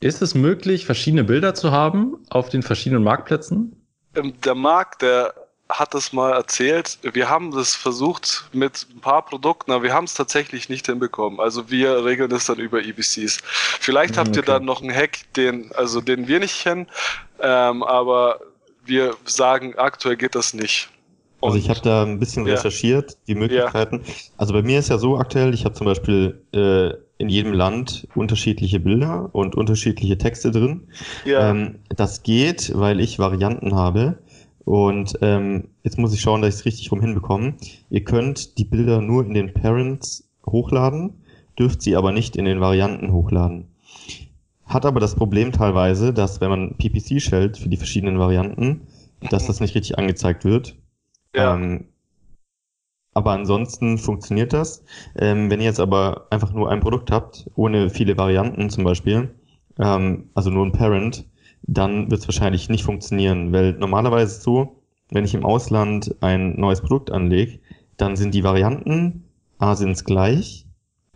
ist 0.00 0.22
es 0.22 0.34
möglich, 0.34 0.84
verschiedene 0.86 1.24
Bilder 1.24 1.54
zu 1.54 1.70
haben 1.70 2.16
auf 2.30 2.48
den 2.48 2.62
verschiedenen 2.62 3.04
Marktplätzen? 3.04 3.76
Ähm, 4.14 4.34
der 4.44 4.54
Markt, 4.54 5.02
der 5.02 5.34
hat 5.68 5.94
das 5.94 6.12
mal 6.12 6.32
erzählt. 6.32 6.98
Wir 7.02 7.30
haben 7.30 7.50
das 7.50 7.74
versucht 7.74 8.44
mit 8.52 8.86
ein 8.94 9.00
paar 9.00 9.24
Produkten, 9.24 9.72
aber 9.72 9.84
wir 9.84 9.94
haben 9.94 10.04
es 10.04 10.14
tatsächlich 10.14 10.68
nicht 10.68 10.86
hinbekommen. 10.86 11.40
Also 11.40 11.70
wir 11.70 12.04
regeln 12.04 12.30
das 12.30 12.46
dann 12.46 12.58
über 12.58 12.82
EBCs. 12.82 13.38
Vielleicht 13.44 14.16
habt 14.18 14.30
okay. 14.30 14.40
ihr 14.40 14.42
dann 14.42 14.64
noch 14.64 14.82
einen 14.82 14.94
Hack, 14.94 15.18
den, 15.34 15.70
also 15.72 16.00
den 16.00 16.28
wir 16.28 16.40
nicht 16.40 16.62
kennen, 16.62 16.88
ähm, 17.40 17.82
aber 17.82 18.40
wir 18.84 19.14
sagen, 19.24 19.74
aktuell 19.78 20.16
geht 20.16 20.34
das 20.34 20.52
nicht. 20.52 20.88
Und 21.40 21.52
also 21.52 21.58
ich 21.58 21.70
habe 21.70 21.80
da 21.80 22.02
ein 22.02 22.20
bisschen 22.20 22.46
ja. 22.46 22.54
recherchiert, 22.54 23.16
die 23.26 23.34
Möglichkeiten. 23.34 24.02
Ja. 24.04 24.14
Also 24.36 24.52
bei 24.52 24.62
mir 24.62 24.78
ist 24.78 24.90
ja 24.90 24.98
so 24.98 25.16
aktuell, 25.16 25.54
ich 25.54 25.64
habe 25.64 25.74
zum 25.74 25.86
Beispiel 25.86 26.40
äh, 26.52 26.94
in 27.22 27.28
jedem 27.28 27.52
Land 27.52 28.08
unterschiedliche 28.16 28.80
Bilder 28.80 29.30
und 29.32 29.54
unterschiedliche 29.54 30.18
Texte 30.18 30.50
drin. 30.50 30.88
Ja. 31.24 31.50
Ähm, 31.50 31.76
das 31.88 32.24
geht, 32.24 32.72
weil 32.74 32.98
ich 33.00 33.20
Varianten 33.20 33.74
habe. 33.76 34.18
Und 34.64 35.18
ähm, 35.22 35.68
jetzt 35.84 35.98
muss 35.98 36.12
ich 36.12 36.20
schauen, 36.20 36.42
dass 36.42 36.54
ich 36.54 36.60
es 36.60 36.66
richtig 36.66 36.90
rum 36.90 37.00
hinbekomme. 37.00 37.54
Ihr 37.90 38.04
könnt 38.04 38.58
die 38.58 38.64
Bilder 38.64 39.00
nur 39.00 39.24
in 39.24 39.34
den 39.34 39.54
Parents 39.54 40.28
hochladen, 40.44 41.14
dürft 41.58 41.82
sie 41.82 41.94
aber 41.94 42.10
nicht 42.10 42.36
in 42.36 42.44
den 42.44 42.60
Varianten 42.60 43.12
hochladen. 43.12 43.68
Hat 44.66 44.84
aber 44.84 44.98
das 44.98 45.14
Problem 45.14 45.52
teilweise, 45.52 46.12
dass 46.12 46.40
wenn 46.40 46.50
man 46.50 46.76
PPC 46.76 47.22
schellt 47.22 47.56
für 47.56 47.68
die 47.68 47.76
verschiedenen 47.76 48.18
Varianten, 48.18 48.82
dass 49.30 49.46
das 49.46 49.60
nicht 49.60 49.76
richtig 49.76 49.96
angezeigt 49.96 50.44
wird. 50.44 50.76
Ja. 51.36 51.54
Ähm, 51.54 51.84
aber 53.14 53.32
ansonsten 53.32 53.98
funktioniert 53.98 54.52
das. 54.52 54.84
Ähm, 55.16 55.50
wenn 55.50 55.60
ihr 55.60 55.66
jetzt 55.66 55.80
aber 55.80 56.26
einfach 56.30 56.52
nur 56.52 56.70
ein 56.70 56.80
Produkt 56.80 57.10
habt, 57.10 57.50
ohne 57.54 57.90
viele 57.90 58.16
Varianten 58.16 58.70
zum 58.70 58.84
Beispiel, 58.84 59.34
ähm, 59.78 60.30
also 60.34 60.50
nur 60.50 60.64
ein 60.64 60.72
Parent, 60.72 61.26
dann 61.62 62.10
wird 62.10 62.20
es 62.20 62.28
wahrscheinlich 62.28 62.68
nicht 62.68 62.84
funktionieren, 62.84 63.52
weil 63.52 63.72
normalerweise 63.74 64.40
so, 64.40 64.82
wenn 65.10 65.24
ich 65.24 65.34
im 65.34 65.44
Ausland 65.44 66.14
ein 66.20 66.58
neues 66.58 66.80
Produkt 66.80 67.10
anlege, 67.10 67.60
dann 67.96 68.16
sind 68.16 68.34
die 68.34 68.44
Varianten 68.44 69.24
Asins 69.58 70.04
gleich, 70.04 70.66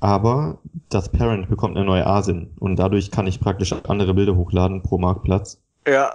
aber 0.00 0.60
das 0.88 1.10
Parent 1.10 1.48
bekommt 1.48 1.76
eine 1.76 1.86
neue 1.86 2.06
Asin 2.06 2.52
und 2.60 2.76
dadurch 2.76 3.10
kann 3.10 3.26
ich 3.26 3.40
praktisch 3.40 3.72
andere 3.88 4.14
Bilder 4.14 4.36
hochladen 4.36 4.82
pro 4.82 4.98
Marktplatz. 4.98 5.60
Ja, 5.86 6.14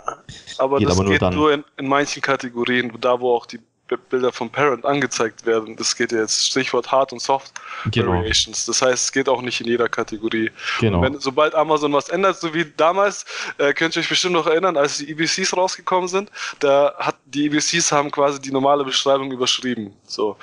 aber 0.58 0.78
geht 0.78 0.88
das 0.88 0.96
aber 0.96 1.04
nur 1.04 1.14
geht 1.14 1.22
dann. 1.22 1.34
nur 1.34 1.54
in, 1.54 1.64
in 1.78 1.88
manchen 1.88 2.22
Kategorien, 2.22 2.92
da 3.00 3.20
wo 3.20 3.34
auch 3.34 3.46
die 3.46 3.60
Bilder 3.98 4.32
vom 4.32 4.50
Parent 4.50 4.86
angezeigt 4.86 5.46
werden. 5.46 5.76
Das 5.76 5.96
geht 5.96 6.12
jetzt 6.12 6.48
Stichwort 6.48 6.92
Hard 6.92 7.14
und 7.14 7.22
Soft 7.22 7.54
genau. 7.92 8.12
Variations. 8.12 8.66
Das 8.66 8.82
heißt, 8.82 9.06
es 9.06 9.12
geht 9.12 9.28
auch 9.30 9.42
nicht 9.42 9.62
in 9.62 9.68
jeder 9.68 9.90
Kategorie. 9.90 10.52
Genau. 10.80 11.02
Wenn, 11.02 11.20
sobald 11.20 11.56
Amazon 11.56 11.94
was 11.94 12.10
ändert, 12.10 12.40
so 12.40 12.54
wie 12.54 12.66
damals, 12.78 13.26
äh, 13.58 13.74
könnt 13.74 13.96
ihr 13.96 14.02
euch 14.02 14.10
bestimmt 14.10 14.34
noch 14.34 14.48
erinnern, 14.48 14.78
als 14.78 14.98
die 14.98 15.10
EBCs 15.10 15.56
rausgekommen 15.56 16.08
sind, 16.08 16.30
da 16.60 16.94
hat 16.98 17.16
die 17.26 17.46
EBCs 17.46 17.92
haben 17.92 18.12
quasi 18.12 18.42
die 18.42 18.52
normale 18.52 18.84
Beschreibung 18.84 19.32
überschrieben. 19.32 19.94
So, 20.06 20.38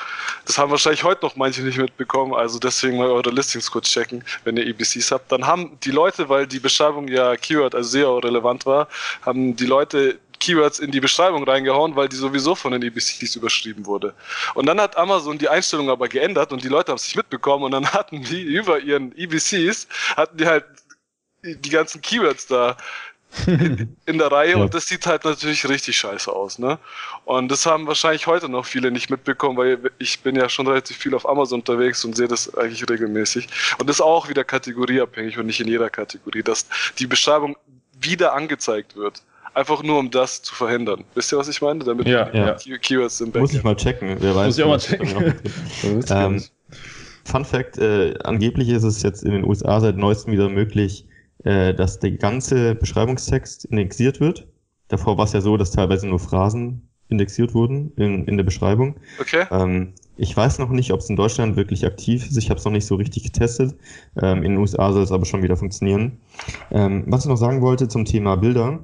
das 0.46 0.58
haben 0.58 0.70
wahrscheinlich 0.70 1.04
heute 1.04 1.24
noch 1.24 1.36
manche 1.36 1.62
nicht 1.62 1.78
mitbekommen. 1.78 2.34
Also 2.34 2.58
deswegen 2.58 2.96
mal 2.96 3.10
eure 3.10 3.30
Listings 3.30 3.70
kurz 3.70 3.88
checken, 3.88 4.24
wenn 4.44 4.56
ihr 4.56 4.66
EBCs 4.66 5.12
habt. 5.12 5.30
Dann 5.30 5.46
haben 5.46 5.78
die 5.82 5.90
Leute, 5.90 6.28
weil 6.28 6.46
die 6.46 6.60
Beschreibung 6.60 7.08
ja 7.08 7.36
Keyword, 7.36 7.74
also 7.74 7.88
SEO 7.88 8.18
relevant 8.18 8.66
war, 8.66 8.88
haben 9.22 9.56
die 9.56 9.66
Leute 9.66 10.18
Keywords 10.38 10.78
in 10.78 10.90
die 10.90 11.00
Beschreibung 11.00 11.44
reingehauen, 11.44 11.96
weil 11.96 12.08
die 12.08 12.16
sowieso 12.16 12.54
von 12.54 12.72
den 12.72 12.82
EBCs 12.82 13.36
überschrieben 13.36 13.86
wurde. 13.86 14.14
Und 14.54 14.66
dann 14.66 14.80
hat 14.80 14.96
Amazon 14.96 15.38
die 15.38 15.48
Einstellung 15.48 15.90
aber 15.90 16.08
geändert 16.08 16.52
und 16.52 16.62
die 16.62 16.68
Leute 16.68 16.92
haben 16.92 16.96
es 16.96 17.04
nicht 17.04 17.16
mitbekommen 17.16 17.64
und 17.64 17.72
dann 17.72 17.86
hatten 17.92 18.22
die 18.22 18.42
über 18.42 18.78
ihren 18.80 19.16
EBCs, 19.16 19.88
hatten 20.16 20.36
die 20.36 20.46
halt 20.46 20.64
die 21.42 21.70
ganzen 21.70 22.00
Keywords 22.00 22.46
da 22.46 22.76
in, 23.46 23.96
in 24.06 24.18
der 24.18 24.32
Reihe 24.32 24.52
ja. 24.52 24.56
und 24.56 24.74
das 24.74 24.86
sieht 24.86 25.06
halt 25.06 25.24
natürlich 25.24 25.68
richtig 25.68 25.96
scheiße 25.96 26.32
aus, 26.32 26.58
ne? 26.58 26.78
Und 27.24 27.48
das 27.48 27.66
haben 27.66 27.86
wahrscheinlich 27.86 28.26
heute 28.26 28.48
noch 28.48 28.64
viele 28.64 28.90
nicht 28.90 29.10
mitbekommen, 29.10 29.56
weil 29.58 29.90
ich 29.98 30.20
bin 30.20 30.34
ja 30.34 30.48
schon 30.48 30.66
relativ 30.66 30.96
viel 30.96 31.14
auf 31.14 31.28
Amazon 31.28 31.60
unterwegs 31.60 32.04
und 32.04 32.16
sehe 32.16 32.28
das 32.28 32.54
eigentlich 32.56 32.88
regelmäßig. 32.88 33.48
Und 33.78 33.88
das 33.88 33.96
ist 33.96 34.00
auch 34.00 34.28
wieder 34.28 34.44
kategorieabhängig 34.44 35.38
und 35.38 35.46
nicht 35.46 35.60
in 35.60 35.68
jeder 35.68 35.90
Kategorie, 35.90 36.42
dass 36.42 36.66
die 36.98 37.06
Beschreibung 37.06 37.56
wieder 38.00 38.32
angezeigt 38.32 38.96
wird. 38.96 39.22
Einfach 39.54 39.82
nur, 39.82 39.98
um 39.98 40.10
das 40.10 40.42
zu 40.42 40.54
verhindern. 40.54 41.04
Wisst 41.14 41.32
ihr, 41.32 41.38
was 41.38 41.48
ich 41.48 41.60
meine? 41.60 41.84
Damit 41.84 42.06
ja, 42.06 42.32
ja. 42.32 42.54
Keywords 42.54 43.20
im 43.20 43.32
Backend. 43.32 43.42
Muss 43.42 43.54
ich 43.54 43.64
mal 43.64 43.76
checken. 43.76 44.16
Wer 44.20 44.34
weiß. 44.34 44.46
Muss 44.46 44.58
ich 44.58 44.64
auch 44.64 44.68
mal 44.68 44.78
checken. 44.78 45.34
ähm, 46.10 46.42
Fun 47.24 47.44
Fact, 47.44 47.76
äh, 47.78 48.14
angeblich 48.24 48.70
ist 48.70 48.84
es 48.84 49.02
jetzt 49.02 49.22
in 49.22 49.32
den 49.32 49.44
USA 49.44 49.80
seit 49.80 49.96
neuestem 49.96 50.32
wieder 50.32 50.48
möglich, 50.48 51.06
äh, 51.44 51.74
dass 51.74 51.98
der 51.98 52.12
ganze 52.12 52.74
Beschreibungstext 52.74 53.66
indexiert 53.66 54.18
wird. 54.20 54.46
Davor 54.88 55.18
war 55.18 55.26
es 55.26 55.34
ja 55.34 55.42
so, 55.42 55.56
dass 55.56 55.70
teilweise 55.70 56.08
nur 56.08 56.18
Phrasen 56.18 56.88
indexiert 57.08 57.54
wurden 57.54 57.92
in, 57.96 58.24
in 58.24 58.36
der 58.36 58.44
Beschreibung. 58.44 58.96
Okay. 59.20 59.44
Ähm, 59.50 59.92
ich 60.16 60.36
weiß 60.36 60.58
noch 60.58 60.70
nicht, 60.70 60.92
ob 60.92 61.00
es 61.00 61.08
in 61.08 61.16
Deutschland 61.16 61.56
wirklich 61.56 61.86
aktiv 61.86 62.26
ist. 62.26 62.36
Ich 62.36 62.50
habe 62.50 62.58
es 62.58 62.64
noch 62.64 62.72
nicht 62.72 62.86
so 62.86 62.96
richtig 62.96 63.24
getestet. 63.24 63.76
Ähm, 64.20 64.38
in 64.38 64.52
den 64.52 64.58
USA 64.58 64.92
soll 64.92 65.02
es 65.02 65.12
aber 65.12 65.24
schon 65.24 65.42
wieder 65.42 65.56
funktionieren. 65.56 66.18
Ähm, 66.70 67.04
was 67.06 67.24
ich 67.24 67.28
noch 67.28 67.36
sagen 67.36 67.62
wollte 67.62 67.88
zum 67.88 68.04
Thema 68.04 68.36
Bilder. 68.36 68.80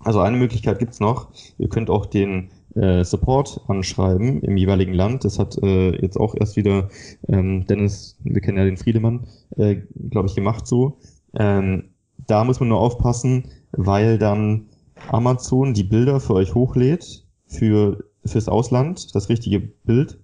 Also 0.00 0.20
eine 0.20 0.36
Möglichkeit 0.36 0.78
gibt's 0.78 1.00
noch. 1.00 1.28
Ihr 1.58 1.68
könnt 1.68 1.90
auch 1.90 2.06
den 2.06 2.50
äh, 2.74 3.04
Support 3.04 3.60
anschreiben 3.68 4.40
im 4.42 4.56
jeweiligen 4.56 4.92
Land. 4.94 5.24
Das 5.24 5.38
hat 5.38 5.58
äh, 5.62 5.90
jetzt 6.00 6.16
auch 6.16 6.34
erst 6.38 6.56
wieder 6.56 6.88
ähm, 7.28 7.66
Dennis, 7.66 8.16
wir 8.22 8.40
kennen 8.40 8.58
ja 8.58 8.64
den 8.64 8.76
Friedemann, 8.76 9.26
äh, 9.56 9.82
glaube 10.10 10.28
ich, 10.28 10.34
gemacht 10.34 10.66
so. 10.66 10.98
Ähm, 11.34 11.90
da 12.26 12.44
muss 12.44 12.60
man 12.60 12.68
nur 12.68 12.80
aufpassen, 12.80 13.50
weil 13.72 14.18
dann 14.18 14.66
Amazon 15.08 15.74
die 15.74 15.84
Bilder 15.84 16.20
für 16.20 16.34
euch 16.34 16.54
hochlädt 16.54 17.24
für 17.46 18.04
fürs 18.24 18.48
Ausland, 18.48 19.14
das 19.14 19.28
richtige 19.28 19.60
Bild. 19.60 20.18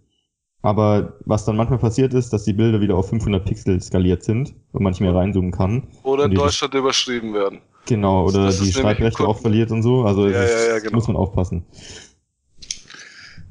aber 0.62 1.14
was 1.26 1.44
dann 1.44 1.56
manchmal 1.56 1.78
passiert 1.78 2.14
ist, 2.14 2.32
dass 2.32 2.44
die 2.44 2.54
Bilder 2.54 2.80
wieder 2.80 2.96
auf 2.96 3.08
500 3.08 3.44
Pixel 3.44 3.80
skaliert 3.80 4.22
sind 4.22 4.54
und 4.72 4.82
man 4.82 4.92
nicht 4.92 5.00
mehr 5.00 5.14
reinzoomen 5.14 5.52
kann. 5.52 5.88
Oder 6.02 6.24
in 6.24 6.34
Deutschland 6.34 6.74
überschrieben 6.74 7.34
werden. 7.34 7.60
Genau, 7.86 8.26
oder 8.26 8.50
die 8.50 8.72
Schreibrechte 8.72 9.26
auch 9.26 9.38
verliert 9.38 9.70
und 9.70 9.82
so. 9.82 10.04
Also 10.04 10.28
ja, 10.28 10.42
ja, 10.42 10.68
ja, 10.68 10.78
genau. 10.78 10.96
muss 10.96 11.06
man 11.08 11.16
aufpassen. 11.16 11.64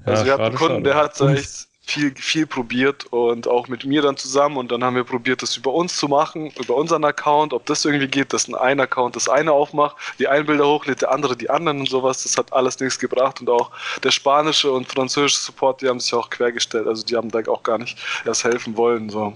Also 0.06 0.26
wir 0.26 0.34
hatten 0.34 0.44
einen 0.44 0.56
Kunden, 0.56 0.84
der 0.84 0.96
hat 0.96 1.20
echt 1.22 1.68
viel, 1.86 2.14
viel 2.16 2.48
probiert 2.48 3.06
und 3.12 3.48
auch 3.48 3.68
mit 3.68 3.86
mir 3.86 4.02
dann 4.02 4.16
zusammen 4.16 4.56
und 4.58 4.72
dann 4.72 4.84
haben 4.84 4.96
wir 4.96 5.04
probiert, 5.04 5.42
das 5.42 5.58
über 5.58 5.74
uns 5.74 5.98
zu 5.98 6.08
machen, 6.08 6.50
über 6.58 6.76
unseren 6.76 7.04
Account, 7.04 7.54
ob 7.54 7.66
das 7.66 7.84
irgendwie 7.84 8.08
geht, 8.08 8.32
dass 8.32 8.52
ein 8.54 8.80
Account 8.80 9.18
das 9.18 9.28
eine 9.28 9.52
aufmacht, 9.52 9.98
die 10.18 10.28
einen 10.28 10.46
Bilder 10.46 10.66
hochlädt, 10.66 11.02
der 11.02 11.12
andere 11.12 11.36
die 11.36 11.50
anderen 11.50 11.82
und 11.82 11.90
sowas, 11.90 12.24
das 12.24 12.38
hat 12.38 12.54
alles 12.54 12.80
nichts 12.80 12.98
gebracht 12.98 13.42
und 13.42 13.50
auch 13.50 13.70
der 14.02 14.12
spanische 14.12 14.72
und 14.72 14.88
französische 14.88 15.40
Support, 15.40 15.82
die 15.82 15.90
haben 15.90 16.00
sich 16.00 16.14
auch 16.14 16.30
quergestellt, 16.30 16.88
also 16.88 17.04
die 17.04 17.18
haben 17.18 17.30
da 17.30 17.40
auch 17.48 17.64
gar 17.64 17.78
nicht 17.78 17.98
erst 18.26 18.46
helfen 18.46 18.78
wollen, 18.78 19.10
so. 19.10 19.34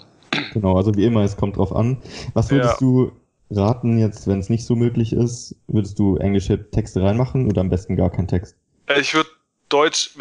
Genau, 0.54 0.78
also 0.78 0.96
wie 0.96 1.06
immer, 1.06 1.24
es 1.24 1.36
kommt 1.36 1.58
drauf 1.58 1.76
an. 1.76 1.98
Was 2.34 2.50
würdest 2.50 2.74
ja. 2.74 2.78
du 2.80 3.12
raten 3.50 3.98
jetzt, 3.98 4.28
wenn 4.28 4.40
es 4.40 4.50
nicht 4.50 4.66
so 4.66 4.76
möglich 4.76 5.14
ist, 5.14 5.56
würdest 5.68 6.00
du 6.00 6.18
englische 6.18 6.70
Texte 6.70 7.02
reinmachen 7.02 7.48
oder 7.48 7.62
am 7.62 7.70
besten 7.70 7.96
gar 7.96 8.10
keinen 8.10 8.28
Text? 8.28 8.56
Ich 9.00 9.14
würde 9.14 9.30
Deutsch 9.70 10.12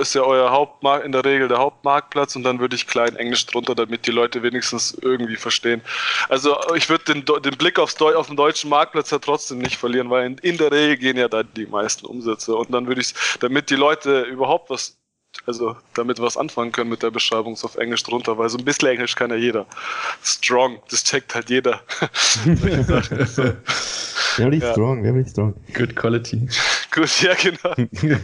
ist 0.00 0.14
ja 0.14 0.22
euer 0.22 0.50
Hauptmarkt, 0.50 1.06
in 1.06 1.12
der 1.12 1.24
Regel 1.24 1.48
der 1.48 1.58
Hauptmarktplatz 1.58 2.36
und 2.36 2.42
dann 2.42 2.60
würde 2.60 2.76
ich 2.76 2.86
klein 2.86 3.16
Englisch 3.16 3.46
drunter, 3.46 3.74
damit 3.74 4.06
die 4.06 4.10
Leute 4.10 4.42
wenigstens 4.42 4.96
irgendwie 5.00 5.36
verstehen. 5.36 5.80
Also 6.28 6.56
ich 6.76 6.90
würde 6.90 7.14
den, 7.14 7.24
den 7.24 7.56
Blick 7.56 7.78
aufs 7.78 7.94
Deu 7.94 8.14
auf 8.16 8.26
den 8.26 8.36
deutschen 8.36 8.68
Marktplatz 8.68 9.10
ja 9.10 9.18
trotzdem 9.18 9.58
nicht 9.58 9.78
verlieren, 9.78 10.10
weil 10.10 10.26
in, 10.26 10.38
in 10.38 10.58
der 10.58 10.70
Regel 10.72 10.98
gehen 10.98 11.16
ja 11.16 11.28
da 11.28 11.42
die 11.42 11.66
meisten 11.66 12.04
Umsätze 12.04 12.54
und 12.54 12.70
dann 12.70 12.86
würde 12.86 13.00
ich, 13.00 13.14
damit 13.40 13.70
die 13.70 13.76
Leute 13.76 14.22
überhaupt 14.22 14.68
was, 14.68 14.99
also 15.46 15.76
damit 15.94 16.20
was 16.20 16.36
anfangen 16.36 16.72
können 16.72 16.90
mit 16.90 17.02
der 17.02 17.10
Beschreibung 17.10 17.56
auf 17.62 17.76
Englisch 17.76 18.02
drunter, 18.02 18.36
weil 18.38 18.48
so 18.48 18.58
ein 18.58 18.64
bisschen 18.64 18.88
Englisch 18.88 19.14
kann 19.14 19.30
ja 19.30 19.36
jeder. 19.36 19.66
Strong, 20.22 20.80
das 20.90 21.04
checkt 21.04 21.34
halt 21.34 21.50
jeder. 21.50 21.80
very 24.36 24.58
ja. 24.58 24.72
strong, 24.72 25.02
very 25.02 25.24
strong. 25.24 25.54
Good 25.74 25.96
quality. 25.96 26.48
Gut, 26.94 27.22
ja, 27.22 27.34
genau. 27.34 27.74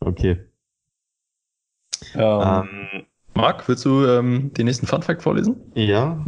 okay. 0.00 0.40
Ähm, 2.14 2.42
ähm, 2.42 3.06
Marc, 3.34 3.68
willst 3.68 3.84
du 3.84 4.06
ähm, 4.06 4.52
den 4.54 4.66
nächsten 4.66 4.86
Fun 4.86 5.02
Fact 5.02 5.22
vorlesen? 5.22 5.56
Ja. 5.74 6.24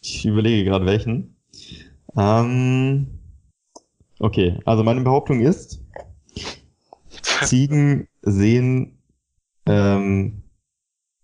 Ich 0.00 0.24
überlege 0.24 0.64
gerade 0.68 0.86
welchen. 0.86 1.36
Ähm, 2.16 3.06
okay, 4.18 4.58
also 4.64 4.82
meine 4.82 5.02
Behauptung 5.02 5.40
ist, 5.40 5.81
Ziegen 7.46 8.08
sehen, 8.22 8.98
ähm, 9.66 10.42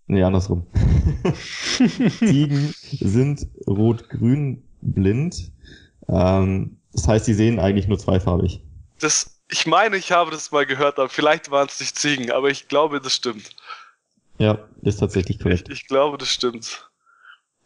nee, 0.07 0.23
andersrum. 0.23 0.67
Ziegen 2.19 2.73
sind 2.99 3.47
rot-grün 3.67 4.63
blind. 4.81 5.51
Ähm, 6.07 6.77
das 6.93 7.07
heißt, 7.07 7.25
sie 7.25 7.33
sehen 7.33 7.59
eigentlich 7.59 7.87
nur 7.87 7.99
zweifarbig. 7.99 8.61
Das, 8.99 9.39
ich 9.49 9.67
meine, 9.67 9.97
ich 9.97 10.11
habe 10.11 10.31
das 10.31 10.51
mal 10.51 10.65
gehört, 10.65 10.97
aber 10.97 11.09
vielleicht 11.09 11.51
waren 11.51 11.67
es 11.67 11.79
nicht 11.79 11.97
Ziegen, 11.97 12.31
aber 12.31 12.49
ich 12.49 12.67
glaube, 12.67 12.99
das 12.99 13.15
stimmt. 13.15 13.49
Ja, 14.37 14.57
ist 14.81 14.99
tatsächlich 14.99 15.39
korrekt. 15.39 15.69
Ich, 15.69 15.81
ich 15.81 15.87
glaube, 15.87 16.17
das 16.17 16.29
stimmt. 16.29 16.89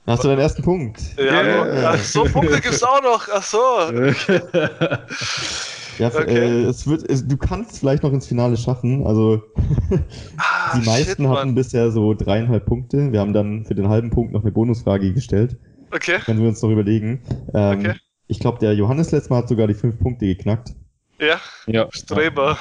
Hast 0.06 0.24
du 0.24 0.28
deinen 0.28 0.39
ersten 0.39 0.63
Punkt? 0.63 1.00
Ja, 1.18 1.24
yeah. 1.24 1.92
ach 1.94 2.04
so, 2.04 2.26
Punkte 2.26 2.60
gibt's 2.60 2.84
auch 2.84 3.02
noch. 3.02 3.28
Ach 3.32 3.44
so. 3.44 3.58
ja, 6.00 6.08
okay. 6.08 6.38
äh, 6.38 6.64
es 6.64 6.88
wird, 6.88 7.10
es, 7.10 7.28
du 7.28 7.38
kannst 7.38 7.80
vielleicht 7.80 8.04
noch 8.04 8.12
ins 8.12 8.28
Finale 8.28 8.58
schaffen. 8.58 9.06
Also 9.06 9.42
ah, 10.38 10.78
die 10.78 10.86
meisten 10.86 11.24
shit, 11.24 11.32
hatten 11.32 11.56
bisher 11.56 11.92
so 11.92 12.14
dreieinhalb 12.14 12.66
Punkte. 12.66 13.12
Wir 13.12 13.20
haben 13.20 13.34
dann 13.34 13.66
für 13.66 13.76
den 13.76 13.90
halben 13.90 14.10
Punkt 14.10 14.34
noch 14.34 14.42
eine 14.42 14.52
Bonusfrage 14.52 15.14
gestellt. 15.14 15.58
Okay. 15.92 16.20
Können 16.20 16.42
wir 16.42 16.50
uns 16.50 16.62
noch 16.62 16.70
überlegen. 16.70 17.22
Ähm, 17.54 17.80
okay. 17.80 17.94
Ich 18.28 18.40
glaube, 18.40 18.60
der 18.60 18.74
Johannes 18.74 19.12
letztes 19.12 19.30
Mal 19.30 19.38
hat 19.38 19.50
sogar 19.50 19.68
die 19.68 19.74
fünf 19.74 20.00
Punkte 20.00 20.26
geknackt. 20.26 20.74
Ja, 21.20 21.40
ja. 21.68 21.88
Streber. 21.92 22.58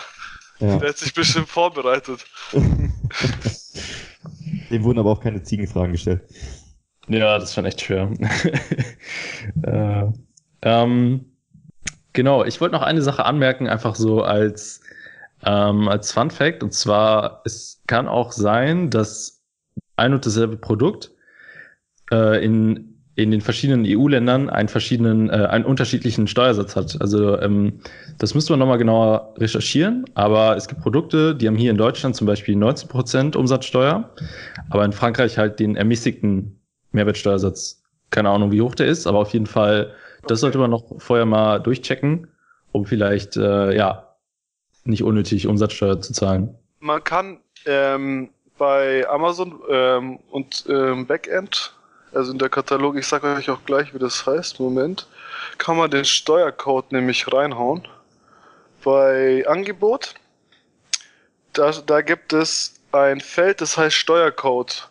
Ja. 0.59 0.79
Der 0.79 0.90
hat 0.90 0.99
sich 0.99 1.14
bestimmt 1.14 1.49
vorbereitet. 1.49 2.25
Dem 4.71 4.85
wurden 4.85 4.99
aber 4.99 5.11
auch 5.11 5.21
keine 5.21 5.42
Ziegenfragen 5.42 5.92
gestellt. 5.92 6.23
Ja, 7.09 7.38
das 7.38 7.57
war 7.57 7.64
echt 7.64 7.81
schwer. 7.81 8.11
äh, 9.62 10.05
ähm, 10.62 11.32
genau, 12.12 12.44
ich 12.44 12.61
wollte 12.61 12.75
noch 12.75 12.83
eine 12.83 13.03
Sache 13.03 13.25
anmerken, 13.25 13.68
einfach 13.68 13.94
so 13.94 14.22
als, 14.22 14.81
ähm, 15.44 15.88
als 15.88 16.12
Fun 16.12 16.31
Fact. 16.31 16.62
Und 16.62 16.72
zwar, 16.72 17.42
es 17.44 17.83
kann 17.87 18.09
auch 18.09 18.33
sein, 18.33 18.90
dass 18.90 19.42
ein 19.96 20.14
und 20.14 20.25
dasselbe 20.25 20.57
Produkt 20.57 21.11
äh, 22.11 22.44
in 22.44 22.92
in 23.14 23.31
den 23.31 23.42
verschiedenen 23.42 23.85
EU-Ländern 23.87 24.48
einen 24.48 24.68
verschiedenen, 24.68 25.29
äh, 25.29 25.33
einen 25.33 25.64
unterschiedlichen 25.64 26.27
Steuersatz 26.27 26.77
hat. 26.77 26.96
Also 27.01 27.38
ähm, 27.40 27.81
das 28.18 28.35
müsste 28.35 28.53
man 28.53 28.61
nochmal 28.61 28.79
genauer 28.79 29.35
recherchieren, 29.37 30.07
aber 30.14 30.57
es 30.57 30.66
gibt 30.66 30.81
Produkte, 30.81 31.35
die 31.35 31.46
haben 31.46 31.57
hier 31.57 31.70
in 31.70 31.77
Deutschland 31.77 32.16
zum 32.16 32.27
Beispiel 32.27 32.57
19% 32.57 33.37
Umsatzsteuer, 33.37 34.11
aber 34.70 34.85
in 34.85 34.92
Frankreich 34.92 35.37
halt 35.37 35.61
den 35.61 35.77
ermäßigten 35.77 36.59
Mehrwertsteuersatz. 36.92 37.83
Keine 38.11 38.31
Ahnung, 38.31 38.51
wie 38.51 38.62
hoch 38.62 38.75
der 38.75 38.87
ist, 38.87 39.07
aber 39.07 39.18
auf 39.18 39.33
jeden 39.33 39.46
Fall, 39.46 39.92
das 40.26 40.40
sollte 40.40 40.58
man 40.58 40.70
noch 40.70 40.85
vorher 40.98 41.26
mal 41.26 41.58
durchchecken, 41.58 42.28
um 42.72 42.87
vielleicht 42.87 43.37
äh, 43.37 43.74
ja 43.76 44.16
nicht 44.85 45.02
unnötig 45.02 45.46
Umsatzsteuer 45.46 46.00
zu 46.00 46.12
zahlen. 46.12 46.56
Man 46.80 47.02
kann 47.04 47.38
ähm, 47.66 48.30
bei 48.58 49.08
Amazon 49.08 49.61
ähm, 49.68 50.18
und 50.30 50.64
ähm, 50.68 51.06
Backend 51.06 51.74
also 52.14 52.32
in 52.32 52.38
der 52.38 52.48
Katalog, 52.48 52.96
ich 52.96 53.06
sage 53.06 53.28
euch 53.28 53.48
auch 53.50 53.64
gleich, 53.64 53.94
wie 53.94 53.98
das 53.98 54.26
heißt, 54.26 54.61
Moment, 54.61 55.06
kann 55.58 55.76
man 55.76 55.90
den 55.90 56.04
Steuercode 56.04 56.92
nämlich 56.92 57.32
reinhauen. 57.32 57.88
Bei 58.85 59.44
Angebot, 59.46 60.14
da, 61.52 61.70
da 61.70 62.02
gibt 62.02 62.32
es 62.32 62.80
ein 62.92 63.20
Feld, 63.20 63.61
das 63.61 63.78
heißt 63.78 63.96
Steuercode. 63.96 64.90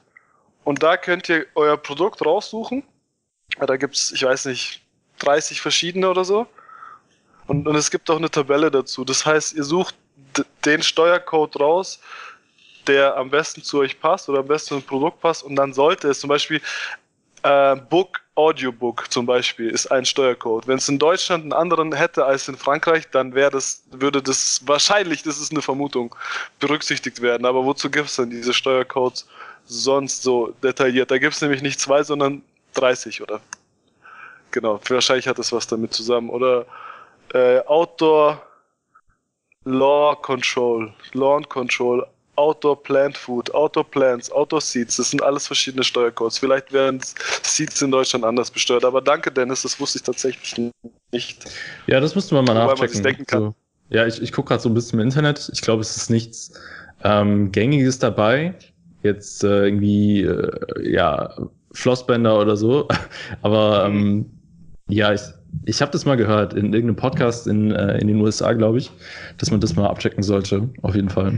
Und 0.64 0.82
da 0.82 0.98
könnt 0.98 1.30
ihr 1.30 1.46
euer 1.56 1.78
Produkt 1.78 2.26
raussuchen. 2.26 2.84
Da 3.60 3.78
gibt 3.78 3.96
es, 3.96 4.12
ich 4.12 4.24
weiß 4.24 4.46
nicht, 4.46 4.81
30 5.22 5.62
verschiedene 5.62 6.10
oder 6.10 6.26
so. 6.26 6.48
Und, 7.48 7.68
und 7.68 7.76
es 7.76 7.92
gibt 7.92 8.10
auch 8.10 8.18
eine 8.18 8.30
Tabelle 8.30 8.72
dazu. 8.72 9.04
Das 9.04 9.26
heißt, 9.26 9.54
ihr 9.54 9.64
sucht 9.64 9.96
den 10.66 10.82
Steuercode 10.84 11.60
raus, 11.60 12.00
der 12.88 13.18
am 13.18 13.30
besten 13.30 13.64
zu 13.64 13.80
euch 13.80 14.00
passt 14.00 14.30
oder 14.30 14.40
am 14.40 14.48
besten 14.48 14.76
zum 14.76 14.84
Produkt 14.84 15.20
passt. 15.22 15.44
Und 15.44 15.56
dann 15.56 15.74
sollte 15.74 16.10
es 16.10 16.20
zum 16.20 16.30
Beispiel 16.30 16.62
äh, 17.44 17.76
Book, 17.76 18.22
Audiobook 18.36 19.12
zum 19.12 19.26
Beispiel 19.26 19.70
ist 19.70 19.92
ein 19.92 20.06
Steuercode. 20.06 20.68
Wenn 20.68 20.78
es 20.78 20.88
in 20.88 20.98
Deutschland 20.98 21.44
einen 21.44 21.54
anderen 21.54 21.94
hätte 21.94 22.26
als 22.26 22.48
in 22.48 22.56
Frankreich, 22.56 23.10
dann 23.12 23.36
wäre 23.36 23.52
das, 23.52 23.84
würde 23.92 24.22
das 24.22 24.62
wahrscheinlich, 24.66 25.24
das 25.24 25.40
ist 25.40 25.52
eine 25.52 25.62
Vermutung, 25.62 26.16
berücksichtigt 26.60 27.22
werden. 27.22 27.46
Aber 27.46 27.66
wozu 27.66 27.92
gibt 27.92 28.08
es 28.08 28.16
denn 28.16 28.30
diese 28.30 28.54
Steuercodes 28.54 29.28
sonst 29.66 30.24
so 30.24 30.54
detailliert? 30.64 31.12
Da 31.12 31.18
gibt 31.18 31.34
es 31.34 31.42
nämlich 31.42 31.62
nicht 31.62 31.80
zwei, 31.80 32.04
sondern 32.04 32.42
30 32.74 33.22
oder 33.22 33.42
genau. 34.52 34.80
Wahrscheinlich 34.88 35.28
hat 35.28 35.40
das 35.40 35.52
was 35.52 35.68
damit 35.68 35.94
zusammen. 35.94 36.30
Oder 36.30 36.66
äh, 37.34 37.60
Outdoor 37.66 38.42
Law 39.66 40.16
Control, 40.16 40.92
Lawn 41.14 41.48
Control, 41.48 42.06
Outdoor 42.36 42.82
Plant 42.82 43.18
Food, 43.18 43.54
Outdoor 43.54 43.84
Plants, 43.84 44.32
Outdoor 44.32 44.62
Seeds, 44.62 44.98
das 44.98 45.12
sind 45.12 45.22
alles 45.22 45.46
verschiedene 45.46 45.84
Steuercodes. 45.84 46.40
Vielleicht 46.40 46.74
werden 46.74 47.00
Seeds 47.44 47.82
in 47.82 47.92
Deutschland 47.92 48.26
anders 48.26 48.50
besteuert, 48.50 48.86
aber 48.86 49.02
danke 49.02 49.32
Dennis, 49.32 49.62
das 49.62 49.80
wusste 49.80 50.00
ich 50.00 50.04
tatsächlich 50.04 50.72
nicht. 51.12 51.46
Ja, 51.88 52.00
das 52.00 52.16
müsste 52.16 52.34
man 52.36 52.46
mal 52.46 52.54
nachchecken. 52.54 52.94
Man 52.96 53.04
denken 53.04 53.26
kann. 53.26 53.40
So, 53.40 53.56
ja, 53.90 54.08
ich, 54.08 54.22
ich 54.22 54.32
gucke 54.32 54.50
gerade 54.50 54.64
so 54.64 54.70
ein 54.70 54.74
bisschen 54.74 55.00
im 55.00 55.06
Internet. 55.06 55.50
Ich 55.54 55.62
glaube, 55.62 55.82
es 55.82 55.96
ist 55.96 56.10
nichts 56.10 56.54
ähm, 57.04 57.52
Gängiges 57.52 58.00
dabei. 58.00 58.56
Jetzt 59.04 59.44
äh, 59.44 59.66
irgendwie, 59.66 60.22
äh, 60.22 60.90
ja, 60.90 61.36
Flossbänder 61.74 62.40
oder 62.40 62.58
so. 62.58 62.88
aber 63.42 63.86
ähm, 63.86 64.32
ja, 64.92 65.14
ich, 65.14 65.22
ich 65.66 65.82
habe 65.82 65.92
das 65.92 66.06
mal 66.06 66.18
gehört 66.18 66.54
in 66.54 66.74
irgendeinem 66.74 66.96
Podcast 66.96 67.48
in, 67.48 67.72
äh, 67.72 67.98
in 68.00 68.08
den 68.08 68.22
USA, 68.22 68.54
glaube 68.54 68.80
ich, 68.80 68.92
dass 69.38 69.52
man 69.52 69.60
das 69.60 69.76
mal 69.76 69.88
abchecken 69.88 70.24
sollte. 70.24 70.70
Auf 70.82 70.96
jeden 70.96 71.10
Fall. 71.10 71.38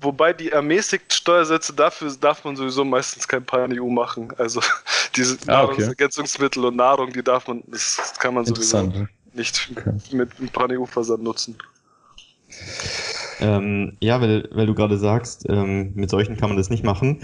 Wobei 0.00 0.32
die 0.32 0.50
ermäßigten 0.50 1.10
Steuersätze 1.10 1.72
dafür 1.72 2.12
darf 2.20 2.44
man 2.44 2.54
sowieso 2.54 2.84
meistens 2.84 3.26
kein 3.26 3.44
Pan-EU 3.44 3.88
machen. 3.88 4.32
Also 4.38 4.60
diese 5.16 5.34
ah, 5.46 5.64
okay. 5.64 5.72
Nahrungsergänzungsmittel 5.72 6.64
und 6.64 6.76
Nahrung, 6.76 7.12
die 7.12 7.22
darf 7.22 7.48
man, 7.48 7.62
das 7.66 8.14
kann 8.18 8.34
man 8.34 8.44
sowieso 8.44 8.92
nicht 9.32 9.70
okay. 9.76 9.92
mit 10.12 10.38
einem 10.38 10.48
Pan-EU-Versand 10.48 11.22
nutzen. 11.22 11.56
Ähm, 13.40 13.96
ja, 14.00 14.20
weil, 14.20 14.48
weil 14.52 14.66
du 14.66 14.74
gerade 14.74 14.96
sagst, 14.96 15.46
ähm, 15.48 15.92
mit 15.94 16.10
solchen 16.10 16.36
kann 16.36 16.48
man 16.48 16.56
das 16.56 16.70
nicht 16.70 16.84
machen. 16.84 17.20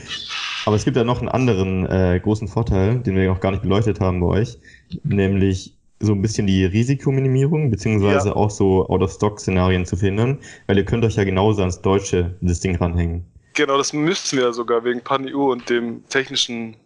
Aber 0.67 0.77
es 0.77 0.85
gibt 0.85 0.97
ja 0.97 1.05
noch 1.05 1.21
einen 1.21 1.29
anderen 1.29 1.87
äh, 1.87 2.21
großen 2.23 2.49
Vorteil, 2.49 2.99
den 2.99 3.17
wir 3.17 3.33
auch 3.33 3.41
gar 3.41 3.51
nicht 3.51 3.63
beleuchtet 3.63 4.01
haben 4.01 4.21
bei 4.21 4.27
euch, 4.27 4.59
nämlich 5.03 5.75
so 6.01 6.13
ein 6.13 6.23
bisschen 6.23 6.47
die 6.47 6.65
Risikominimierung, 6.65 7.71
beziehungsweise 7.71 8.31
ja. 8.31 8.37
auch 8.37 8.51
so 8.51 8.89
Out-of-Stock-Szenarien 8.89 9.87
zu 9.87 9.97
verhindern, 9.97 10.39
weil 10.67 10.77
ihr 10.77 10.85
könnt 10.85 11.05
euch 11.05 11.17
ja 11.17 11.25
genauso 11.25 11.61
ans 11.61 11.81
deutsche 11.81 12.35
Listing 12.41 12.77
ranhängen. 12.77 13.25
Genau, 13.55 13.79
das 13.79 13.93
müssen 13.93 14.39
wir 14.39 14.53
sogar 14.53 14.85
wegen 14.85 15.01
PanEU 15.01 15.53
und 15.53 15.69
dem 15.71 16.07
technischen 16.09 16.77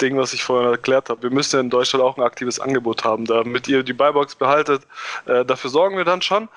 Ding, 0.00 0.16
was 0.16 0.32
ich 0.32 0.42
vorhin 0.42 0.70
erklärt 0.70 1.10
habe. 1.10 1.22
Wir 1.22 1.30
müssen 1.30 1.56
ja 1.56 1.60
in 1.60 1.70
Deutschland 1.70 2.04
auch 2.04 2.16
ein 2.16 2.22
aktives 2.22 2.58
Angebot 2.58 3.04
haben, 3.04 3.24
damit 3.24 3.68
ihr 3.68 3.82
die 3.82 3.92
Buybox 3.92 4.34
behaltet. 4.36 4.86
Äh, 5.26 5.44
dafür 5.44 5.70
sorgen 5.70 5.96
wir 5.96 6.04
dann 6.04 6.22
schon, 6.22 6.48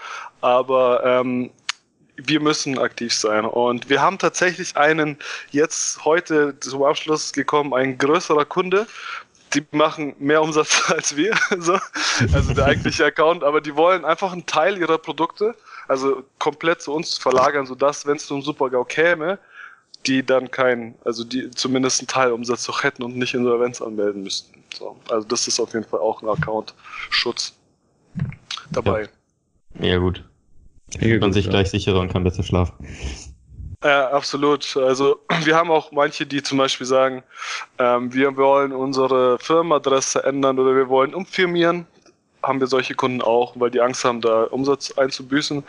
aber 0.41 1.03
ähm, 1.03 1.49
wir 2.17 2.39
müssen 2.39 2.77
aktiv 2.77 3.13
sein. 3.13 3.45
Und 3.45 3.89
wir 3.89 4.01
haben 4.01 4.17
tatsächlich 4.17 4.77
einen 4.77 5.17
jetzt 5.51 6.05
heute 6.05 6.59
zum 6.59 6.83
Abschluss 6.83 7.33
gekommen, 7.33 7.73
ein 7.73 7.97
größerer 7.97 8.45
Kunde. 8.45 8.87
Die 9.53 9.65
machen 9.71 10.15
mehr 10.19 10.41
Umsatz 10.41 10.83
als 10.91 11.15
wir, 11.15 11.35
so. 11.57 11.77
also 12.33 12.53
der 12.53 12.65
eigentliche 12.65 13.05
Account, 13.05 13.43
aber 13.43 13.61
die 13.61 13.75
wollen 13.75 14.03
einfach 14.03 14.33
einen 14.33 14.45
Teil 14.45 14.77
ihrer 14.77 14.97
Produkte, 14.97 15.55
also 15.87 16.23
komplett 16.39 16.81
zu 16.81 16.93
uns 16.93 17.17
verlagern, 17.17 17.65
sodass, 17.65 18.05
wenn 18.05 18.17
es 18.17 18.25
zum 18.25 18.41
Supergau 18.41 18.83
käme, 18.83 19.39
die 20.07 20.25
dann 20.25 20.51
keinen, 20.51 20.95
also 21.05 21.23
die 21.23 21.49
zumindest 21.51 22.01
einen 22.01 22.07
Teilumsatz 22.07 22.67
noch 22.67 22.83
hätten 22.83 23.03
und 23.03 23.15
nicht 23.15 23.33
Insolvenz 23.33 23.81
anmelden 23.81 24.23
müssten. 24.23 24.63
So. 24.73 24.97
Also 25.09 25.27
das 25.27 25.47
ist 25.47 25.59
auf 25.59 25.73
jeden 25.73 25.85
Fall 25.85 25.99
auch 25.99 26.21
ein 26.21 26.27
Account-Schutz 26.27 27.53
dabei. 28.71 29.09
Ja, 29.79 29.85
ja 29.85 29.97
gut. 29.97 30.23
Fühlt 30.99 31.21
man 31.21 31.33
sich 31.33 31.45
ja. 31.45 31.51
gleich 31.51 31.69
sicherer 31.69 31.99
und 31.99 32.11
kann 32.11 32.23
besser 32.23 32.43
schlafen. 32.43 32.73
Ja, 33.83 34.09
absolut. 34.09 34.77
Also 34.77 35.19
wir 35.43 35.55
haben 35.55 35.69
auch 35.69 35.91
manche, 35.91 36.25
die 36.25 36.41
zum 36.41 36.57
Beispiel 36.57 36.87
sagen, 36.87 37.23
ähm, 37.77 38.13
wir 38.13 38.35
wollen 38.35 38.71
unsere 38.71 39.37
Firmenadresse 39.39 40.23
ändern 40.23 40.57
oder 40.59 40.75
wir 40.75 40.89
wollen 40.89 41.13
umfirmieren 41.13 41.87
haben 42.45 42.59
wir 42.59 42.67
solche 42.67 42.93
Kunden 42.93 43.21
auch, 43.21 43.53
weil 43.55 43.71
die 43.71 43.81
Angst 43.81 44.05
haben, 44.05 44.21
da 44.21 44.43
Umsatz 44.43 44.91
einzubüßen. 44.91 45.63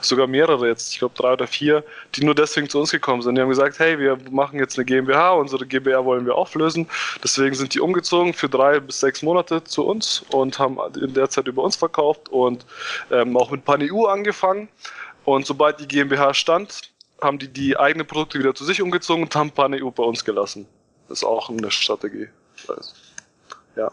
Sogar 0.00 0.26
mehrere 0.26 0.68
jetzt, 0.68 0.92
ich 0.92 0.98
glaube 0.98 1.14
drei 1.16 1.32
oder 1.32 1.46
vier, 1.46 1.84
die 2.14 2.24
nur 2.24 2.34
deswegen 2.34 2.68
zu 2.68 2.78
uns 2.78 2.90
gekommen 2.90 3.22
sind. 3.22 3.34
Die 3.34 3.40
haben 3.40 3.48
gesagt, 3.48 3.78
hey, 3.78 3.98
wir 3.98 4.18
machen 4.30 4.58
jetzt 4.58 4.78
eine 4.78 4.84
GmbH, 4.84 5.32
unsere 5.32 5.66
GbR 5.66 6.04
wollen 6.04 6.26
wir 6.26 6.34
auflösen. 6.34 6.88
Deswegen 7.22 7.54
sind 7.54 7.74
die 7.74 7.80
umgezogen 7.80 8.34
für 8.34 8.48
drei 8.48 8.80
bis 8.80 9.00
sechs 9.00 9.22
Monate 9.22 9.64
zu 9.64 9.86
uns 9.86 10.24
und 10.30 10.58
haben 10.58 10.78
in 11.00 11.14
der 11.14 11.30
Zeit 11.30 11.48
über 11.48 11.62
uns 11.62 11.76
verkauft 11.76 12.28
und 12.28 12.66
ähm, 13.10 13.36
auch 13.36 13.50
mit 13.50 13.64
PanEU 13.64 14.06
angefangen. 14.06 14.68
Und 15.24 15.46
sobald 15.46 15.80
die 15.80 15.88
GmbH 15.88 16.34
stand, 16.34 16.90
haben 17.20 17.38
die 17.38 17.48
die 17.48 17.76
eigenen 17.76 18.06
Produkte 18.06 18.38
wieder 18.38 18.54
zu 18.54 18.64
sich 18.64 18.82
umgezogen 18.82 19.24
und 19.24 19.34
haben 19.34 19.50
PanEU 19.50 19.90
bei 19.90 20.02
uns 20.02 20.24
gelassen. 20.24 20.66
Das 21.08 21.18
ist 21.18 21.24
auch 21.24 21.48
eine 21.48 21.70
Strategie. 21.70 22.28
Also, 22.68 22.92
ja. 23.76 23.90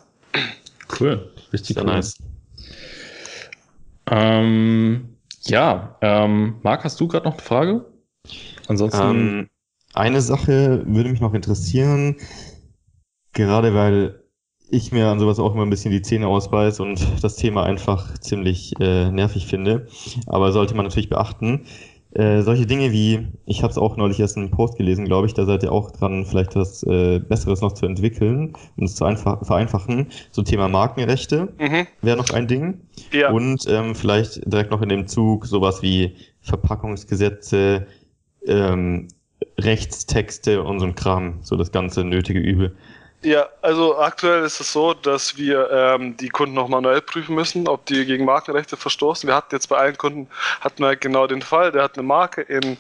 Cool, 1.00 1.32
richtig 1.52 1.78
cool. 1.78 1.86
nice. 1.86 2.18
Ähm, 4.08 5.18
ja, 5.46 5.98
ähm, 6.02 6.56
Marc, 6.64 6.84
hast 6.84 7.00
du 7.00 7.08
gerade 7.08 7.26
noch 7.26 7.34
eine 7.34 7.42
Frage? 7.42 7.86
Ansonsten. 8.68 9.02
Ähm, 9.02 9.50
eine 9.94 10.22
Sache 10.22 10.84
würde 10.86 11.10
mich 11.10 11.22
noch 11.22 11.34
interessieren, 11.34 12.18
gerade 13.34 13.74
weil 13.74 14.22
ich 14.70 14.92
mir 14.92 15.08
an 15.08 15.20
sowas 15.20 15.40
auch 15.40 15.54
immer 15.54 15.64
ein 15.64 15.70
bisschen 15.70 15.92
die 15.92 16.02
Zähne 16.02 16.28
ausbeiß 16.28 16.80
und 16.80 17.24
das 17.24 17.36
Thema 17.36 17.64
einfach 17.64 18.18
ziemlich 18.18 18.74
äh, 18.80 19.12
nervig 19.12 19.46
finde. 19.46 19.88
Aber 20.26 20.52
sollte 20.52 20.76
man 20.76 20.86
natürlich 20.86 21.10
beachten. 21.10 21.66
Äh, 22.16 22.44
solche 22.44 22.66
Dinge 22.66 22.94
wie, 22.94 23.28
ich 23.46 23.62
habe 23.62 23.72
es 23.72 23.78
auch 23.78 23.98
neulich 23.98 24.22
erst 24.22 24.38
in 24.38 24.44
einem 24.44 24.52
Post 24.52 24.78
gelesen, 24.78 25.04
glaube 25.04 25.28
ich, 25.28 25.34
da 25.34 25.46
seid 25.46 25.64
ihr 25.64 25.72
auch 25.74 25.92
dran, 25.92 26.26
vielleicht 26.26 26.56
was 26.56 26.82
äh, 26.84 27.20
Besseres 27.20 27.60
noch 27.60 27.74
zu 27.74 27.86
entwickeln 27.86 28.54
und 28.78 28.86
es 28.86 28.96
zu 28.96 29.06
vereinfachen. 29.06 30.08
So 30.32 30.42
Thema 30.42 30.70
Markenrechte 30.70 31.50
mhm. 31.60 31.88
wäre 32.02 32.16
noch 32.16 32.30
ein 32.30 32.48
Ding. 32.48 32.80
Ja. 33.12 33.32
Und 33.32 33.66
ähm, 33.68 33.96
vielleicht 33.96 34.50
direkt 34.50 34.72
noch 34.72 34.82
in 34.82 34.88
dem 34.88 35.08
Zug 35.08 35.46
sowas 35.46 35.82
wie 35.82 36.16
Verpackungsgesetze, 36.40 37.86
ähm, 38.48 39.10
Rechtstexte 39.60 40.64
und 40.64 40.80
so 40.80 40.86
ein 40.86 40.96
Kram, 40.96 41.40
so 41.42 41.58
das 41.58 41.74
ganze 41.74 42.06
nötige 42.06 42.40
Übel. 42.40 42.78
Ja, 43.26 43.50
also 43.64 43.98
aktuell 43.98 44.44
ist 44.44 44.60
es 44.60 44.72
so, 44.72 44.94
dass 44.94 45.36
wir 45.36 45.72
ähm, 45.72 46.16
die 46.16 46.30
Kunden 46.30 46.54
noch 46.54 46.68
manuell 46.68 47.02
prüfen 47.02 47.34
müssen, 47.34 47.68
ob 47.68 47.84
die 47.88 48.06
gegen 48.06 48.24
Markenrechte 48.24 48.78
verstoßen. 48.78 49.28
Wir 49.28 49.36
hatten 49.36 49.56
jetzt 49.56 49.68
bei 49.68 49.78
allen 49.78 49.98
Kunden 49.98 50.30
hatten 50.62 50.84
wir 50.84 50.96
genau 50.96 51.26
den 51.26 51.42
Fall, 51.42 51.72
der 51.72 51.82
hat 51.82 51.98
eine 51.98 52.06
Marke 52.06 52.42
in 52.44 52.78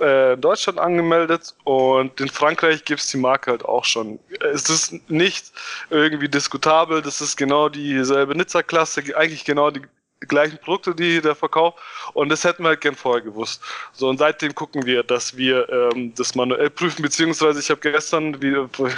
äh, 0.00 0.36
Deutschland 0.36 0.80
angemeldet 0.80 1.54
und 1.62 2.20
in 2.20 2.28
Frankreich 2.28 2.84
gibt 2.84 3.02
es 3.02 3.06
die 3.06 3.18
Marke 3.18 3.52
halt 3.52 3.64
auch 3.64 3.84
schon. 3.84 4.18
Es 4.52 4.68
ist 4.68 5.08
nicht 5.08 5.52
irgendwie 5.90 6.28
diskutabel, 6.28 7.00
das 7.00 7.20
ist 7.20 7.36
genau 7.36 7.68
dieselbe 7.68 8.34
Nizza-Klasse, 8.34 9.04
eigentlich 9.16 9.44
genau 9.44 9.70
die 9.70 9.82
gleichen 10.20 10.58
Produkte, 10.58 10.94
die 10.94 11.20
der 11.20 11.34
verkauft. 11.34 11.78
Und 12.12 12.28
das 12.28 12.44
hätten 12.44 12.62
wir 12.62 12.70
halt 12.70 12.80
gern 12.80 12.94
vorher 12.94 13.22
gewusst. 13.22 13.62
So, 13.92 14.08
und 14.08 14.18
seitdem 14.18 14.54
gucken 14.54 14.84
wir, 14.84 15.02
dass 15.02 15.36
wir 15.36 15.68
ähm, 15.68 16.12
das 16.16 16.34
manuell 16.34 16.70
prüfen, 16.70 17.02
beziehungsweise 17.02 17.60
ich 17.60 17.70
habe 17.70 17.80
gestern, 17.80 18.40
wie 18.42 18.54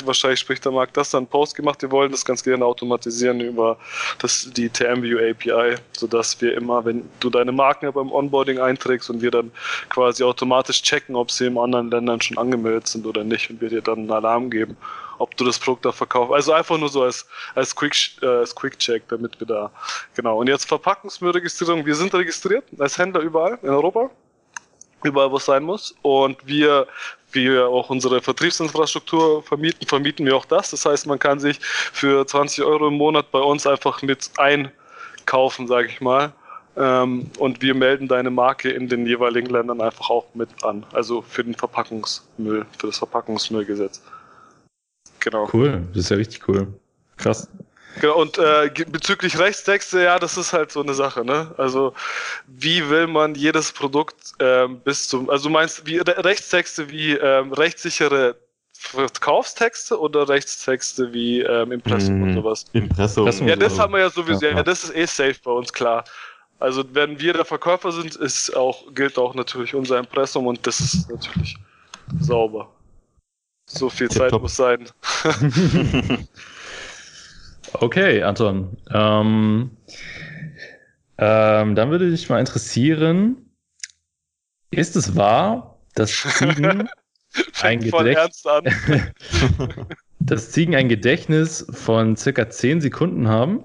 wahrscheinlich 0.06 0.40
spricht 0.40 0.64
der 0.64 0.72
Markt 0.72 0.96
das, 0.96 1.10
dann 1.10 1.26
Post 1.26 1.54
gemacht, 1.54 1.82
wir 1.82 1.90
wollen 1.90 2.10
das 2.10 2.24
ganz 2.24 2.42
gerne 2.42 2.64
automatisieren 2.64 3.40
über 3.40 3.76
das, 4.18 4.50
die 4.52 4.68
TMView 4.68 5.18
API, 5.18 5.76
sodass 5.92 6.40
wir 6.40 6.54
immer, 6.54 6.84
wenn 6.84 7.08
du 7.20 7.30
deine 7.30 7.52
Marken 7.52 7.92
beim 7.92 8.10
Onboarding 8.10 8.58
einträgst 8.58 9.10
und 9.10 9.20
wir 9.20 9.30
dann 9.30 9.50
quasi 9.88 10.22
automatisch 10.22 10.82
checken, 10.82 11.16
ob 11.16 11.30
sie 11.30 11.46
in 11.46 11.58
anderen 11.58 11.90
Ländern 11.90 12.20
schon 12.20 12.38
angemeldet 12.38 12.88
sind 12.88 13.06
oder 13.06 13.24
nicht 13.24 13.50
und 13.50 13.60
wir 13.60 13.68
dir 13.68 13.82
dann 13.82 14.00
einen 14.00 14.10
Alarm 14.10 14.50
geben 14.50 14.76
ob 15.20 15.36
du 15.36 15.44
das 15.44 15.58
Produkt 15.58 15.84
da 15.84 15.92
verkaufst. 15.92 16.32
Also 16.34 16.52
einfach 16.52 16.78
nur 16.78 16.88
so 16.88 17.02
als, 17.02 17.26
als 17.54 17.74
Quick, 17.76 18.22
äh, 18.22 18.26
als 18.26 18.54
Quick 18.54 18.78
Check, 18.78 19.08
damit 19.08 19.38
wir 19.38 19.46
da, 19.46 19.70
genau. 20.14 20.38
Und 20.38 20.48
jetzt 20.48 20.66
Verpackungsmüllregistrierung. 20.66 21.84
Wir 21.84 21.94
sind 21.94 22.14
registriert 22.14 22.64
als 22.78 22.98
Händler 22.98 23.20
überall 23.20 23.58
in 23.62 23.68
Europa. 23.68 24.10
Überall, 25.02 25.30
wo 25.30 25.36
es 25.36 25.46
sein 25.46 25.62
muss. 25.62 25.94
Und 26.02 26.46
wir, 26.46 26.86
wie 27.32 27.50
wir 27.50 27.68
auch 27.68 27.88
unsere 27.88 28.20
Vertriebsinfrastruktur 28.20 29.42
vermieten, 29.42 29.86
vermieten 29.86 30.26
wir 30.26 30.36
auch 30.36 30.44
das. 30.44 30.70
Das 30.70 30.84
heißt, 30.84 31.06
man 31.06 31.18
kann 31.18 31.40
sich 31.40 31.58
für 31.60 32.26
20 32.26 32.64
Euro 32.64 32.88
im 32.88 32.94
Monat 32.94 33.30
bei 33.30 33.40
uns 33.40 33.66
einfach 33.66 34.02
mit 34.02 34.30
einkaufen, 34.36 35.66
sage 35.66 35.88
ich 35.88 36.00
mal. 36.00 36.32
Ähm, 36.76 37.30
und 37.38 37.62
wir 37.62 37.74
melden 37.74 38.08
deine 38.08 38.30
Marke 38.30 38.70
in 38.70 38.88
den 38.88 39.06
jeweiligen 39.06 39.48
Ländern 39.48 39.80
einfach 39.80 40.10
auch 40.10 40.26
mit 40.34 40.48
an. 40.64 40.84
Also 40.92 41.22
für 41.22 41.44
den 41.44 41.54
Verpackungsmüll, 41.54 42.66
für 42.78 42.86
das 42.86 42.98
Verpackungsmüllgesetz. 42.98 44.02
Genau. 45.20 45.48
Cool, 45.52 45.82
das 45.92 46.04
ist 46.04 46.10
ja 46.10 46.16
richtig 46.16 46.48
cool. 46.48 46.66
Krass. 47.16 47.48
Genau, 48.00 48.20
und 48.20 48.38
äh, 48.38 48.70
bezüglich 48.86 49.38
Rechtstexte, 49.38 50.02
ja, 50.02 50.18
das 50.18 50.38
ist 50.38 50.52
halt 50.52 50.70
so 50.70 50.82
eine 50.82 50.94
Sache, 50.94 51.24
ne? 51.24 51.52
Also, 51.56 51.92
wie 52.46 52.88
will 52.88 53.06
man 53.06 53.34
jedes 53.34 53.72
Produkt 53.72 54.32
ähm, 54.38 54.80
bis 54.80 55.08
zum, 55.08 55.28
also 55.28 55.48
du 55.48 55.52
meinst 55.52 55.86
wie 55.86 55.98
Rechtstexte 55.98 56.88
wie 56.88 57.12
ähm, 57.12 57.52
rechtssichere 57.52 58.36
Verkaufstexte 58.72 59.98
oder 59.98 60.28
Rechtstexte 60.28 61.12
wie 61.12 61.40
ähm, 61.40 61.72
Impressum 61.72 62.20
mm, 62.20 62.22
und 62.22 62.34
sowas? 62.34 62.64
Impressum. 62.72 63.26
Ja, 63.46 63.56
das 63.56 63.78
haben 63.78 63.92
wir 63.92 64.00
ja 64.00 64.10
sowieso, 64.10 64.46
ja, 64.46 64.56
ja, 64.56 64.62
das 64.62 64.84
ist 64.84 64.94
eh 64.94 65.04
safe 65.04 65.40
bei 65.44 65.50
uns, 65.50 65.72
klar. 65.72 66.04
Also, 66.60 66.84
wenn 66.92 67.18
wir 67.18 67.32
der 67.32 67.44
Verkäufer 67.44 67.90
sind, 67.90 68.16
ist 68.16 68.56
auch, 68.56 68.94
gilt 68.94 69.18
auch 69.18 69.34
natürlich 69.34 69.74
unser 69.74 69.98
Impressum 69.98 70.46
und 70.46 70.64
das 70.66 70.80
ist 70.80 71.10
natürlich 71.10 71.56
sauber. 72.20 72.70
So 73.72 73.88
viel 73.88 74.08
Tip 74.08 74.18
Zeit 74.18 74.30
top. 74.30 74.42
muss 74.42 74.56
sein. 74.56 74.88
okay, 77.74 78.22
Anton. 78.22 78.76
Ähm, 78.92 79.76
ähm, 81.18 81.74
dann 81.74 81.90
würde 81.90 82.10
dich 82.10 82.28
mal 82.28 82.40
interessieren, 82.40 83.54
ist 84.70 84.96
es 84.96 85.14
wahr, 85.14 85.78
dass 85.94 86.10
Ziegen 86.10 86.88
ein 87.62 87.80
Gedächtnis 87.80 88.42
dass 90.18 90.50
Ziegen 90.50 90.74
ein 90.74 90.88
Gedächtnis 90.88 91.64
von 91.70 92.16
circa 92.16 92.50
10 92.50 92.80
Sekunden 92.80 93.28
haben? 93.28 93.64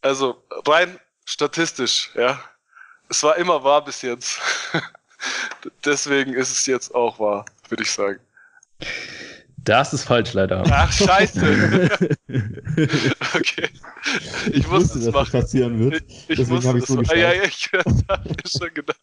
Also 0.00 0.44
rein 0.66 0.98
statistisch, 1.24 2.10
ja. 2.14 2.40
Es 3.08 3.22
war 3.22 3.36
immer 3.36 3.62
wahr 3.62 3.84
bis 3.84 4.02
jetzt. 4.02 4.40
Deswegen 5.84 6.34
ist 6.34 6.50
es 6.50 6.66
jetzt 6.66 6.94
auch 6.94 7.18
wahr 7.18 7.44
würde 7.68 7.82
ich 7.82 7.90
sagen. 7.90 8.20
Das 9.58 9.94
ist 9.94 10.04
falsch, 10.04 10.34
leider. 10.34 10.62
Ach, 10.70 10.92
scheiße. 10.92 11.88
okay. 13.34 13.70
Ich, 14.46 14.56
ich 14.56 14.68
wusste, 14.68 15.00
dass 15.00 15.12
das 15.12 15.30
passieren 15.30 15.78
wird. 15.78 16.04
Ich, 16.06 16.30
ich 16.30 16.36
Deswegen 16.38 16.64
habe 16.64 16.78
ich 16.78 16.84
so 16.84 16.96
geschaut. 16.96 17.16
Ja, 17.16 17.32
ja, 17.32 17.44
ich 17.44 17.70
habe 17.72 18.28
mir 18.28 18.36
schon 18.46 18.74
gedacht. 18.74 19.00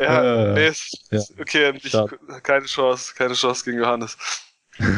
Ja, 0.00 0.54
äh, 0.54 0.54
nee, 0.54 0.72
ja. 1.10 1.22
okay, 1.38 1.72
ich, 1.82 1.96
keine 2.42 2.64
Chance, 2.64 3.14
keine 3.14 3.34
Chance 3.34 3.64
gegen 3.64 3.78
Johannes. 3.78 4.16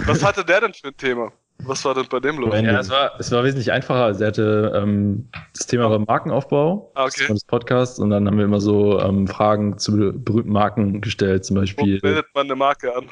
Was 0.07 0.23
hatte 0.23 0.45
der 0.45 0.63
denn 0.63 0.73
für 0.73 0.89
ein 0.89 0.97
Thema? 0.97 1.33
Was 1.65 1.85
war 1.85 1.95
denn 1.95 2.07
bei 2.11 2.19
dem 2.19 2.39
los? 2.39 2.55
Ja, 2.55 2.81
es 2.81 2.91
war, 2.91 3.13
es 3.19 3.31
war 3.31 3.45
wesentlich 3.45 3.71
einfacher. 3.71 4.05
Also 4.05 4.23
er 4.23 4.29
hatte 4.29 4.73
ähm, 4.75 5.29
das 5.57 5.67
Thema 5.67 5.91
war 5.91 5.99
Markenaufbau 6.01 6.91
ah, 6.95 7.05
okay. 7.05 7.27
des 7.29 7.45
Podcasts 7.45 7.99
und 7.99 8.11
dann 8.11 8.27
haben 8.27 8.37
wir 8.37 8.45
immer 8.45 8.61
so 8.61 9.01
ähm, 9.01 9.29
Fragen 9.29 9.79
zu 9.79 10.13
berühmten 10.13 10.53
Marken 10.53 11.01
gestellt, 11.01 11.45
zum 11.45 11.57
Beispiel. 11.57 11.99
Wo 11.99 12.09
bildet 12.09 12.27
man 12.35 12.47
eine 12.47 12.57
Marke 12.57 12.93
an? 12.95 13.05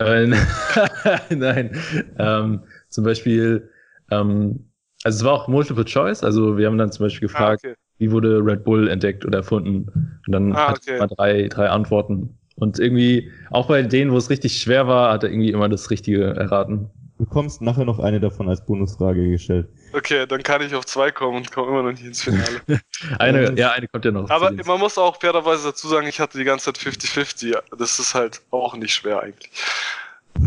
Äh, 0.00 0.26
nein, 1.34 1.80
ähm, 2.18 2.62
zum 2.88 3.04
Beispiel 3.04 3.70
Ähm, 4.10 4.70
also 5.04 5.18
es 5.18 5.24
war 5.24 5.32
auch 5.34 5.48
Multiple 5.48 5.84
Choice. 5.84 6.24
Also 6.24 6.56
wir 6.56 6.66
haben 6.66 6.78
dann 6.78 6.90
zum 6.90 7.06
Beispiel 7.06 7.28
ah, 7.28 7.32
gefragt, 7.32 7.62
ah, 7.64 7.68
okay. 7.68 7.76
wie 7.98 8.10
wurde 8.10 8.40
Red 8.42 8.64
Bull 8.64 8.88
entdeckt 8.88 9.24
oder 9.24 9.38
erfunden? 9.38 10.20
Und 10.26 10.32
dann 10.32 10.52
ah, 10.54 10.72
okay. 10.72 10.92
hat 10.92 11.00
man 11.00 11.08
drei, 11.10 11.48
drei 11.48 11.68
Antworten. 11.68 12.38
Und 12.56 12.78
irgendwie, 12.78 13.30
auch 13.50 13.66
bei 13.66 13.82
denen, 13.82 14.12
wo 14.12 14.16
es 14.16 14.30
richtig 14.30 14.58
schwer 14.58 14.86
war, 14.86 15.12
hat 15.12 15.24
er 15.24 15.30
irgendwie 15.30 15.50
immer 15.50 15.68
das 15.68 15.90
Richtige 15.90 16.34
erraten. 16.34 16.90
Du 17.16 17.24
bekommst 17.24 17.62
nachher 17.62 17.84
noch 17.84 18.00
eine 18.00 18.18
davon 18.18 18.48
als 18.48 18.64
Bonusfrage 18.64 19.30
gestellt. 19.30 19.68
Okay, 19.92 20.26
dann 20.26 20.42
kann 20.42 20.62
ich 20.62 20.74
auf 20.74 20.84
zwei 20.84 21.12
kommen 21.12 21.36
und 21.36 21.52
komme 21.52 21.68
immer 21.68 21.82
noch 21.84 21.92
nicht 21.92 22.04
ins 22.04 22.22
Finale. 22.22 22.60
eine, 23.18 23.56
ja, 23.56 23.70
eine 23.70 23.86
kommt 23.86 24.04
ja 24.04 24.10
noch. 24.10 24.28
Aber 24.30 24.50
man 24.50 24.80
muss 24.80 24.98
auch 24.98 25.20
fairerweise 25.20 25.68
dazu 25.68 25.86
sagen, 25.86 26.08
ich 26.08 26.18
hatte 26.18 26.38
die 26.38 26.44
ganze 26.44 26.72
Zeit 26.72 26.78
50-50. 26.78 27.56
Das 27.78 27.98
ist 27.98 28.14
halt 28.14 28.42
auch 28.50 28.76
nicht 28.76 28.92
schwer 28.92 29.20
eigentlich. 29.20 29.50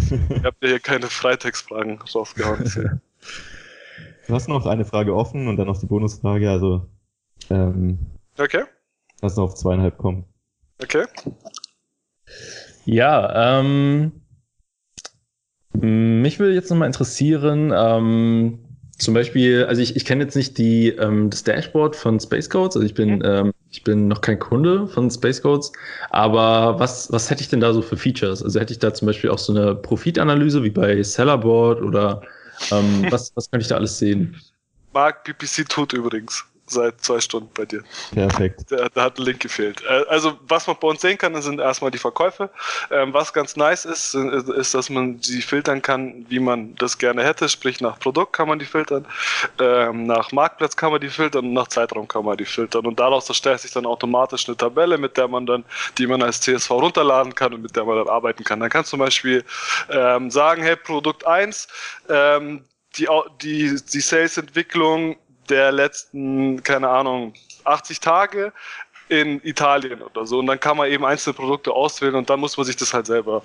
ich 0.09 0.43
habe 0.43 0.57
ja 0.61 0.68
hier 0.68 0.80
keine 0.80 1.07
Freitextfragen 1.07 2.01
rausgehauen. 2.01 3.01
Du 4.28 4.34
hast 4.34 4.49
noch 4.49 4.65
eine 4.65 4.84
Frage 4.84 5.15
offen 5.15 5.47
und 5.47 5.55
dann 5.55 5.68
noch 5.68 5.80
die 5.80 5.86
Bonusfrage, 5.86 6.51
also 6.51 6.86
ähm, 7.49 7.97
Okay. 8.38 8.63
Lass 9.22 9.36
noch 9.36 9.45
auf 9.45 9.55
zweieinhalb 9.55 9.97
kommen. 9.97 10.26
Okay. 10.82 11.05
Ja, 12.86 13.59
ähm, 13.59 14.11
mich 15.82 16.39
würde 16.39 16.53
jetzt 16.53 16.69
nochmal 16.69 16.88
interessieren, 16.88 17.73
ähm, 17.75 18.59
zum 18.97 19.13
Beispiel, 19.13 19.65
also 19.65 19.82
ich, 19.82 19.95
ich 19.95 20.05
kenne 20.05 20.23
jetzt 20.23 20.36
nicht 20.36 20.57
die, 20.57 20.89
ähm, 20.89 21.30
das 21.30 21.43
Dashboard 21.43 21.95
von 21.95 22.19
Space 22.19 22.49
Codes, 22.49 22.75
also 22.75 22.86
ich 22.86 22.95
bin, 22.95 23.21
ähm, 23.23 23.53
ich 23.69 23.84
bin 23.84 24.07
noch 24.07 24.21
kein 24.21 24.39
Kunde 24.39 24.88
von 24.88 25.11
Space 25.11 25.41
Codes, 25.41 25.71
aber 26.09 26.80
was, 26.80 27.11
was 27.11 27.30
hätte 27.30 27.41
ich 27.41 27.49
denn 27.49 27.59
da 27.59 27.73
so 27.73 27.82
für 27.82 27.95
Features? 27.95 28.41
Also 28.41 28.59
hätte 28.59 28.73
ich 28.73 28.80
da 28.80 28.93
zum 28.93 29.05
Beispiel 29.05 29.30
auch 29.30 29.38
so 29.38 29.53
eine 29.53 29.75
Profitanalyse 29.75 30.63
wie 30.63 30.71
bei 30.71 31.01
Sellerboard 31.03 31.82
oder 31.82 32.21
ähm, 32.71 33.05
was, 33.11 33.32
was 33.36 33.51
kann 33.51 33.61
ich 33.61 33.67
da 33.67 33.75
alles 33.75 33.99
sehen? 33.99 34.36
Mark 34.93 35.25
PPC 35.25 35.69
tut 35.69 35.93
übrigens 35.93 36.43
seit 36.70 37.01
zwei 37.01 37.20
Stunden 37.20 37.49
bei 37.53 37.65
dir. 37.65 37.84
Perfekt. 38.13 38.65
Da, 38.70 38.88
da 38.93 39.03
hat 39.03 39.18
ein 39.18 39.24
Link 39.24 39.39
gefehlt. 39.39 39.82
Äh, 39.88 40.05
also, 40.09 40.38
was 40.47 40.68
man 40.68 40.76
bei 40.80 40.88
uns 40.88 41.01
sehen 41.01 41.18
kann, 41.18 41.39
sind 41.41 41.59
erstmal 41.59 41.91
die 41.91 41.97
Verkäufe. 41.97 42.49
Ähm, 42.91 43.13
was 43.13 43.34
ganz 43.34 43.55
nice 43.55 43.86
ist, 43.86 44.13
ist, 44.13 44.74
dass 44.74 44.89
man 44.89 45.22
sie 45.22 45.41
filtern 45.41 45.82
kann, 45.82 46.26
wie 46.30 46.39
man 46.39 46.76
das 46.76 46.97
gerne 46.97 47.24
hätte. 47.24 47.49
Sprich, 47.49 47.82
nach 47.82 47.99
Produkt 47.99 48.34
kann 48.34 48.47
man 48.47 48.59
die 48.59 48.65
filtern, 48.65 49.05
ähm, 49.59 50.05
nach 50.05 50.32
Marktplatz 50.32 50.76
kann 50.76 50.91
man 50.91 51.01
die 51.01 51.09
filtern 51.09 51.45
und 51.45 51.53
nach 51.53 51.68
Zeitraum 51.68 52.07
kann 52.07 52.26
man 52.26 52.38
die 52.38 52.45
filtern. 52.45 52.86
Und 52.86 52.99
daraus 52.99 53.28
erstellt 53.30 53.61
sich 53.61 53.72
dann 53.72 53.86
automatisch 53.86 54.47
eine 54.47 54.57
Tabelle, 54.57 54.97
mit 54.97 55.18
der 55.18 55.28
man 55.28 55.45
dann, 55.45 55.63
die 55.97 56.07
man 56.07 56.22
als 56.22 56.41
CSV 56.41 56.72
runterladen 56.72 57.34
kann 57.34 57.53
und 57.53 57.61
mit 57.61 57.76
der 57.76 57.86
man 57.86 57.97
dann 57.97 58.09
arbeiten 58.09 58.43
kann. 58.43 58.59
Dann 58.59 58.70
kannst 58.70 58.91
du 58.91 58.97
zum 58.97 58.99
Beispiel 58.99 59.43
ähm, 59.89 60.30
sagen, 60.30 60.63
hey, 60.63 60.76
Produkt 60.76 61.26
1, 61.26 61.68
ähm, 62.09 62.63
die, 62.97 63.07
die, 63.41 63.80
die 63.93 63.99
Sales-Entwicklung 63.99 65.18
der 65.49 65.71
letzten, 65.71 66.63
keine 66.63 66.89
Ahnung, 66.89 67.33
80 67.63 67.99
Tage 67.99 68.53
in 69.09 69.41
Italien 69.43 70.01
oder 70.01 70.25
so. 70.25 70.39
Und 70.39 70.47
dann 70.47 70.59
kann 70.59 70.77
man 70.77 70.89
eben 70.89 71.05
einzelne 71.05 71.33
Produkte 71.33 71.71
auswählen 71.71 72.15
und 72.15 72.29
dann 72.29 72.39
muss 72.39 72.57
man 72.57 72.65
sich 72.65 72.75
das 72.75 72.93
halt 72.93 73.05
selber 73.05 73.41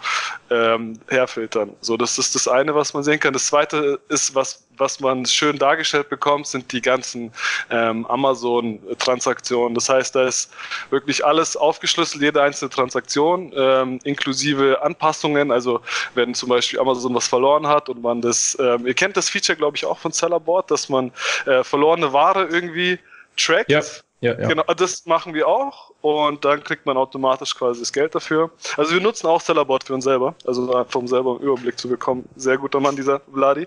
ähm, 0.50 0.98
herfiltern. 1.08 1.74
So, 1.80 1.96
das 1.96 2.18
ist 2.18 2.34
das 2.34 2.48
eine, 2.48 2.74
was 2.74 2.94
man 2.94 3.02
sehen 3.02 3.20
kann. 3.20 3.32
Das 3.32 3.46
zweite 3.46 4.00
ist, 4.08 4.34
was, 4.34 4.66
was 4.76 5.00
man 5.00 5.24
schön 5.26 5.58
dargestellt 5.58 6.08
bekommt, 6.08 6.46
sind 6.46 6.72
die 6.72 6.82
ganzen 6.82 7.32
ähm, 7.70 8.04
Amazon-Transaktionen. 8.06 9.74
Das 9.74 9.88
heißt, 9.88 10.14
da 10.14 10.26
ist 10.26 10.52
wirklich 10.90 11.24
alles 11.24 11.56
aufgeschlüsselt, 11.56 12.22
jede 12.22 12.42
einzelne 12.42 12.70
Transaktion, 12.70 13.52
ähm, 13.56 14.00
inklusive 14.02 14.82
Anpassungen. 14.82 15.52
Also 15.52 15.80
wenn 16.14 16.34
zum 16.34 16.48
Beispiel 16.48 16.80
Amazon 16.80 17.14
was 17.14 17.28
verloren 17.28 17.68
hat 17.68 17.88
und 17.88 18.02
man 18.02 18.20
das, 18.20 18.56
ähm, 18.60 18.86
ihr 18.86 18.94
kennt 18.94 19.16
das 19.16 19.30
Feature, 19.30 19.56
glaube 19.56 19.76
ich, 19.76 19.84
auch 19.84 19.98
von 19.98 20.12
Sellerboard, 20.12 20.70
dass 20.70 20.88
man 20.88 21.12
äh, 21.46 21.62
verlorene 21.62 22.12
Ware 22.12 22.46
irgendwie 22.46 22.98
trackt. 23.36 23.70
Ja 23.70 23.80
ja, 24.23 24.39
ja. 24.39 24.49
Genau, 24.49 24.62
das 24.62 25.05
machen 25.05 25.35
wir 25.35 25.49
auch 25.49 25.91
und 26.01 26.45
dann 26.45 26.62
kriegt 26.62 26.87
man 26.87 26.97
automatisch 26.97 27.57
quasi 27.57 27.81
das 27.81 27.93
Geld 27.93 28.14
dafür. 28.14 28.53
Also 28.77 28.95
wir 28.95 29.01
nutzen 29.01 29.27
auch 29.27 29.41
Sellerboard 29.41 29.83
für 29.83 29.95
uns 29.95 30.05
selber, 30.05 30.37
also 30.47 30.73
einfach 30.73 31.01
um 31.01 31.09
selber 31.09 31.33
einen 31.33 31.41
Überblick 31.41 31.77
zu 31.77 31.89
bekommen. 31.89 32.29
Sehr 32.37 32.57
guter 32.57 32.79
Mann, 32.79 32.95
dieser 32.95 33.20
Vladi. 33.33 33.66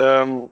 Ähm, 0.00 0.50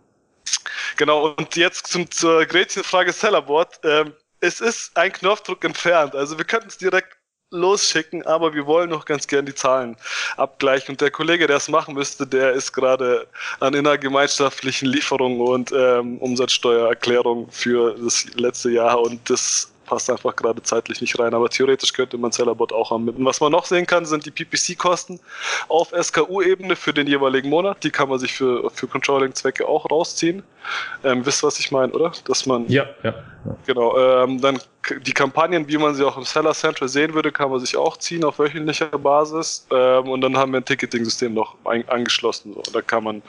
genau, 0.97 1.35
und 1.37 1.57
jetzt 1.57 1.89
zum, 1.89 2.09
zur 2.09 2.47
Gretchenfrage 2.47 3.13
Sellerboard. 3.13 3.81
Ähm, 3.83 4.15
es 4.39 4.61
ist 4.61 4.97
ein 4.97 5.13
Knopfdruck 5.13 5.65
entfernt, 5.65 6.15
also 6.15 6.39
wir 6.39 6.45
könnten 6.45 6.69
es 6.69 6.79
direkt 6.79 7.17
losschicken, 7.53 8.27
aber 8.27 8.55
wir 8.55 8.67
wollen 8.67 8.91
noch 8.91 9.05
ganz 9.05 9.27
gern 9.27 9.47
die 9.47 9.55
Zahlen 9.55 9.97
abgleichen. 10.37 10.93
Und 10.93 11.01
der 11.01 11.11
Kollege, 11.11 11.47
der 11.47 11.57
es 11.57 11.69
machen 11.69 11.95
müsste, 11.95 12.27
der 12.27 12.53
ist 12.53 12.73
gerade 12.73 13.27
an 13.61 13.75
einer 13.75 13.97
gemeinschaftlichen 13.99 14.89
Lieferung 14.89 15.41
und 15.41 15.73
ähm, 15.73 16.19
Umsatzsteuererklärung 16.19 17.49
für 17.51 17.95
das 18.03 18.27
letzte 18.35 18.71
Jahr 18.71 19.01
und 19.01 19.31
das 19.31 19.72
passt 19.93 20.09
einfach 20.09 20.35
gerade 20.35 20.63
zeitlich 20.63 21.03
nicht 21.03 21.19
rein. 21.19 21.35
Aber 21.35 21.51
theoretisch 21.51 21.93
könnte 21.93 22.17
man 22.17 22.33
Sellerbot 22.33 22.73
auch 22.73 22.93
anbinden. 22.93 23.27
Was 23.27 23.43
man 23.43 23.53
noch 23.53 23.67
sehen 23.67 23.87
kann, 23.87 24.07
sind 24.07 24.25
die 24.25 24.31
PPC-Kosten 24.31 25.21
auf 25.69 25.93
SKU-Ebene 25.93 26.77
für 26.77 26.95
den 26.95 27.07
jeweiligen 27.07 27.51
Monat. 27.51 27.85
Die 27.85 27.91
kann 27.91 28.09
man 28.09 28.19
sich 28.19 28.33
für, 28.33 28.71
für 28.71 28.87
Controlling-Zwecke 28.87 29.69
auch 29.69 29.91
rausziehen. 29.91 30.43
Ähm, 31.05 31.27
wisst, 31.27 31.43
was 31.43 31.59
ich 31.59 31.71
meine, 31.71 31.93
oder? 31.93 32.11
Dass 32.27 32.47
man. 32.47 32.67
Ja, 32.69 32.87
ja. 33.03 33.15
Genau. 33.67 33.99
Ähm, 33.99 34.41
dann 34.41 34.59
die 35.05 35.13
Kampagnen, 35.13 35.69
wie 35.69 35.77
man 35.77 35.95
sie 35.95 36.07
auch 36.07 36.17
im 36.17 36.25
Seller 36.25 36.55
Central 36.55 36.89
sehen 36.89 37.13
würde, 37.13 37.31
kann 37.31 37.51
man 37.51 37.61
sich 37.61 37.77
auch 37.77 37.99
ziehen 37.99 38.25
auf 38.25 38.39
wöchentlicher 38.39 38.87
Basis. 38.99 39.67
Ähm, 39.71 40.09
und 40.09 40.23
dann 40.23 40.39
haben 40.39 40.53
wir 40.53 40.61
ein 40.61 40.65
Ticketing-System 40.65 41.35
noch 41.35 41.57
ein, 41.65 41.87
angeschlossen. 41.91 42.55
So. 42.55 42.63
Da 42.73 42.81
kann 42.81 43.05
man 43.05 43.23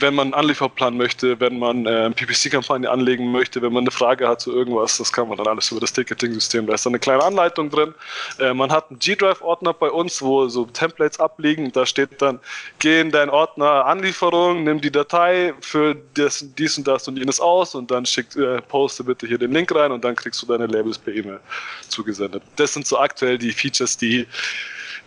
wenn 0.00 0.14
man 0.14 0.28
einen 0.28 0.34
Anlieferplan 0.34 0.96
möchte, 0.96 1.40
wenn 1.40 1.58
man 1.58 1.86
äh, 1.86 2.10
PPC-Kampagne 2.10 2.90
anlegen 2.90 3.30
möchte, 3.30 3.62
wenn 3.62 3.72
man 3.72 3.84
eine 3.84 3.90
Frage 3.90 4.28
hat 4.28 4.40
zu 4.40 4.52
irgendwas, 4.52 4.98
das 4.98 5.12
kann 5.12 5.28
man 5.28 5.38
dann 5.38 5.46
alles 5.46 5.70
über 5.70 5.80
das 5.80 5.92
Ticketing-System. 5.92 6.66
Da 6.66 6.74
ist 6.74 6.86
dann 6.86 6.92
eine 6.92 7.00
kleine 7.00 7.24
Anleitung 7.24 7.70
drin. 7.70 7.94
Äh, 8.38 8.54
man 8.54 8.70
hat 8.70 8.90
einen 8.90 8.98
G-Drive-Ordner 8.98 9.74
bei 9.74 9.90
uns, 9.90 10.22
wo 10.22 10.48
so 10.48 10.64
Templates 10.66 11.20
abliegen. 11.20 11.72
Da 11.72 11.86
steht 11.86 12.20
dann, 12.22 12.40
geh 12.78 13.00
in 13.00 13.10
deinen 13.10 13.30
Ordner 13.30 13.86
Anlieferung, 13.86 14.64
nimm 14.64 14.80
die 14.80 14.90
Datei 14.90 15.54
für 15.60 15.96
das, 16.14 16.44
dies 16.56 16.78
und 16.78 16.86
das 16.86 17.08
und 17.08 17.16
jenes 17.16 17.40
aus 17.40 17.74
und 17.74 17.90
dann 17.90 18.06
schick, 18.06 18.34
äh, 18.36 18.60
poste 18.62 19.04
bitte 19.04 19.26
hier 19.26 19.38
den 19.38 19.52
Link 19.52 19.74
rein 19.74 19.92
und 19.92 20.04
dann 20.04 20.16
kriegst 20.16 20.42
du 20.42 20.46
deine 20.46 20.66
Labels 20.66 20.98
per 20.98 21.14
E-Mail 21.14 21.40
zugesendet. 21.88 22.42
Das 22.56 22.74
sind 22.74 22.86
so 22.86 22.98
aktuell 22.98 23.38
die 23.38 23.52
Features, 23.52 23.96
die 23.96 24.26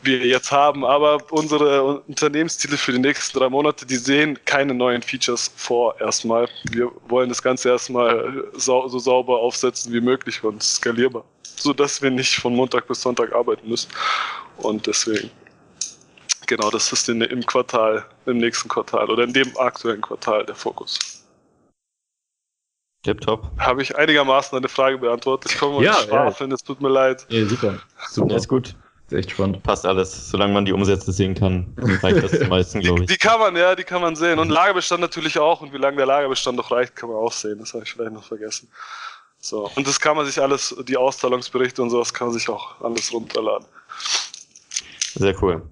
wir 0.04 0.26
jetzt 0.26 0.52
haben. 0.52 0.86
Aber 0.86 1.20
unsere 1.32 2.02
Unternehmensziele 2.02 2.78
für 2.78 2.92
die 2.92 3.00
nächsten 3.00 3.38
drei 3.38 3.50
Monate, 3.50 3.86
die 3.86 3.96
sehen 3.96 4.40
keine 4.46 4.74
neuen 4.74 5.02
Features 5.02 5.52
vor 5.56 6.00
erstmal. 6.00 6.48
Wir 6.72 6.92
wollen 7.08 7.30
das 7.30 7.42
Ganze 7.42 7.70
erstmal 7.70 8.46
so, 8.54 8.88
so 8.88 9.00
sauber 9.00 9.40
aufsetzen 9.40 9.94
wie 9.94 10.02
möglich 10.02 10.44
und 10.44 10.62
skalierbar, 10.62 11.24
sodass 11.44 12.02
wir 12.02 12.12
nicht 12.12 12.36
von 12.36 12.56
Montag 12.56 12.88
bis 12.88 13.02
Sonntag 13.02 13.34
arbeiten 13.34 13.68
müssen. 13.70 13.90
Und 14.58 14.88
deswegen, 14.88 15.30
genau, 16.48 16.70
das 16.70 16.92
ist 16.92 17.10
in, 17.10 17.22
im 17.22 17.46
Quartal, 17.46 18.06
im 18.26 18.38
nächsten 18.38 18.70
Quartal 18.70 19.10
oder 19.10 19.24
in 19.24 19.34
dem 19.34 19.56
aktuellen 19.58 20.02
Quartal 20.02 20.46
der 20.46 20.56
Fokus. 20.56 21.22
Tipptopp. 23.04 23.50
Habe 23.58 23.82
ich 23.82 23.96
einigermaßen 23.96 24.58
eine 24.58 24.68
Frage 24.68 24.98
beantwortet. 25.00 25.52
Ich 25.52 25.58
komme 25.58 25.78
mal 25.78 25.84
ja, 25.84 25.94
schwafeln, 25.96 26.52
ja. 26.52 26.56
es 26.56 26.64
tut 26.64 26.82
mir 26.82 26.90
leid. 26.90 27.26
Ja, 27.30 27.46
super. 27.46 27.80
Super. 28.10 28.34
Ja, 28.34 28.40
ist 29.12 29.18
echt 29.18 29.32
spannend. 29.32 29.62
Passt 29.64 29.86
alles. 29.86 30.30
Solange 30.30 30.54
man 30.54 30.66
die 30.66 30.74
Umsätze 30.74 31.12
sehen 31.12 31.36
kann, 31.36 31.74
reicht 32.02 32.24
das 32.24 32.32
zum 32.32 32.50
meisten, 32.50 32.80
glaube 32.80 33.02
ich. 33.02 33.08
Die, 33.08 33.14
die, 33.14 33.20
kann 33.20 33.40
man, 33.40 33.56
ja, 33.56 33.76
die 33.76 33.84
kann 33.84 34.02
man 34.02 34.16
sehen. 34.16 34.40
Und 34.40 34.50
Lagerbestand 34.50 35.02
natürlich 35.02 35.38
auch. 35.38 35.62
Und 35.62 35.74
wie 35.74 35.78
lange 35.78 35.98
der 35.98 36.06
Lagerbestand 36.06 36.58
noch 36.58 36.72
reicht, 36.72 36.96
kann 36.96 37.10
man 37.10 37.18
auch 37.18 37.32
sehen. 37.32 37.60
Das 37.60 37.74
habe 37.74 37.84
ich 37.84 37.92
vielleicht 37.92 38.14
noch 38.14 38.24
vergessen. 38.24 38.68
So. 39.40 39.70
Und 39.76 39.88
das 39.88 40.00
kann 40.00 40.16
man 40.16 40.26
sich 40.26 40.42
alles, 40.42 40.76
die 40.88 40.98
Auszahlungsberichte 40.98 41.82
und 41.82 41.90
sowas 41.90 42.14
kann 42.14 42.28
man 42.28 42.38
sich 42.38 42.48
auch 42.48 42.80
alles 42.82 43.12
runterladen. 43.12 43.66
Sehr 45.16 45.42
cool. 45.42 45.64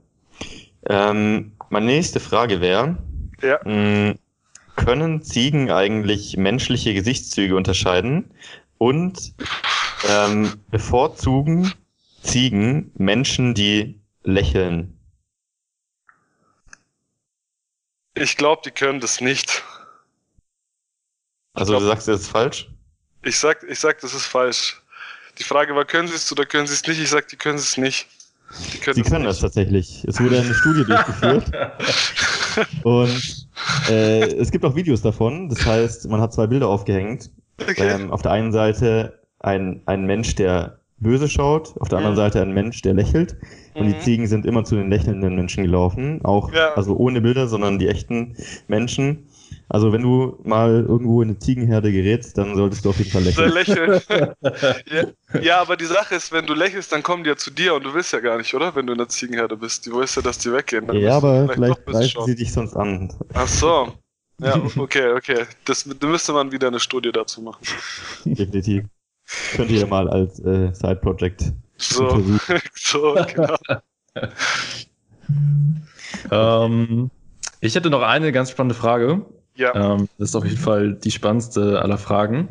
Ähm, 0.88 1.52
meine 1.70 1.86
nächste 1.86 2.20
Frage 2.20 2.62
wäre, 2.62 2.98
ja. 3.42 3.64
Hm, 3.64 4.18
können 4.76 5.22
Ziegen 5.22 5.72
eigentlich 5.72 6.38
menschliche 6.38 6.94
Gesichtszüge 6.94 7.56
unterscheiden 7.56 8.32
und 8.78 9.34
ähm, 10.10 10.54
bevorzugen 10.72 11.74
Ziegen 12.22 12.92
Menschen, 12.96 13.54
die 13.54 14.02
lächeln? 14.24 15.00
Ich 18.16 18.38
glaube, 18.38 18.62
die 18.66 18.72
können 18.72 19.00
das 19.00 19.22
nicht. 19.22 19.64
Also 21.54 21.74
glaub, 21.74 21.82
du 21.82 21.88
sagst 21.88 22.08
jetzt 22.08 22.28
falsch? 22.28 22.70
Ich 23.24 23.38
sag, 23.38 23.64
ich 23.64 23.80
sag, 23.80 24.00
das 24.02 24.14
ist 24.14 24.26
falsch. 24.26 24.82
Die 25.38 25.44
Frage 25.44 25.76
war, 25.76 25.86
können 25.86 26.08
sie 26.08 26.16
es 26.16 26.32
oder 26.32 26.46
können 26.46 26.68
sie 26.68 26.74
es 26.74 26.86
nicht? 26.86 27.00
Ich 27.00 27.10
sag, 27.10 27.28
die 27.30 27.38
können 27.38 27.58
es 27.58 27.78
nicht. 27.78 28.08
Die 28.74 28.80
können 28.80 28.96
sie 28.96 29.04
können 29.04 29.26
das 29.26 29.40
tatsächlich. 29.40 30.04
Es 30.06 30.20
wurde 30.20 30.40
eine 30.40 30.54
Studie 30.54 30.84
durchgeführt. 30.84 31.46
und 32.84 33.48
äh, 33.90 34.34
es 34.36 34.52
gibt 34.52 34.66
auch 34.66 34.76
Videos 34.76 35.02
davon. 35.02 35.50
Das 35.50 35.66
heißt, 35.66 36.10
man 36.10 36.20
hat 36.20 36.34
zwei 36.34 36.48
Bilder 36.48 36.68
aufgehängt. 36.68 37.30
Okay. 37.62 37.90
Ähm, 37.90 38.12
auf 38.12 38.22
der 38.22 38.32
einen 38.32 38.52
Seite 38.52 39.20
ein, 39.40 39.82
ein 39.86 40.06
Mensch, 40.06 40.36
der 40.36 40.79
böse 41.00 41.30
schaut, 41.30 41.76
auf 41.80 41.90
der 41.90 42.00
anderen 42.00 42.16
mhm. 42.16 42.20
Seite 42.20 42.42
ein 42.42 42.54
Mensch, 42.54 42.82
der 42.82 42.94
lächelt. 42.94 43.36
Und 43.74 43.88
mhm. 43.88 43.94
die 43.94 44.00
Ziegen 44.00 44.28
sind 44.28 44.46
immer 44.46 44.64
zu 44.64 44.76
den 44.76 44.90
lächelnden 44.90 45.36
Menschen 45.36 45.64
gelaufen. 45.64 46.24
Auch, 46.24 46.54
ja. 46.54 46.74
also 46.74 46.96
ohne 46.96 47.22
Bilder, 47.22 47.48
sondern 47.48 47.80
die 47.80 47.88
echten 47.88 48.36
Menschen. 48.68 49.28
Also 49.68 49.94
wenn 49.94 50.02
du 50.02 50.40
mal 50.44 50.86
irgendwo 50.88 51.22
in 51.22 51.30
eine 51.30 51.40
Ziegenherde 51.40 51.92
gerätst, 51.92 52.38
dann 52.38 52.56
solltest 52.56 52.86
du 52.86 52.90
auf 52.90 52.98
jeden 52.98 53.12
Fall 53.12 53.24
lächeln. 53.24 53.52
lächeln. 53.52 54.02
ja, 54.92 55.40
ja, 55.42 55.62
aber 55.62 55.78
die 55.78 55.86
Sache 55.86 56.16
ist, 56.16 56.32
wenn 56.32 56.48
du 56.48 56.54
lächelst, 56.54 56.92
dann 56.92 57.04
kommen 57.04 57.24
die 57.24 57.30
ja 57.30 57.36
zu 57.36 57.52
dir 57.52 57.76
und 57.76 57.84
du 57.84 57.94
willst 57.94 58.12
ja 58.12 58.20
gar 58.20 58.38
nicht, 58.38 58.54
oder? 58.54 58.76
Wenn 58.76 58.88
du 58.88 58.94
in 58.94 58.98
der 58.98 59.10
Ziegenherde 59.10 59.56
bist. 59.58 59.86
Die 59.86 59.92
willst 59.92 60.16
ja, 60.16 60.22
dass 60.22 60.40
die 60.40 60.52
weggehen. 60.52 60.88
Dann 60.88 60.98
ja, 60.98 61.18
aber 61.18 61.48
vielleicht, 61.54 61.82
vielleicht 61.86 62.18
reißen 62.18 62.26
sie 62.26 62.36
dich 62.36 62.52
sonst 62.52 62.76
an. 62.76 63.14
Ach 63.34 63.48
so. 63.48 63.94
Ja, 64.42 64.56
okay, 64.78 65.12
okay. 65.14 65.46
Das, 65.66 65.88
da 66.00 66.08
müsste 66.08 66.34
man 66.34 66.52
wieder 66.52 66.68
eine 66.68 66.80
Studie 66.80 67.12
dazu 67.12 67.42
machen. 67.42 67.64
Definitiv. 68.26 68.86
Könnt 69.56 69.72
ihr 69.72 69.86
mal 69.88 70.10
als 70.10 70.40
äh, 70.40 70.74
Side-Project 70.74 71.54
so, 71.80 72.24
so, 72.76 73.18
genau. 73.34 73.56
ähm, 76.66 77.10
ich 77.62 77.76
hätte 77.76 77.90
noch 77.90 78.02
eine 78.02 78.32
ganz 78.32 78.52
spannende 78.52 78.76
Frage. 78.76 79.26
Ja. 79.56 79.96
Ähm, 79.96 80.08
das 80.18 80.30
ist 80.30 80.36
auf 80.36 80.46
jeden 80.46 80.58
Fall 80.58 80.94
die 80.94 81.12
spannendste 81.12 81.82
aller 81.82 81.98
Fragen. 81.98 82.50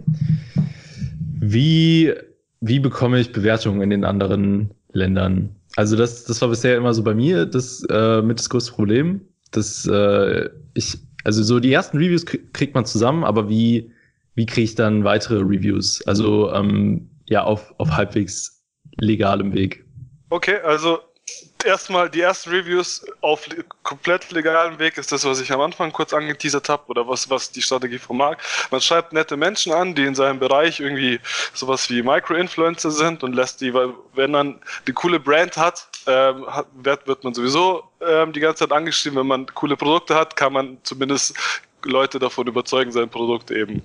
Wie, 1.40 2.12
wie 2.60 2.80
bekomme 2.80 3.20
ich 3.20 3.32
Bewertungen 3.32 3.82
in 3.82 3.90
den 3.90 4.04
anderen 4.04 4.70
Ländern? 4.92 5.54
Also 5.76 5.96
das, 5.96 6.24
das 6.24 6.40
war 6.40 6.48
bisher 6.48 6.76
immer 6.76 6.94
so 6.94 7.02
bei 7.02 7.14
mir 7.14 7.46
das 7.46 7.84
äh, 7.90 8.22
mit 8.22 8.38
das 8.38 8.50
größte 8.50 8.72
Problem. 8.72 9.20
Dass 9.50 9.86
äh, 9.86 10.48
ich, 10.74 10.98
also 11.24 11.42
so 11.42 11.60
die 11.60 11.72
ersten 11.72 11.98
Reviews 11.98 12.26
kriegt 12.26 12.74
man 12.74 12.84
zusammen, 12.84 13.24
aber 13.24 13.48
wie, 13.48 13.90
wie 14.38 14.46
kriege 14.46 14.66
ich 14.66 14.76
dann 14.76 15.02
weitere 15.02 15.40
Reviews? 15.40 16.00
Also 16.06 16.52
ähm, 16.54 17.10
ja, 17.26 17.42
auf, 17.42 17.74
auf 17.78 17.90
halbwegs 17.90 18.62
legalem 19.00 19.52
Weg. 19.52 19.84
Okay, 20.30 20.58
also 20.60 21.00
erstmal 21.64 22.08
die 22.08 22.20
ersten 22.20 22.50
Reviews 22.50 23.04
auf 23.20 23.48
komplett 23.82 24.30
legalem 24.30 24.78
Weg 24.78 24.96
ist 24.96 25.10
das, 25.10 25.24
was 25.24 25.40
ich 25.40 25.50
am 25.50 25.60
Anfang 25.60 25.90
kurz 25.90 26.12
angeteasert 26.12 26.68
habe 26.68 26.84
oder 26.86 27.08
was, 27.08 27.28
was 27.28 27.50
die 27.50 27.60
Strategie 27.60 27.98
vom 27.98 28.18
Markt. 28.18 28.42
Man 28.70 28.80
schreibt 28.80 29.12
nette 29.12 29.36
Menschen 29.36 29.72
an, 29.72 29.96
die 29.96 30.04
in 30.04 30.14
seinem 30.14 30.38
Bereich 30.38 30.78
irgendwie 30.78 31.18
sowas 31.52 31.90
wie 31.90 32.02
Micro-Influencer 32.02 32.92
sind 32.92 33.24
und 33.24 33.34
lässt 33.34 33.60
die, 33.60 33.74
weil 33.74 33.92
wenn 34.14 34.30
man 34.30 34.60
eine 34.86 34.94
coole 34.94 35.18
Brand 35.18 35.56
hat, 35.56 35.88
ähm, 36.06 36.46
wird, 36.74 37.08
wird 37.08 37.24
man 37.24 37.34
sowieso 37.34 37.82
ähm, 38.06 38.32
die 38.32 38.40
ganze 38.40 38.60
Zeit 38.60 38.72
angeschrieben. 38.72 39.18
Wenn 39.18 39.26
man 39.26 39.46
coole 39.46 39.76
Produkte 39.76 40.14
hat, 40.14 40.36
kann 40.36 40.52
man 40.52 40.78
zumindest 40.84 41.34
Leute 41.84 42.18
davon 42.18 42.46
überzeugen, 42.46 42.90
sein 42.92 43.08
Produkt 43.08 43.50
eben 43.50 43.82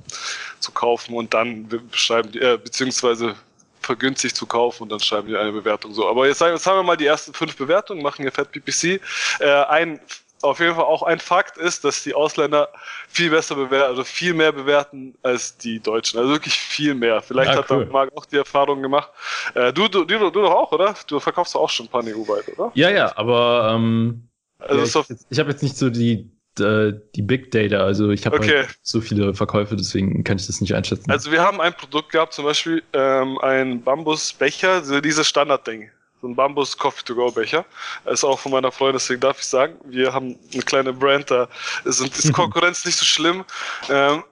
zu 0.59 0.71
kaufen 0.71 1.15
und 1.15 1.33
dann 1.33 1.67
beschreiben 1.91 2.31
die, 2.31 2.39
äh, 2.39 2.57
beziehungsweise 2.61 3.35
vergünstigt 3.81 4.35
zu 4.35 4.45
kaufen 4.45 4.83
und 4.83 4.91
dann 4.91 4.99
schreiben 4.99 5.27
wir 5.27 5.39
eine 5.39 5.51
Bewertung 5.51 5.93
so. 5.93 6.07
Aber 6.07 6.27
jetzt, 6.27 6.39
sagen, 6.39 6.55
jetzt 6.55 6.65
haben 6.65 6.77
wir 6.77 6.83
mal 6.83 6.97
die 6.97 7.05
ersten 7.05 7.33
fünf 7.33 7.55
Bewertungen, 7.57 8.01
machen 8.01 8.21
hier 8.21 8.31
Fat 8.31 8.51
PPC. 8.51 9.01
Äh, 9.39 9.63
ein 9.65 9.99
auf 10.43 10.59
jeden 10.59 10.75
Fall 10.75 10.83
auch 10.83 11.03
ein 11.03 11.19
Fakt 11.19 11.57
ist, 11.57 11.85
dass 11.85 12.03
die 12.03 12.13
Ausländer 12.13 12.67
viel 13.07 13.29
besser 13.29 13.55
bewerten, 13.55 13.89
also 13.89 14.03
viel 14.03 14.33
mehr 14.33 14.51
bewerten 14.51 15.15
als 15.23 15.57
die 15.57 15.79
Deutschen. 15.79 16.19
Also 16.19 16.31
wirklich 16.31 16.53
viel 16.53 16.93
mehr. 16.95 17.21
Vielleicht 17.21 17.51
ja, 17.51 17.57
hat 17.57 17.71
cool. 17.71 17.85
Marc 17.85 18.15
auch 18.15 18.25
die 18.25 18.37
Erfahrung 18.37 18.81
gemacht. 18.81 19.09
Äh, 19.55 19.71
du, 19.71 19.87
du, 19.87 20.03
du, 20.03 20.17
du 20.17 20.41
doch 20.41 20.51
auch, 20.51 20.71
oder? 20.71 20.95
Du 21.07 21.19
verkaufst 21.19 21.55
auch 21.55 21.69
schon 21.69 21.85
ein 21.85 21.89
paar 21.89 22.03
EU-weit, 22.03 22.57
oder? 22.57 22.71
Ja, 22.75 22.89
ja, 22.89 23.15
aber 23.15 23.71
ähm, 23.73 24.27
also 24.59 24.99
ja, 24.99 25.05
ich, 25.09 25.17
ich 25.29 25.39
habe 25.39 25.51
jetzt 25.51 25.63
nicht 25.63 25.77
so 25.77 25.89
die 25.89 26.29
äh, 26.59 26.93
die 27.15 27.21
Big 27.21 27.51
Data. 27.51 27.77
Also 27.77 28.09
ich 28.11 28.25
habe 28.25 28.37
okay. 28.37 28.57
halt 28.57 28.75
so 28.81 29.01
viele 29.01 29.33
Verkäufe, 29.33 29.75
deswegen 29.75 30.23
kann 30.23 30.37
ich 30.37 30.47
das 30.47 30.61
nicht 30.61 30.75
einschätzen. 30.75 31.09
Also 31.11 31.31
wir 31.31 31.41
haben 31.41 31.61
ein 31.61 31.73
Produkt 31.73 32.11
gehabt, 32.11 32.33
zum 32.33 32.45
Beispiel 32.45 32.83
ähm, 32.93 33.37
ein 33.39 33.81
Bambusbecher, 33.83 34.83
so 34.83 35.01
dieses 35.01 35.27
Standardding. 35.27 35.89
So 36.21 36.29
ein 36.29 36.35
Bambus 36.35 36.77
Coffee 36.77 37.03
to 37.03 37.15
Go 37.15 37.31
Becher. 37.31 37.65
Das 38.05 38.15
ist 38.15 38.23
auch 38.23 38.39
von 38.39 38.53
meiner 38.53 38.71
Freundin, 38.71 38.95
deswegen 38.95 39.19
darf 39.19 39.39
ich 39.39 39.45
sagen, 39.45 39.75
wir 39.83 40.13
haben 40.13 40.37
eine 40.53 40.63
kleine 40.63 40.93
Brand, 40.93 41.29
da 41.29 41.49
ist 41.83 42.01
Konkurrenz 42.33 42.85
nicht 42.85 42.97
so 42.97 43.03
schlimm. 43.03 43.43
Ähm, 43.89 44.23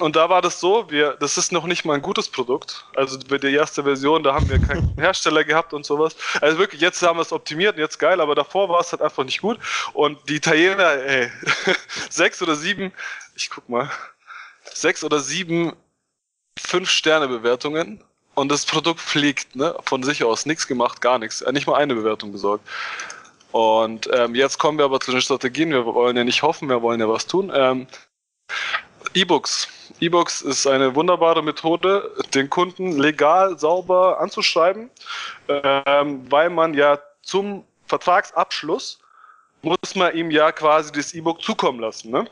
und 0.00 0.16
da 0.16 0.28
war 0.28 0.42
das 0.42 0.60
so, 0.60 0.90
wir, 0.90 1.16
das 1.20 1.36
ist 1.38 1.52
noch 1.52 1.66
nicht 1.66 1.84
mal 1.84 1.94
ein 1.94 2.02
gutes 2.02 2.28
Produkt. 2.28 2.84
Also 2.96 3.18
bei 3.28 3.38
der 3.38 3.50
ersten 3.50 3.84
Version, 3.84 4.22
da 4.22 4.34
haben 4.34 4.48
wir 4.48 4.58
keinen 4.58 4.94
Hersteller 4.98 5.44
gehabt 5.44 5.72
und 5.72 5.84
sowas. 5.84 6.16
Also 6.40 6.58
wirklich, 6.58 6.80
jetzt 6.80 7.02
haben 7.02 7.18
wir 7.18 7.22
es 7.22 7.32
optimiert 7.32 7.76
und 7.76 7.80
jetzt 7.80 7.98
geil, 7.98 8.20
aber 8.20 8.34
davor 8.34 8.68
war 8.68 8.80
es 8.80 8.92
halt 8.92 9.02
einfach 9.02 9.24
nicht 9.24 9.40
gut. 9.40 9.58
Und 9.92 10.18
die 10.28 10.36
Italiener, 10.36 10.92
ey, 10.92 11.30
sechs 12.10 12.42
oder 12.42 12.56
sieben, 12.56 12.92
ich 13.34 13.50
guck 13.50 13.68
mal, 13.68 13.90
sechs 14.72 15.04
oder 15.04 15.20
sieben 15.20 15.72
Fünf-Sterne-Bewertungen 16.58 18.02
und 18.34 18.50
das 18.50 18.64
Produkt 18.64 19.00
fliegt, 19.00 19.56
ne, 19.56 19.74
von 19.84 20.02
sich 20.02 20.24
aus. 20.24 20.46
Nichts 20.46 20.66
gemacht, 20.66 21.00
gar 21.00 21.18
nichts. 21.18 21.44
Nicht 21.52 21.66
mal 21.66 21.76
eine 21.76 21.94
Bewertung 21.94 22.32
besorgt. 22.32 22.66
Und 23.52 24.08
ähm, 24.12 24.34
jetzt 24.34 24.58
kommen 24.58 24.78
wir 24.78 24.84
aber 24.84 25.00
zu 25.00 25.10
den 25.10 25.20
Strategien. 25.20 25.70
Wir 25.70 25.84
wollen 25.84 26.16
ja 26.16 26.24
nicht 26.24 26.42
hoffen, 26.42 26.68
wir 26.68 26.82
wollen 26.82 27.00
ja 27.00 27.08
was 27.08 27.26
tun. 27.26 27.50
Ähm, 27.54 27.86
E-Books. 29.14 29.68
E-Books 30.00 30.42
ist 30.42 30.66
eine 30.66 30.94
wunderbare 30.94 31.42
Methode, 31.42 32.14
den 32.34 32.48
Kunden 32.48 32.98
legal 32.98 33.58
sauber 33.58 34.20
anzuschreiben, 34.20 34.90
ähm, 35.48 36.30
weil 36.30 36.50
man 36.50 36.74
ja 36.74 36.98
zum 37.22 37.64
Vertragsabschluss 37.86 39.00
muss 39.62 39.94
man 39.94 40.14
ihm 40.14 40.30
ja 40.30 40.52
quasi 40.52 40.92
das 40.92 41.12
E-Book 41.12 41.42
zukommen 41.42 41.80
lassen. 41.80 42.10
Ne? 42.10 42.26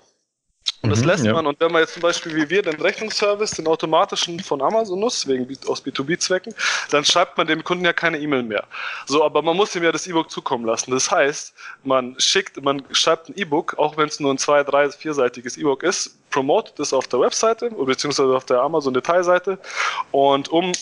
Und 0.83 0.91
das 0.91 1.01
mhm, 1.01 1.07
lässt 1.07 1.25
ja. 1.25 1.33
man, 1.33 1.47
und 1.47 1.59
wenn 1.59 1.73
man 1.73 1.83
jetzt 1.83 1.95
zum 1.95 2.03
Beispiel 2.03 2.35
wie 2.37 2.49
wir 2.49 2.63
den 2.63 2.81
Rechnungsservice, 2.81 3.51
den 3.53 3.67
automatischen 3.67 4.39
von 4.39 4.63
Amazon 4.63 5.01
nutzt, 5.01 5.27
wegen 5.27 5.47
aus 5.67 5.85
B2B-Zwecken, 5.85 6.55
dann 6.91 7.05
schreibt 7.05 7.37
man 7.37 7.49
dem 7.49 7.65
Kunden 7.65 7.85
ja 7.85 7.93
keine 7.93 8.19
E-Mail 8.19 8.45
mehr. 8.45 8.65
So, 9.07 9.25
aber 9.25 9.43
man 9.43 9.57
muss 9.57 9.75
ihm 9.75 9.83
ja 9.83 9.91
das 9.91 10.07
E-Book 10.07 10.31
zukommen 10.31 10.65
lassen. 10.65 10.93
Das 10.93 11.11
heißt, 11.11 11.53
man 11.83 12.15
schickt, 12.19 12.63
man 12.63 12.83
schreibt 12.93 13.29
ein 13.29 13.35
E-Book, 13.37 13.77
auch 13.77 13.97
wenn 13.97 14.09
es 14.09 14.21
nur 14.21 14.33
ein 14.33 14.39
zwei, 14.39 14.63
drei, 14.63 14.89
vierseitiges 14.91 15.57
E-Book 15.57 15.83
ist, 15.83 16.17
promotet 16.31 16.79
es 16.79 16.93
auf 16.93 17.09
der 17.09 17.21
Webseite 17.21 17.71
beziehungsweise 17.71 18.37
auf 18.37 18.45
der 18.45 18.61
Amazon 18.61 18.95
Detailseite 18.95 19.59
und 20.13 20.49
um 20.49 20.73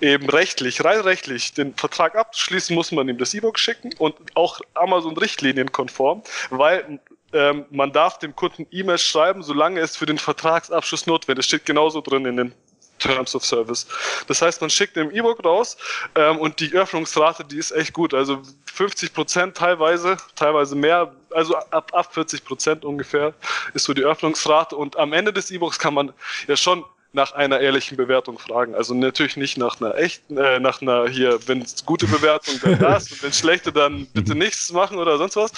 eben 0.00 0.28
rechtlich, 0.28 0.84
rein 0.84 1.00
rechtlich 1.00 1.54
den 1.54 1.74
Vertrag 1.74 2.16
abzuschließen, 2.16 2.74
muss 2.74 2.92
man 2.92 3.08
ihm 3.08 3.18
das 3.18 3.34
E-Book 3.34 3.58
schicken 3.58 3.90
und 3.98 4.16
auch 4.34 4.60
Amazon 4.74 5.16
Richtlinien 5.16 5.70
konform, 5.70 6.22
weil 6.50 6.98
ähm, 7.36 7.66
man 7.70 7.92
darf 7.92 8.18
dem 8.18 8.34
Kunden 8.34 8.66
E-Mails 8.70 9.02
schreiben, 9.02 9.42
solange 9.42 9.80
es 9.80 9.96
für 9.96 10.06
den 10.06 10.18
Vertragsabschluss 10.18 11.06
notwendig 11.06 11.40
ist. 11.40 11.46
Steht 11.46 11.66
genauso 11.66 12.00
drin 12.00 12.24
in 12.26 12.36
den 12.36 12.54
Terms 12.98 13.34
of 13.34 13.44
Service. 13.44 13.86
Das 14.26 14.42
heißt, 14.42 14.60
man 14.60 14.70
schickt 14.70 14.96
ein 14.96 15.10
E-Book 15.10 15.44
raus 15.44 15.76
ähm, 16.14 16.38
und 16.38 16.60
die 16.60 16.72
Öffnungsrate, 16.72 17.44
die 17.44 17.58
ist 17.58 17.70
echt 17.72 17.92
gut. 17.92 18.14
Also 18.14 18.42
50 18.72 19.12
Prozent 19.12 19.56
teilweise, 19.56 20.16
teilweise 20.34 20.74
mehr, 20.76 21.14
also 21.30 21.56
ab, 21.56 21.90
ab 21.92 22.14
40 22.14 22.44
Prozent 22.44 22.84
ungefähr 22.84 23.34
ist 23.74 23.84
so 23.84 23.94
die 23.94 24.02
Öffnungsrate. 24.02 24.76
Und 24.76 24.96
am 24.96 25.12
Ende 25.12 25.32
des 25.32 25.50
E-Books 25.50 25.78
kann 25.78 25.94
man 25.94 26.12
ja 26.46 26.56
schon 26.56 26.84
nach 27.16 27.32
einer 27.32 27.60
ehrlichen 27.60 27.96
Bewertung 27.96 28.38
fragen. 28.38 28.74
Also 28.74 28.92
natürlich 28.92 29.38
nicht 29.38 29.56
nach 29.56 29.80
einer 29.80 29.96
echten, 29.96 30.36
äh, 30.36 30.60
nach 30.60 30.82
einer 30.82 31.08
hier, 31.08 31.38
wenn 31.48 31.62
es 31.62 31.84
gute 31.84 32.06
Bewertung, 32.06 32.54
dann 32.62 32.78
das 32.78 33.10
und 33.10 33.22
wenn 33.22 33.32
schlechte, 33.32 33.72
dann 33.72 34.06
bitte 34.12 34.34
nichts 34.34 34.70
machen 34.70 34.98
oder 34.98 35.16
sonst 35.16 35.34
was. 35.34 35.50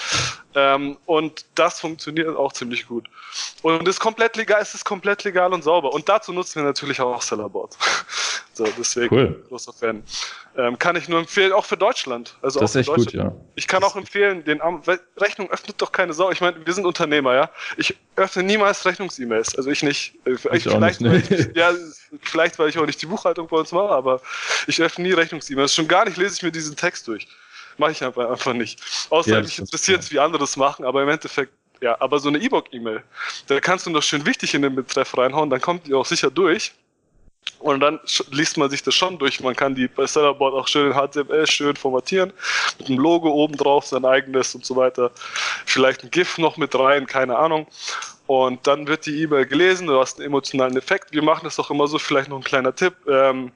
Ähm, 0.55 0.97
und 1.05 1.45
das 1.55 1.81
funktioniert 1.81 2.35
auch 2.35 2.53
ziemlich 2.53 2.87
gut. 2.87 3.09
Und 3.61 3.87
es 3.87 3.95
ist 3.95 3.99
komplett 3.99 4.37
legal, 4.37 4.61
es 4.61 4.73
ist 4.73 4.85
komplett 4.85 5.25
legal 5.25 5.53
und 5.53 5.63
sauber. 5.63 5.93
Und 5.93 6.07
dazu 6.07 6.31
nutzen 6.31 6.61
wir 6.61 6.63
natürlich 6.63 7.01
auch 7.01 7.21
Sellerboard. 7.21 7.77
so, 8.53 8.65
deswegen 8.77 9.13
cool. 9.13 9.45
großer 9.49 9.73
Fan. 9.73 10.01
Ähm, 10.57 10.79
kann 10.79 10.95
ich 10.95 11.07
nur 11.07 11.19
empfehlen, 11.19 11.53
auch 11.53 11.65
für 11.65 11.77
Deutschland. 11.77 12.35
Also 12.41 12.59
das 12.59 12.75
ist 12.75 12.87
echt 12.87 12.95
gut, 12.95 13.13
ja. 13.13 13.31
Ich 13.55 13.67
kann 13.67 13.83
auch 13.83 13.95
empfehlen, 13.95 14.43
den 14.43 14.59
Rechnung 15.17 15.49
öffnet 15.51 15.81
doch 15.81 15.91
keine 15.91 16.13
Sau. 16.13 16.31
Ich 16.31 16.41
meine, 16.41 16.65
wir 16.65 16.73
sind 16.73 16.85
Unternehmer, 16.85 17.35
ja. 17.35 17.49
Ich 17.77 17.95
öffne 18.15 18.43
niemals 18.43 18.85
Rechnungs-E-Mails. 18.85 19.55
Also 19.55 19.69
ich 19.69 19.83
nicht. 19.83 20.15
Äh, 20.25 20.31
ich, 20.31 20.45
ich 20.45 20.63
vielleicht, 20.63 21.01
nicht, 21.01 21.29
ne? 21.29 21.48
ja, 21.55 21.73
vielleicht, 22.21 22.57
weil 22.59 22.69
ich 22.69 22.77
auch 22.77 22.85
nicht 22.85 23.01
die 23.01 23.05
Buchhaltung 23.05 23.47
bei 23.47 23.57
uns 23.57 23.71
mache, 23.71 23.89
aber 23.89 24.21
ich 24.67 24.81
öffne 24.81 25.07
nie 25.07 25.13
Rechnungs-E-Mails. 25.13 25.73
Schon 25.73 25.87
gar 25.87 26.05
nicht 26.05 26.17
lese 26.17 26.35
ich 26.35 26.43
mir 26.43 26.51
diesen 26.51 26.75
Text 26.75 27.07
durch. 27.07 27.27
Mache 27.77 27.91
ich 27.91 28.03
einfach, 28.03 28.29
einfach 28.29 28.53
nicht. 28.53 28.81
Außer 29.09 29.35
ja, 29.35 29.41
mich 29.41 29.59
interessiert 29.59 30.01
es, 30.01 30.11
wie 30.11 30.19
andere 30.19 30.43
es 30.43 30.57
machen, 30.57 30.85
aber 30.85 31.03
im 31.03 31.09
Endeffekt 31.09 31.53
ja, 31.81 31.95
aber 32.01 32.19
so 32.19 32.27
eine 32.27 32.39
E-Book-E-Mail, 32.39 33.03
da 33.47 33.59
kannst 33.61 33.85
du 33.85 33.89
noch 33.89 34.03
schön 34.03 34.25
wichtig 34.25 34.53
in 34.53 34.63
den 34.63 34.75
Betreff 34.75 35.17
reinhauen, 35.17 35.49
dann 35.49 35.61
kommt 35.61 35.87
die 35.87 35.93
auch 35.93 36.05
sicher 36.05 36.29
durch. 36.29 36.73
Und 37.59 37.81
dann 37.81 37.99
liest 38.31 38.57
man 38.57 38.69
sich 38.69 38.83
das 38.83 38.95
schon 38.95 39.17
durch. 39.17 39.41
Man 39.41 39.55
kann 39.55 39.75
die 39.75 39.87
bei 39.87 40.05
Sellerboard 40.05 40.53
auch 40.53 40.67
schön 40.67 40.91
in 40.91 40.97
HTML 40.97 41.45
schön 41.47 41.75
formatieren. 41.75 42.31
Mit 42.77 42.87
einem 42.87 42.99
Logo 42.99 43.29
oben 43.29 43.57
drauf, 43.57 43.85
sein 43.85 44.05
eigenes 44.05 44.55
und 44.55 44.65
so 44.65 44.75
weiter. 44.75 45.11
Vielleicht 45.65 46.03
ein 46.03 46.11
GIF 46.11 46.37
noch 46.37 46.57
mit 46.57 46.73
rein, 46.75 47.05
keine 47.05 47.37
Ahnung. 47.37 47.67
Und 48.29 48.67
dann 48.67 48.85
wird 48.85 49.07
die 49.07 49.23
E-Mail 49.23 49.47
gelesen, 49.47 49.87
du 49.87 49.99
hast 49.99 50.19
einen 50.19 50.27
emotionalen 50.27 50.77
Effekt. 50.77 51.13
Wir 51.13 51.23
machen 51.23 51.45
das 51.45 51.57
auch 51.57 51.71
immer 51.71 51.87
so, 51.87 51.97
vielleicht 51.97 52.29
noch 52.29 52.37
ein 52.37 52.43
kleiner 52.43 52.75
Tipp. 52.75 52.93
Ähm, 53.07 53.51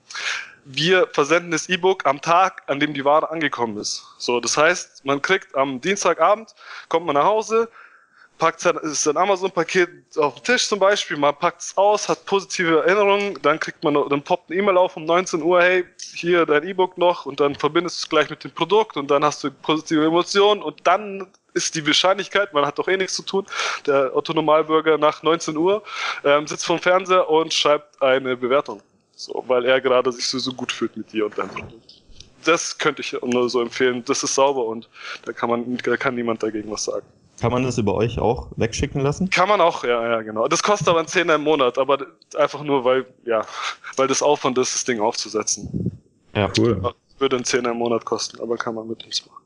wir 0.65 1.07
versenden 1.11 1.51
das 1.51 1.69
E-Book 1.69 2.07
am 2.07 2.19
Tag, 2.21 2.63
an 2.65 2.80
dem 2.80 2.95
die 2.95 3.05
Ware 3.05 3.30
angekommen 3.30 3.78
ist. 3.78 4.03
So, 4.17 4.39
das 4.39 4.57
heißt, 4.57 5.05
man 5.05 5.21
kriegt 5.21 5.53
am 5.53 5.80
Dienstagabend, 5.80 6.55
kommt 6.89 7.05
man 7.05 7.13
nach 7.13 7.26
Hause, 7.26 7.69
packt 8.43 8.59
sein, 8.59 9.15
Amazon-Paket 9.15 10.17
auf 10.17 10.35
den 10.35 10.43
Tisch 10.43 10.67
zum 10.67 10.77
Beispiel, 10.77 11.15
man 11.15 11.33
packt 11.33 11.61
es 11.61 11.77
aus, 11.77 12.09
hat 12.09 12.25
positive 12.25 12.79
Erinnerungen, 12.79 13.41
dann 13.41 13.57
kriegt 13.57 13.81
man, 13.85 13.93
dann 13.93 14.21
poppt 14.21 14.51
eine 14.51 14.59
E-Mail 14.59 14.75
auf 14.75 14.97
um 14.97 15.05
19 15.05 15.41
Uhr, 15.41 15.61
hey, 15.61 15.85
hier 16.13 16.45
dein 16.45 16.67
E-Book 16.67 16.97
noch 16.97 17.25
und 17.25 17.39
dann 17.39 17.55
verbindest 17.55 17.95
du 17.95 18.05
es 18.05 18.09
gleich 18.09 18.29
mit 18.29 18.43
dem 18.43 18.51
Produkt 18.51 18.97
und 18.97 19.09
dann 19.09 19.23
hast 19.23 19.45
du 19.45 19.49
positive 19.49 20.05
Emotionen 20.05 20.61
und 20.61 20.85
dann 20.85 21.25
ist 21.53 21.73
die 21.75 21.87
Wahrscheinlichkeit, 21.87 22.53
man 22.53 22.65
hat 22.65 22.77
doch 22.77 22.89
eh 22.89 22.97
nichts 22.97 23.13
zu 23.13 23.23
tun, 23.23 23.45
der 23.85 24.13
Otto 24.13 24.33
Normalbürger 24.33 24.97
nach 24.97 25.23
19 25.23 25.55
Uhr 25.55 25.81
ähm, 26.25 26.45
sitzt 26.45 26.65
vom 26.65 26.79
Fernseher 26.79 27.29
und 27.29 27.53
schreibt 27.53 28.01
eine 28.01 28.35
Bewertung. 28.35 28.81
So, 29.15 29.41
weil 29.47 29.63
er 29.63 29.79
gerade 29.79 30.11
sich 30.11 30.27
so, 30.27 30.37
so 30.37 30.51
gut 30.51 30.73
fühlt 30.73 30.97
mit 30.97 31.13
dir 31.13 31.27
und 31.27 31.37
deinem 31.37 31.49
Produkt. 31.49 32.03
Das 32.43 32.77
könnte 32.77 33.01
ich 33.01 33.15
nur 33.21 33.49
so 33.49 33.61
empfehlen. 33.61 34.03
Das 34.03 34.21
ist 34.21 34.35
sauber 34.35 34.65
und 34.65 34.89
da 35.23 35.31
kann 35.31 35.49
man, 35.49 35.77
da 35.77 35.95
kann 35.95 36.15
niemand 36.15 36.43
dagegen 36.43 36.69
was 36.69 36.83
sagen. 36.83 37.05
Kann 37.43 37.51
man 37.51 37.63
das 37.63 37.77
über 37.77 37.93
euch 37.93 38.19
auch 38.19 38.51
wegschicken 38.55 39.01
lassen? 39.01 39.29
Kann 39.29 39.49
man 39.49 39.59
auch, 39.59 39.83
ja, 39.83 40.11
ja, 40.11 40.21
genau. 40.21 40.47
Das 40.47 40.63
kostet 40.63 40.87
aber 40.87 40.99
einen 40.99 41.09
Zehner 41.09 41.35
im 41.35 41.43
Monat, 41.43 41.77
aber 41.77 41.97
einfach 42.37 42.63
nur, 42.63 42.85
weil, 42.85 43.05
ja, 43.25 43.45
weil 43.97 44.07
das 44.07 44.23
Aufwand 44.23 44.57
ist, 44.57 44.73
das 44.73 44.85
Ding 44.85 45.01
aufzusetzen. 45.01 45.91
Ja, 46.33 46.49
cool. 46.57 46.81
Würde 47.17 47.35
einen 47.35 47.43
Zehner 47.43 47.71
im 47.71 47.79
Monat 47.79 48.05
kosten, 48.05 48.39
aber 48.39 48.55
kann 48.55 48.75
man 48.75 48.87
mit 48.87 49.03
uns 49.03 49.25
machen. 49.25 49.43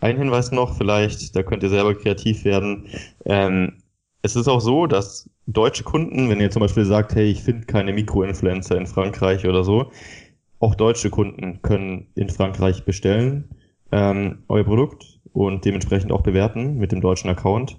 Ein 0.00 0.16
Hinweis 0.16 0.52
noch, 0.52 0.74
vielleicht, 0.74 1.36
da 1.36 1.42
könnt 1.42 1.62
ihr 1.62 1.68
selber 1.68 1.94
kreativ 1.94 2.46
werden. 2.46 2.88
Ähm, 3.26 3.82
es 4.22 4.34
ist 4.34 4.48
auch 4.48 4.60
so, 4.60 4.86
dass 4.86 5.28
deutsche 5.46 5.84
Kunden, 5.84 6.30
wenn 6.30 6.40
ihr 6.40 6.50
zum 6.50 6.60
Beispiel 6.60 6.86
sagt, 6.86 7.14
hey, 7.14 7.30
ich 7.30 7.42
finde 7.42 7.66
keine 7.66 7.92
Mikroinfluencer 7.92 8.78
in 8.78 8.86
Frankreich 8.86 9.46
oder 9.46 9.64
so, 9.64 9.92
auch 10.60 10.74
deutsche 10.74 11.10
Kunden 11.10 11.60
können 11.60 12.06
in 12.14 12.30
Frankreich 12.30 12.86
bestellen 12.86 13.50
ähm, 13.92 14.44
euer 14.48 14.64
Produkt 14.64 15.13
und 15.34 15.64
dementsprechend 15.64 16.12
auch 16.12 16.22
bewerten 16.22 16.78
mit 16.78 16.92
dem 16.92 17.02
deutschen 17.02 17.28
Account. 17.28 17.78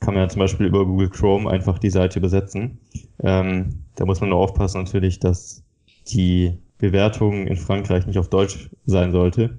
Kann 0.00 0.14
man 0.14 0.24
ja 0.24 0.28
zum 0.28 0.40
Beispiel 0.40 0.66
über 0.66 0.84
Google 0.84 1.10
Chrome 1.10 1.48
einfach 1.48 1.78
die 1.78 1.90
Seite 1.90 2.18
übersetzen. 2.18 2.80
Ähm, 3.22 3.84
da 3.94 4.04
muss 4.04 4.20
man 4.20 4.30
nur 4.30 4.40
aufpassen 4.40 4.82
natürlich, 4.82 5.20
dass 5.20 5.62
die 6.08 6.58
Bewertung 6.78 7.46
in 7.46 7.56
Frankreich 7.56 8.06
nicht 8.06 8.18
auf 8.18 8.28
Deutsch 8.28 8.70
sein 8.86 9.12
sollte. 9.12 9.58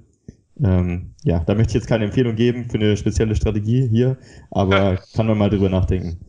Ähm, 0.62 1.14
ja, 1.22 1.40
da 1.40 1.54
möchte 1.54 1.70
ich 1.70 1.74
jetzt 1.74 1.88
keine 1.88 2.04
Empfehlung 2.04 2.34
geben 2.34 2.68
für 2.68 2.78
eine 2.78 2.96
spezielle 2.96 3.34
Strategie 3.34 3.88
hier, 3.88 4.16
aber 4.50 4.98
kann 5.14 5.26
man 5.26 5.38
mal 5.38 5.50
drüber 5.50 5.68
nachdenken. 5.68 6.20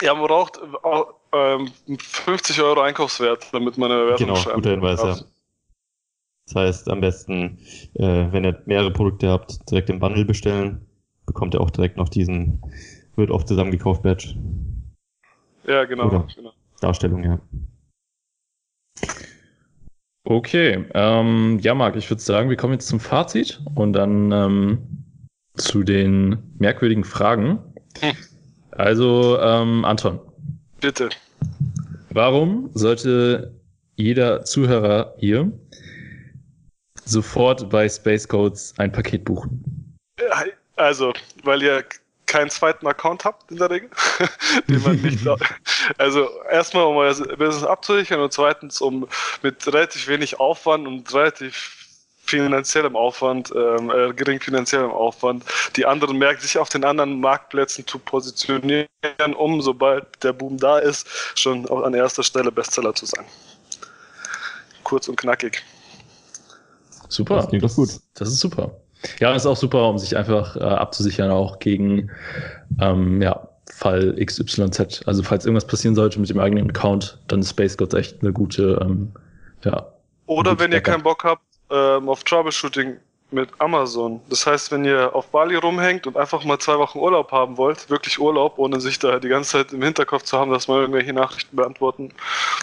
Ja, 0.00 0.14
man 0.14 0.26
braucht 0.26 0.58
äh, 0.58 1.96
50 1.98 2.60
Euro 2.62 2.80
Einkaufswert, 2.80 3.46
damit 3.52 3.78
man 3.78 3.92
eine 3.92 4.02
Bewertung 4.02 4.26
Genau, 4.26 4.54
guter 4.54 4.70
Hinweis, 4.70 5.02
ja. 5.02 5.16
Das 6.46 6.54
heißt, 6.56 6.90
am 6.90 7.00
besten, 7.00 7.58
äh, 7.94 8.26
wenn 8.30 8.44
ihr 8.44 8.62
mehrere 8.66 8.92
Produkte 8.92 9.28
habt, 9.28 9.70
direkt 9.70 9.90
im 9.90 9.98
Bundle 9.98 10.24
bestellen. 10.24 10.86
Bekommt 11.26 11.54
ihr 11.54 11.60
auch 11.60 11.70
direkt 11.70 11.96
noch 11.96 12.10
diesen, 12.10 12.60
wird 13.16 13.30
oft 13.30 13.48
zusammengekauft 13.48 14.02
Badge. 14.02 14.34
Ja, 15.66 15.84
genau. 15.84 16.06
Oder 16.06 16.26
genau. 16.34 16.52
Darstellung, 16.80 17.24
ja. 17.24 17.40
Okay, 20.26 20.84
ähm, 20.94 21.58
ja, 21.62 21.74
Marc, 21.74 21.96
ich 21.96 22.08
würde 22.10 22.22
sagen, 22.22 22.48
wir 22.50 22.56
kommen 22.56 22.74
jetzt 22.74 22.88
zum 22.88 23.00
Fazit 23.00 23.60
und 23.74 23.92
dann 23.94 24.32
ähm, 24.32 24.78
zu 25.54 25.82
den 25.82 26.38
merkwürdigen 26.58 27.04
Fragen. 27.04 27.58
Hm. 28.00 28.16
Also, 28.70 29.38
ähm, 29.38 29.84
Anton. 29.84 30.20
Bitte. 30.80 31.10
Warum 32.10 32.70
sollte 32.74 33.54
jeder 33.96 34.44
Zuhörer 34.44 35.14
hier 35.18 35.52
sofort 37.04 37.68
bei 37.70 37.88
Space 37.88 38.26
Codes 38.26 38.74
ein 38.78 38.92
Paket 38.92 39.24
buchen? 39.24 39.96
Also, 40.76 41.12
weil 41.42 41.62
ihr 41.62 41.84
keinen 42.26 42.50
zweiten 42.50 42.86
Account 42.86 43.24
habt 43.24 43.50
in 43.50 43.58
der 43.58 43.70
Regel, 43.70 43.90
den 44.68 44.82
man 44.82 44.96
nicht. 44.96 45.24
also 45.98 46.28
erstmal, 46.50 46.84
um 46.84 46.96
euer 46.96 47.14
Business 47.14 47.62
abzusichern 47.62 48.20
und 48.20 48.32
zweitens, 48.32 48.80
um 48.80 49.06
mit 49.42 49.66
relativ 49.66 50.08
wenig 50.08 50.40
Aufwand 50.40 50.86
und 50.88 51.14
relativ 51.14 51.84
finanziellem 52.24 52.96
Aufwand, 52.96 53.52
ähm, 53.54 53.90
äh, 53.90 54.12
gering 54.14 54.40
finanziellem 54.40 54.90
Aufwand, 54.90 55.44
die 55.76 55.84
anderen 55.84 56.16
Märkte 56.16 56.42
sich 56.42 56.58
auf 56.58 56.70
den 56.70 56.84
anderen 56.84 57.20
Marktplätzen 57.20 57.86
zu 57.86 57.98
positionieren, 57.98 58.88
um, 59.36 59.60
sobald 59.60 60.04
der 60.24 60.32
Boom 60.32 60.56
da 60.56 60.78
ist, 60.78 61.06
schon 61.34 61.68
an 61.70 61.94
erster 61.94 62.22
Stelle 62.22 62.50
Bestseller 62.50 62.94
zu 62.94 63.06
sein. 63.06 63.24
Kurz 64.82 65.06
und 65.08 65.16
knackig. 65.16 65.62
Super. 67.14 67.36
Das 67.36 67.48
klingt 67.48 67.62
doch 67.62 67.74
gut. 67.74 67.90
Das 68.14 68.28
ist 68.28 68.40
super. 68.40 68.72
Ja, 69.20 69.32
das 69.32 69.42
ist 69.42 69.46
auch 69.46 69.56
super, 69.56 69.88
um 69.88 69.98
sich 69.98 70.16
einfach 70.16 70.56
äh, 70.56 70.60
abzusichern, 70.60 71.30
auch 71.30 71.58
gegen 71.58 72.10
ähm, 72.80 73.22
ja, 73.22 73.48
Fall 73.70 74.16
XYZ. 74.16 75.02
Also 75.06 75.22
falls 75.22 75.44
irgendwas 75.44 75.66
passieren 75.66 75.94
sollte 75.94 76.18
mit 76.18 76.28
dem 76.28 76.40
eigenen 76.40 76.70
Account, 76.70 77.18
dann 77.28 77.40
ist 77.40 77.50
Space 77.50 77.76
Gods 77.76 77.94
echt 77.94 78.22
eine 78.22 78.32
gute, 78.32 78.80
ähm, 78.82 79.12
ja. 79.62 79.86
Oder 80.26 80.58
wenn 80.58 80.72
ihr 80.72 80.80
keinen 80.80 81.02
Bock 81.02 81.22
habt 81.22 81.42
ähm, 81.70 82.08
auf 82.08 82.24
Troubleshooting, 82.24 82.96
mit 83.30 83.48
Amazon. 83.58 84.20
Das 84.28 84.46
heißt, 84.46 84.70
wenn 84.70 84.84
ihr 84.84 85.14
auf 85.14 85.26
Bali 85.28 85.56
rumhängt 85.56 86.06
und 86.06 86.16
einfach 86.16 86.44
mal 86.44 86.58
zwei 86.58 86.78
Wochen 86.78 86.98
Urlaub 86.98 87.32
haben 87.32 87.56
wollt, 87.56 87.90
wirklich 87.90 88.18
Urlaub, 88.18 88.58
ohne 88.58 88.80
sich 88.80 88.98
da 88.98 89.18
die 89.18 89.28
ganze 89.28 89.50
Zeit 89.50 89.72
im 89.72 89.82
Hinterkopf 89.82 90.22
zu 90.22 90.38
haben, 90.38 90.50
dass 90.50 90.68
man 90.68 90.80
irgendwelche 90.80 91.12
Nachrichten 91.12 91.56
beantworten 91.56 92.10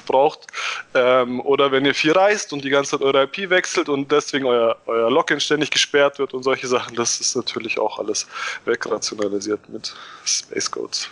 braucht, 0.05 0.47
ähm, 0.93 1.41
oder 1.41 1.72
wenn 1.72 1.86
ihr 1.86 1.93
viel 1.93 2.14
reist 2.14 2.53
und 2.53 2.64
die 2.64 2.70
ganze 2.70 2.91
Zeit 2.91 3.01
eure 3.01 3.24
IP 3.24 3.49
wechselt 3.49 3.89
und 3.89 4.12
deswegen 4.12 4.45
euer, 4.45 4.78
euer 4.86 5.12
Login 5.12 5.39
ständig 5.39 5.72
gesperrt 5.72 6.20
wird 6.20 6.34
und 6.34 6.43
solche 6.43 6.68
Sachen, 6.68 6.95
das 6.95 7.20
ist 7.20 7.36
natürlich 7.36 7.78
auch 7.78 7.99
alles 7.99 8.28
wegrationalisiert 8.66 9.68
mit 9.70 9.93
Space 10.26 10.72
Codes. 10.72 11.09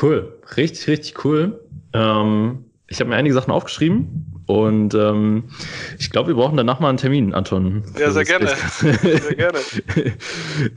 Cool, 0.00 0.32
richtig, 0.56 0.86
richtig 0.88 1.24
cool. 1.24 1.60
Ähm, 1.92 2.64
ich 2.86 3.00
habe 3.00 3.10
mir 3.10 3.16
einige 3.16 3.34
Sachen 3.34 3.50
aufgeschrieben 3.50 4.29
und 4.50 4.94
ähm, 4.94 5.48
ich 5.96 6.10
glaube, 6.10 6.28
wir 6.28 6.34
brauchen 6.34 6.56
danach 6.56 6.80
mal 6.80 6.88
einen 6.88 6.98
Termin, 6.98 7.34
Anton. 7.34 7.84
Ja, 7.96 8.10
sehr 8.10 8.24
gerne. 8.24 8.48
sehr 8.48 8.96
gerne. 9.36 9.58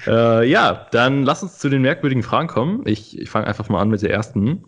äh, 0.05 0.47
ja, 0.47 0.87
dann 0.91 1.23
lass 1.23 1.41
uns 1.41 1.57
zu 1.57 1.69
den 1.69 1.81
merkwürdigen 1.81 2.21
Fragen 2.21 2.47
kommen. 2.47 2.83
Ich, 2.85 3.17
ich 3.19 3.31
fange 3.31 3.47
einfach 3.47 3.69
mal 3.69 3.81
an 3.81 3.89
mit 3.89 4.03
der 4.03 4.11
ersten. 4.11 4.63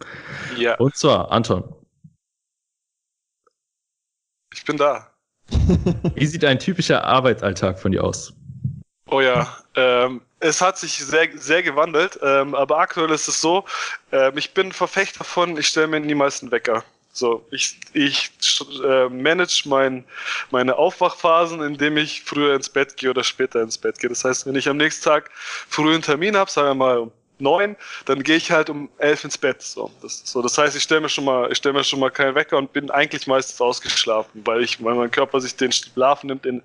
Ja. 0.57 0.75
Und 0.77 0.95
zwar, 0.95 1.31
Anton. 1.31 1.71
Ich 4.51 4.65
bin 4.65 4.77
da. 4.77 5.11
Wie 6.15 6.25
sieht 6.25 6.43
ein 6.43 6.57
typischer 6.57 7.03
Arbeitsalltag 7.03 7.79
von 7.79 7.91
dir 7.91 8.03
aus? 8.03 8.33
Oh 9.11 9.21
ja, 9.21 9.55
ähm, 9.75 10.21
es 10.39 10.61
hat 10.61 10.79
sich 10.79 10.97
sehr, 10.97 11.29
sehr 11.35 11.61
gewandelt, 11.61 12.17
ähm, 12.23 12.55
aber 12.55 12.79
aktuell 12.79 13.11
ist 13.11 13.27
es 13.27 13.39
so, 13.39 13.65
ähm, 14.11 14.35
ich 14.35 14.55
bin 14.55 14.71
Verfechter 14.71 15.23
von, 15.23 15.57
ich 15.57 15.67
stelle 15.67 15.85
mir 15.85 15.99
nie 15.99 16.15
meisten 16.15 16.49
Wecker. 16.49 16.83
So, 17.17 17.47
ich, 17.49 17.79
ich 17.93 18.29
äh, 18.83 19.07
manage 19.07 19.63
mein, 19.69 20.03
meine 20.51 20.75
Aufwachphasen, 20.75 21.61
indem 21.61 21.95
ich 21.95 22.23
früher 22.23 22.53
ins 22.53 22.67
Bett 22.67 22.97
gehe 22.97 23.09
oder 23.09 23.23
später 23.23 23.61
ins 23.61 23.77
Bett 23.77 23.99
gehe. 23.99 24.09
Das 24.09 24.25
heißt, 24.25 24.45
wenn 24.45 24.55
ich 24.55 24.67
am 24.67 24.75
nächsten 24.75 25.05
Tag 25.05 25.31
früh 25.33 25.93
einen 25.93 26.01
Termin 26.01 26.35
habe, 26.35 26.51
sagen 26.51 26.67
wir 26.67 26.75
mal 26.75 27.11
neun, 27.39 27.75
dann 28.05 28.23
gehe 28.23 28.37
ich 28.37 28.51
halt 28.51 28.69
um 28.69 28.89
elf 28.97 29.23
ins 29.23 29.37
Bett. 29.37 29.61
So, 29.61 29.91
das, 30.01 30.21
so, 30.23 30.41
das 30.41 30.57
heißt, 30.57 30.75
ich 30.75 30.83
stelle 30.83 31.01
mir 31.01 31.09
schon 31.09 31.25
mal, 31.25 31.51
ich 31.51 31.57
stelle 31.57 31.73
mir 31.73 31.83
schon 31.83 31.99
mal 31.99 32.09
keinen 32.11 32.35
Wecker 32.35 32.57
und 32.57 32.73
bin 32.73 32.89
eigentlich 32.91 33.27
meistens 33.27 33.59
ausgeschlafen, 33.61 34.41
weil 34.45 34.63
ich, 34.63 34.83
weil 34.83 34.95
mein 34.95 35.11
Körper 35.11 35.41
sich 35.41 35.55
den 35.55 35.71
Schlaf 35.71 36.23
nimmt, 36.23 36.45
den, 36.45 36.61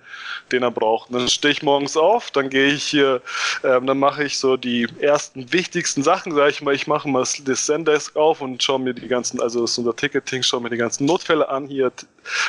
den 0.52 0.62
er 0.62 0.70
braucht. 0.70 1.10
Und 1.10 1.18
dann 1.18 1.28
stehe 1.28 1.52
ich 1.52 1.62
morgens 1.62 1.96
auf, 1.96 2.30
dann 2.30 2.50
gehe 2.50 2.68
ich 2.68 2.84
hier, 2.84 3.22
ähm, 3.64 3.86
dann 3.86 3.98
mache 3.98 4.24
ich 4.24 4.38
so 4.38 4.56
die 4.56 4.86
ersten 5.00 5.52
wichtigsten 5.52 6.02
Sachen, 6.02 6.34
sage 6.34 6.50
ich 6.50 6.62
mal, 6.62 6.74
ich 6.74 6.86
mache 6.86 7.08
mal 7.08 7.24
das 7.44 7.66
Zendesk 7.66 8.16
auf 8.16 8.40
und 8.40 8.62
schaue 8.62 8.80
mir 8.80 8.94
die 8.94 9.08
ganzen, 9.08 9.40
also 9.40 9.62
das 9.62 9.72
ist 9.72 9.78
unser 9.78 9.96
Ticketing, 9.96 10.42
schaue 10.42 10.60
mir 10.60 10.70
die 10.70 10.76
ganzen 10.76 11.06
Notfälle 11.06 11.48
an, 11.48 11.66
hier 11.66 11.92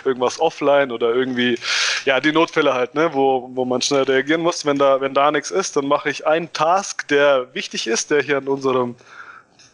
irgendwas 0.05 0.39
offline 0.39 0.91
oder 0.91 1.13
irgendwie, 1.13 1.57
ja, 2.05 2.19
die 2.19 2.31
Notfälle 2.31 2.73
halt, 2.73 2.93
ne, 2.95 3.13
wo, 3.13 3.49
wo 3.53 3.65
man 3.65 3.81
schnell 3.81 4.03
reagieren 4.03 4.41
muss. 4.41 4.65
Wenn 4.65 4.77
da, 4.77 5.01
wenn 5.01 5.13
da 5.13 5.31
nichts 5.31 5.51
ist, 5.51 5.75
dann 5.75 5.87
mache 5.87 6.09
ich 6.09 6.27
einen 6.27 6.51
Task, 6.53 7.07
der 7.07 7.53
wichtig 7.53 7.87
ist, 7.87 8.10
der 8.11 8.21
hier 8.21 8.37
an 8.37 8.47
unserem 8.47 8.95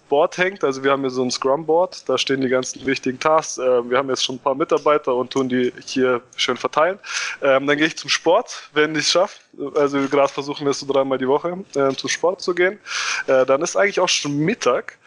Board 0.10 0.38
hängt. 0.38 0.64
Also 0.64 0.84
wir 0.84 0.92
haben 0.92 1.02
hier 1.02 1.10
so 1.10 1.24
ein 1.24 1.32
Scrum-Board, 1.32 2.08
da 2.08 2.18
stehen 2.18 2.42
die 2.42 2.48
ganzen 2.48 2.86
wichtigen 2.86 3.20
Tasks. 3.20 3.58
Äh, 3.58 3.90
wir 3.90 3.98
haben 3.98 4.10
jetzt 4.10 4.24
schon 4.24 4.36
ein 4.36 4.40
paar 4.40 4.56
Mitarbeiter 4.56 5.14
und 5.16 5.32
tun 5.32 5.50
die 5.50 5.74
hier 5.86 6.22
schön 6.36 6.58
verteilen. 6.58 7.00
Ähm, 7.42 7.68
dann 7.68 7.78
gehe 7.78 7.88
ich 7.88 7.98
zum 7.98 8.10
Sport, 8.10 8.70
wenn 8.74 8.94
ich 8.94 9.02
es 9.02 9.12
schaffe. 9.12 9.40
Also 9.76 10.00
gerade 10.08 10.32
versuchen 10.32 10.66
wir 10.66 10.72
es 10.72 10.80
so 10.80 10.92
dreimal 10.92 11.18
die 11.18 11.28
Woche 11.28 11.58
äh, 11.76 11.94
zum 11.94 12.10
Sport 12.10 12.42
zu 12.42 12.56
gehen. 12.56 12.80
Äh, 13.28 13.46
dann 13.46 13.62
ist 13.62 13.76
eigentlich 13.76 14.00
auch 14.00 14.10
schon 14.10 14.38
Mittag. 14.38 14.98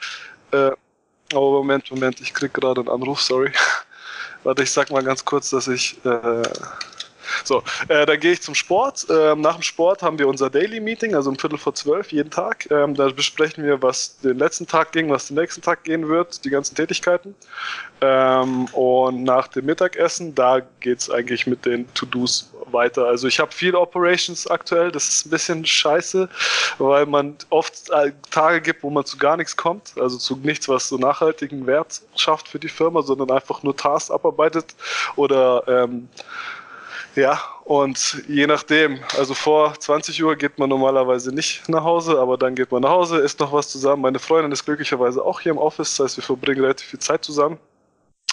Äh, 0.52 0.72
oh, 1.34 1.52
Moment, 1.52 1.90
Moment, 1.90 2.20
ich 2.20 2.34
krieg 2.34 2.52
gerade 2.52 2.80
einen 2.80 2.90
Anruf, 2.90 3.22
sorry. 3.22 3.52
Warte, 4.42 4.62
ich 4.62 4.70
sag 4.70 4.90
mal 4.90 5.02
ganz 5.02 5.24
kurz, 5.24 5.50
dass 5.50 5.68
ich 5.68 5.98
äh, 6.04 6.42
so, 7.44 7.62
äh, 7.88 8.06
dann 8.06 8.18
gehe 8.20 8.32
ich 8.32 8.42
zum 8.42 8.54
Sport. 8.54 9.06
Ähm, 9.10 9.40
nach 9.40 9.54
dem 9.54 9.62
Sport 9.62 10.02
haben 10.02 10.18
wir 10.18 10.28
unser 10.28 10.50
Daily 10.50 10.80
Meeting, 10.80 11.14
also 11.14 11.30
um 11.30 11.38
Viertel 11.38 11.58
vor 11.58 11.74
zwölf 11.74 12.12
jeden 12.12 12.30
Tag. 12.30 12.70
Ähm, 12.70 12.94
da 12.94 13.08
besprechen 13.08 13.64
wir, 13.64 13.82
was 13.82 14.18
den 14.20 14.38
letzten 14.38 14.66
Tag 14.66 14.92
ging, 14.92 15.10
was 15.10 15.28
den 15.28 15.36
nächsten 15.36 15.62
Tag 15.62 15.84
gehen 15.84 16.08
wird, 16.08 16.44
die 16.44 16.50
ganzen 16.50 16.74
Tätigkeiten. 16.74 17.34
Ähm, 18.00 18.64
und 18.66 19.24
nach 19.24 19.48
dem 19.48 19.66
Mittagessen, 19.66 20.34
da 20.34 20.60
geht 20.80 21.00
es 21.00 21.10
eigentlich 21.10 21.46
mit 21.46 21.66
den 21.66 21.92
To-Dos 21.94 22.50
weiter. 22.72 23.06
Also 23.06 23.28
ich 23.28 23.40
habe 23.40 23.52
viele 23.52 23.78
Operations 23.78 24.46
aktuell, 24.46 24.90
das 24.90 25.08
ist 25.08 25.26
ein 25.26 25.30
bisschen 25.30 25.66
scheiße, 25.66 26.28
weil 26.78 27.06
man 27.06 27.36
oft 27.50 27.90
äh, 27.90 28.12
Tage 28.30 28.60
gibt, 28.60 28.82
wo 28.82 28.90
man 28.90 29.04
zu 29.04 29.18
gar 29.18 29.36
nichts 29.36 29.56
kommt, 29.56 29.92
also 29.98 30.16
zu 30.16 30.36
nichts, 30.36 30.68
was 30.68 30.88
so 30.88 30.96
nachhaltigen 30.96 31.66
Wert 31.66 32.00
schafft 32.16 32.48
für 32.48 32.58
die 32.58 32.68
Firma, 32.68 33.02
sondern 33.02 33.30
einfach 33.30 33.62
nur 33.62 33.76
Tasks 33.76 34.10
abarbeitet 34.10 34.74
oder 35.16 35.64
ähm, 35.66 36.08
Ja, 37.16 37.40
und 37.64 38.22
je 38.28 38.46
nachdem, 38.46 39.00
also 39.18 39.34
vor 39.34 39.74
20 39.78 40.22
Uhr 40.22 40.36
geht 40.36 40.58
man 40.58 40.68
normalerweise 40.68 41.34
nicht 41.34 41.68
nach 41.68 41.82
Hause, 41.82 42.18
aber 42.18 42.38
dann 42.38 42.54
geht 42.54 42.70
man 42.70 42.82
nach 42.82 42.90
Hause, 42.90 43.18
isst 43.18 43.40
noch 43.40 43.52
was 43.52 43.68
zusammen. 43.68 44.02
Meine 44.02 44.18
Freundin 44.18 44.52
ist 44.52 44.64
glücklicherweise 44.64 45.24
auch 45.24 45.40
hier 45.40 45.52
im 45.52 45.58
Office, 45.58 45.96
das 45.96 46.04
heißt, 46.04 46.16
wir 46.18 46.24
verbringen 46.24 46.60
relativ 46.60 46.88
viel 46.88 47.00
Zeit 47.00 47.24
zusammen. 47.24 47.58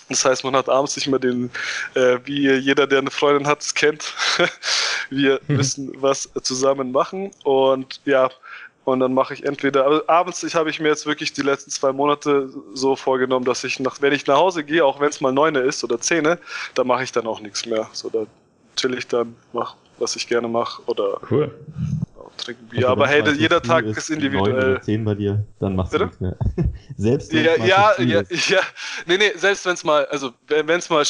Das 0.09 0.23
heißt, 0.23 0.43
man 0.43 0.55
hat 0.55 0.69
abends 0.69 0.95
nicht 0.95 1.07
mehr 1.07 1.19
den, 1.19 1.49
äh, 1.95 2.19
wie 2.23 2.49
jeder, 2.51 2.87
der 2.87 2.99
eine 2.99 3.11
Freundin 3.11 3.47
hat, 3.47 3.61
es 3.61 3.73
kennt, 3.73 4.13
wir 5.09 5.41
mhm. 5.47 5.57
wissen, 5.57 5.91
was 5.95 6.29
zusammen 6.43 6.91
machen. 6.91 7.31
Und 7.43 7.99
ja, 8.05 8.29
und 8.85 9.01
dann 9.01 9.13
mache 9.13 9.33
ich 9.33 9.43
entweder, 9.43 9.85
also 9.85 10.07
abends 10.07 10.43
ich, 10.43 10.55
habe 10.55 10.69
ich 10.69 10.79
mir 10.79 10.87
jetzt 10.87 11.05
wirklich 11.05 11.33
die 11.33 11.41
letzten 11.41 11.71
zwei 11.71 11.91
Monate 11.91 12.49
so 12.73 12.95
vorgenommen, 12.95 13.43
dass 13.43 13.65
ich, 13.65 13.81
nach, 13.81 14.01
wenn 14.01 14.13
ich 14.13 14.25
nach 14.27 14.37
Hause 14.37 14.63
gehe, 14.63 14.85
auch 14.85 15.01
wenn 15.01 15.09
es 15.09 15.19
mal 15.19 15.33
neune 15.33 15.59
ist 15.59 15.83
oder 15.83 15.99
zehne, 15.99 16.39
dann 16.73 16.87
mache 16.87 17.03
ich 17.03 17.11
dann 17.11 17.27
auch 17.27 17.41
nichts 17.41 17.65
mehr. 17.65 17.89
So, 17.91 18.09
da 18.09 18.25
chill 18.77 18.97
ich 18.97 19.07
dann, 19.07 19.35
mach, 19.53 19.75
was 19.99 20.15
ich 20.15 20.27
gerne 20.27 20.47
mache 20.47 20.81
oder 20.85 21.19
cool. 21.29 21.53
trinken 22.37 22.67
Bier. 22.67 22.89
Also, 22.89 23.01
Aber 23.01 23.07
hey, 23.07 23.29
jeder 23.33 23.61
Tag 23.61 23.85
ist, 23.85 23.97
ist 23.97 24.09
individuell. 24.09 24.53
Neun 24.53 24.71
oder 24.71 24.81
zehn 24.81 25.03
bei 25.03 25.15
dir, 25.15 25.43
dann 25.59 25.75
machst 25.75 25.93
du 25.93 25.99
nichts 25.99 26.19
mehr. 26.19 26.35
selbst 26.97 27.33
ja, 27.33 27.55
ja, 27.57 27.99
ja, 27.99 28.23
ja, 28.47 28.61
nee, 29.05 29.17
nee, 29.17 29.31
selbst 29.35 29.65
wenn 29.65 29.73
es 29.73 29.83
mal, 29.83 30.05
also 30.05 30.31
wenn 30.47 30.69
es 30.69 30.89
mal 30.89 31.03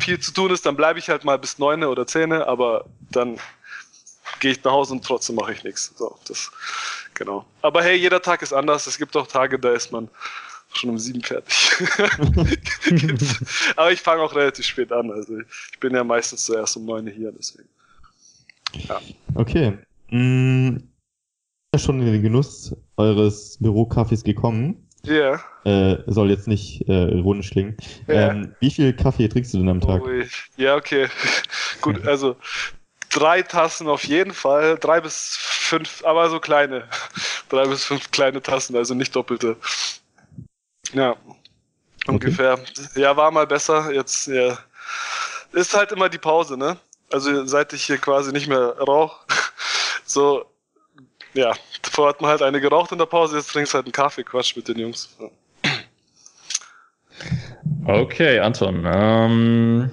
viel 0.00 0.18
zu 0.18 0.32
tun 0.32 0.50
ist, 0.50 0.66
dann 0.66 0.76
bleibe 0.76 0.98
ich 0.98 1.08
halt 1.08 1.24
mal 1.24 1.38
bis 1.38 1.58
neune 1.58 1.88
oder 1.88 2.06
zehne, 2.06 2.46
aber 2.46 2.86
dann 3.10 3.38
gehe 4.40 4.52
ich 4.52 4.64
nach 4.64 4.72
Hause 4.72 4.94
und 4.94 5.04
trotzdem 5.04 5.36
mache 5.36 5.52
ich 5.52 5.64
nichts. 5.64 5.92
So, 5.96 6.16
das 6.26 6.50
Genau. 7.20 7.44
Aber 7.60 7.82
hey, 7.82 7.96
jeder 7.96 8.22
Tag 8.22 8.40
ist 8.40 8.54
anders. 8.54 8.86
Es 8.86 8.96
gibt 8.96 9.14
auch 9.14 9.26
Tage, 9.26 9.58
da 9.58 9.72
ist 9.74 9.92
man 9.92 10.08
schon 10.72 10.90
um 10.90 10.98
sieben 10.98 11.22
fertig. 11.22 11.54
Aber 13.76 13.92
ich 13.92 14.00
fange 14.00 14.22
auch 14.22 14.34
relativ 14.34 14.66
spät 14.66 14.92
an. 14.92 15.10
Also 15.10 15.40
ich 15.40 15.80
bin 15.80 15.94
ja 15.94 16.04
meistens 16.04 16.44
zuerst 16.44 16.76
um 16.76 16.84
neun 16.84 17.06
hier, 17.06 17.32
deswegen. 17.32 17.68
Ja. 18.88 19.00
Okay. 19.34 19.78
Hm, 20.08 20.82
schon 21.76 22.00
in 22.00 22.12
den 22.12 22.22
Genuss 22.22 22.74
eures 22.96 23.58
Bürokaffees 23.60 24.24
gekommen. 24.24 24.86
Ja. 25.02 25.40
Yeah. 25.64 25.92
Äh, 25.92 26.02
soll 26.06 26.30
jetzt 26.30 26.48
nicht 26.48 26.86
äh, 26.88 27.08
ironisch 27.08 27.50
klingen. 27.50 27.76
Yeah. 28.08 28.32
Ähm, 28.32 28.54
wie 28.60 28.70
viel 28.70 28.92
Kaffee 28.92 29.28
trinkst 29.28 29.54
du 29.54 29.58
denn 29.58 29.68
am 29.68 29.80
Tag? 29.80 30.02
Oh, 30.02 30.08
ja, 30.56 30.76
okay. 30.76 31.08
Gut, 31.80 32.06
also 32.06 32.36
drei 33.10 33.42
Tassen 33.42 33.88
auf 33.88 34.04
jeden 34.04 34.32
Fall, 34.32 34.78
drei 34.78 35.00
bis 35.00 35.36
fünf, 35.38 36.04
aber 36.04 36.30
so 36.30 36.40
kleine, 36.40 36.84
drei 37.48 37.66
bis 37.66 37.84
fünf 37.84 38.10
kleine 38.10 38.42
Tassen, 38.42 38.76
also 38.76 38.94
nicht 38.94 39.14
doppelte. 39.14 39.56
Ja, 40.92 41.16
ungefähr. 42.06 42.54
Okay. 42.54 43.00
Ja, 43.00 43.16
war 43.16 43.30
mal 43.30 43.46
besser. 43.46 43.92
Jetzt 43.92 44.26
ja. 44.26 44.58
ist 45.52 45.74
halt 45.74 45.92
immer 45.92 46.08
die 46.08 46.18
Pause, 46.18 46.56
ne? 46.56 46.76
Also 47.10 47.44
seit 47.46 47.72
ich 47.72 47.84
hier 47.84 47.98
quasi 47.98 48.32
nicht 48.32 48.48
mehr 48.48 48.76
rauche, 48.78 49.26
so 50.04 50.46
ja, 51.34 51.52
vorher 51.90 52.14
hat 52.14 52.20
man 52.20 52.30
halt 52.30 52.42
eine 52.42 52.60
geraucht 52.60 52.92
in 52.92 52.98
der 52.98 53.06
Pause, 53.06 53.36
jetzt 53.36 53.50
trinkst 53.50 53.72
du 53.72 53.76
halt 53.76 53.86
einen 53.86 53.92
Kaffee, 53.92 54.24
Quatsch 54.24 54.56
mit 54.56 54.66
den 54.68 54.78
Jungs. 54.78 55.16
Okay, 57.84 58.40
Anton. 58.40 58.84
Ähm, 58.84 59.90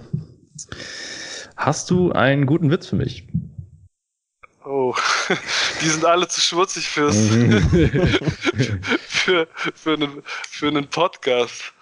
Hast 1.57 1.89
du 1.89 2.11
einen 2.11 2.45
guten 2.45 2.69
Witz 2.69 2.87
für 2.87 2.95
mich? 2.95 3.27
Oh, 4.63 4.93
die 5.81 5.87
sind 5.87 6.05
alle 6.05 6.27
zu 6.27 6.39
schmutzig 6.39 6.87
fürs 6.87 7.15
für, 9.27 9.47
für, 9.75 9.93
einen, 9.93 10.23
für 10.25 10.67
einen 10.67 10.87
Podcast. 10.87 11.73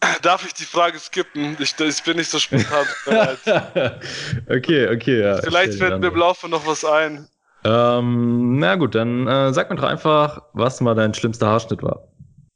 Darf 0.22 0.46
ich 0.46 0.54
die 0.54 0.64
Frage 0.64 0.98
skippen? 0.98 1.56
Ich, 1.60 1.78
ich 1.78 2.02
bin 2.02 2.16
nicht 2.16 2.30
so 2.30 2.38
spontan 2.38 2.86
bereit. 3.04 3.38
okay, 4.48 4.88
okay, 4.88 5.20
ja. 5.20 5.42
Vielleicht 5.42 5.74
fällt 5.74 6.00
mir 6.00 6.08
im 6.08 6.16
Laufe 6.16 6.48
noch 6.48 6.66
was 6.66 6.84
ein. 6.84 7.28
Ähm, 7.64 8.58
na 8.58 8.76
gut, 8.76 8.94
dann 8.94 9.26
äh, 9.26 9.52
sag 9.52 9.68
mir 9.68 9.76
doch 9.76 9.84
einfach, 9.84 10.42
was 10.54 10.80
mal 10.80 10.94
dein 10.94 11.12
schlimmster 11.12 11.48
Haarschnitt 11.48 11.82
war. 11.82 12.08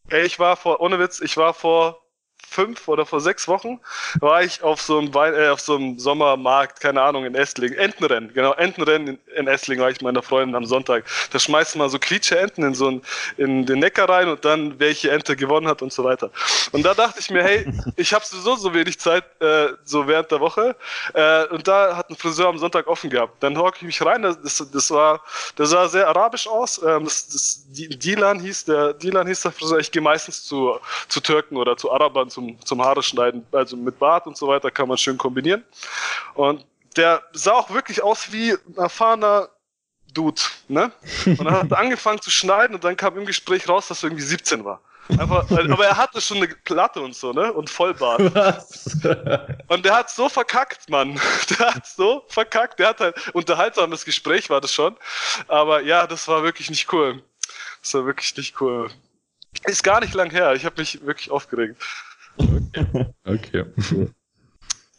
Ey, 0.09 0.25
ich 0.25 0.39
war 0.39 0.57
vor, 0.57 0.81
ohne 0.81 0.99
Witz, 0.99 1.21
ich 1.21 1.37
war 1.37 1.53
vor 1.53 1.99
fünf 2.53 2.89
oder 2.89 3.07
vor 3.07 3.21
sechs 3.21 3.49
Wochen 3.49 3.81
war 4.21 4.43
ich 4.43 4.63
auf 4.63 4.81
so 4.81 4.99
einem, 4.99 5.13
Wein, 5.15 5.35
äh, 5.35 5.49
auf 5.49 5.61
so 5.61 5.77
einem 5.77 5.99
Sommermarkt, 5.99 6.81
keine 6.81 7.03
Ahnung, 7.03 7.25
in 7.25 7.35
Esslingen. 7.35 7.79
Entenrennen, 7.79 8.33
genau, 8.33 8.53
Entenrennen 8.53 9.09
in, 9.09 9.19
in 9.37 9.47
Esslingen 9.49 9.83
war 9.83 9.91
ich 9.91 10.01
meiner 10.01 10.23
Freundin 10.23 10.55
am 10.55 10.67
Sonntag. 10.67 11.05
Da 11.33 11.39
schmeißt 11.39 11.77
man 11.77 11.89
so 11.91 11.99
quietsche 11.99 12.39
Enten 12.39 12.63
in 12.65 12.75
so 12.75 13.01
in 13.37 13.67
den 13.67 13.79
Neckar 13.79 14.09
rein 14.09 14.29
und 14.29 14.45
dann, 14.45 14.79
welche 14.79 15.11
Ente 15.11 15.37
gewonnen 15.37 15.69
hat 15.69 15.83
und 15.83 15.93
so 15.93 16.05
weiter. 16.05 16.31
Und 16.73 16.85
da 16.85 16.95
dachte 16.95 17.21
ich 17.21 17.31
mir, 17.31 17.43
hey, 17.43 17.73
ich 17.97 18.13
habe 18.13 18.25
sowieso 18.25 18.57
so 18.57 18.75
wenig 18.75 18.99
Zeit, 18.99 19.25
äh, 19.41 19.69
so 19.85 20.07
während 20.07 20.31
der 20.31 20.41
Woche. 20.41 20.77
Äh, 21.15 21.47
und 21.47 21.67
da 21.67 21.97
hat 21.97 22.11
ein 22.11 22.17
Friseur 22.17 22.49
am 22.49 22.59
Sonntag 22.59 22.87
offen 22.87 23.11
gehabt. 23.11 23.43
Dann 23.43 23.57
hocke 23.57 23.79
ich 23.79 23.83
mich 23.83 24.05
rein, 24.05 24.23
das, 24.23 24.65
das 24.73 24.91
war, 24.91 25.21
das 25.57 25.71
sah 25.71 25.89
sehr 25.89 26.09
arabisch 26.09 26.47
aus. 26.47 26.81
Ähm, 26.83 27.05
das, 27.05 27.29
das, 27.29 27.63
Dilan 27.69 28.41
hieß 28.41 28.67
der, 28.67 28.93
Dilan 28.95 29.27
hieß 29.27 29.43
der 29.43 29.53
Friseur. 29.53 29.79
Ich 29.79 29.91
gehe 29.91 30.03
meistens 30.03 30.45
zu, 30.45 30.79
zu 31.09 31.21
Türken 31.21 31.57
oder 31.57 31.77
zu 31.77 31.91
Arabern, 31.91 32.29
zu 32.29 32.42
zum, 32.43 32.67
zum 32.67 32.83
Haare 32.83 33.03
schneiden. 33.03 33.47
Also 33.53 33.77
mit 33.77 33.99
Bart 33.99 34.27
und 34.27 34.37
so 34.37 34.49
weiter 34.49 34.71
kann 34.71 34.89
man 34.89 34.99
schön 34.99 35.19
kombinieren. 35.19 35.65
Und 36.35 36.65
der 36.97 37.23
sah 37.33 37.53
auch 37.53 37.71
wirklich 37.71 38.03
aus 38.03 38.33
wie 38.33 38.53
ein 38.53 38.77
erfahrener 38.77 39.49
Dude, 40.13 40.43
ne? 40.69 40.93
Und 41.25 41.45
dann 41.45 41.53
hat 41.53 41.71
er 41.71 41.79
angefangen 41.79 42.21
zu 42.21 42.31
schneiden 42.31 42.75
und 42.75 42.85
dann 42.85 42.97
kam 42.97 43.17
im 43.17 43.25
Gespräch 43.25 43.69
raus, 43.69 43.89
dass 43.89 44.03
er 44.03 44.09
irgendwie 44.09 44.25
17 44.25 44.65
war. 44.65 44.81
Einfach, 45.09 45.51
aber 45.51 45.87
er 45.87 45.97
hatte 45.97 46.21
schon 46.21 46.37
eine 46.37 46.47
Platte 46.47 47.01
und 47.01 47.17
so, 47.17 47.33
ne? 47.33 47.53
Und 47.53 47.71
Vollbart. 47.71 48.35
Was? 48.35 48.99
Und 49.69 49.85
der 49.85 49.97
hat 49.97 50.11
so 50.11 50.29
verkackt, 50.29 50.89
Mann. 50.89 51.21
Der 51.51 51.75
hat 51.75 51.87
so 51.87 52.25
verkackt. 52.29 52.79
Der 52.79 52.89
hat 52.89 53.01
halt 53.01 53.35
unterhaltsames 53.35 54.05
Gespräch 54.05 54.49
war 54.49 54.61
das 54.61 54.73
schon. 54.73 54.97
Aber 55.49 55.81
ja, 55.83 56.07
das 56.07 56.29
war 56.29 56.45
wirklich 56.45 56.71
nicht 56.71 56.93
cool. 56.93 57.23
Das 57.83 57.95
war 57.95 58.07
wirklich 58.07 58.37
nicht 58.37 58.61
cool. 58.61 58.91
Ist 59.65 59.83
gar 59.83 60.01
nicht 60.01 60.15
lang 60.15 60.31
her. 60.31 60.55
Ich 60.55 60.65
habe 60.65 60.81
mich 60.81 61.05
wirklich 61.05 61.31
aufgeregt. 61.31 61.83
Okay. 62.39 63.15
okay. 63.25 63.65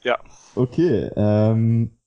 ja. 0.04 0.20
Okay. 0.56 1.10
Ähm, 1.16 1.98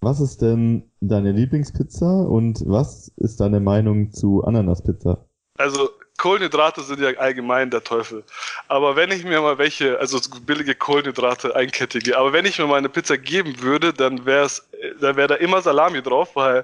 was 0.00 0.20
ist 0.20 0.42
denn 0.42 0.90
deine 1.00 1.32
Lieblingspizza 1.32 2.22
und 2.22 2.62
was 2.66 3.08
ist 3.16 3.40
deine 3.40 3.60
Meinung 3.60 4.12
zu 4.12 4.44
Ananaspizza? 4.44 5.26
Also 5.58 5.90
Kohlenhydrate 6.26 6.82
sind 6.82 6.98
ja 7.00 7.10
allgemein 7.18 7.70
der 7.70 7.84
Teufel. 7.84 8.24
Aber 8.66 8.96
wenn 8.96 9.12
ich 9.12 9.22
mir 9.22 9.40
mal 9.40 9.58
welche, 9.58 9.96
also 10.00 10.18
billige 10.40 10.74
Kohlenhydrate 10.74 11.54
einkettige, 11.54 12.18
aber 12.18 12.32
wenn 12.32 12.44
ich 12.44 12.58
mir 12.58 12.66
mal 12.66 12.78
eine 12.78 12.88
Pizza 12.88 13.16
geben 13.16 13.62
würde, 13.62 13.92
dann 13.92 14.26
wäre 14.26 14.46
es, 14.46 14.68
dann 15.00 15.14
wäre 15.14 15.28
da 15.28 15.34
immer 15.36 15.62
Salami 15.62 16.02
drauf, 16.02 16.34
weil 16.34 16.62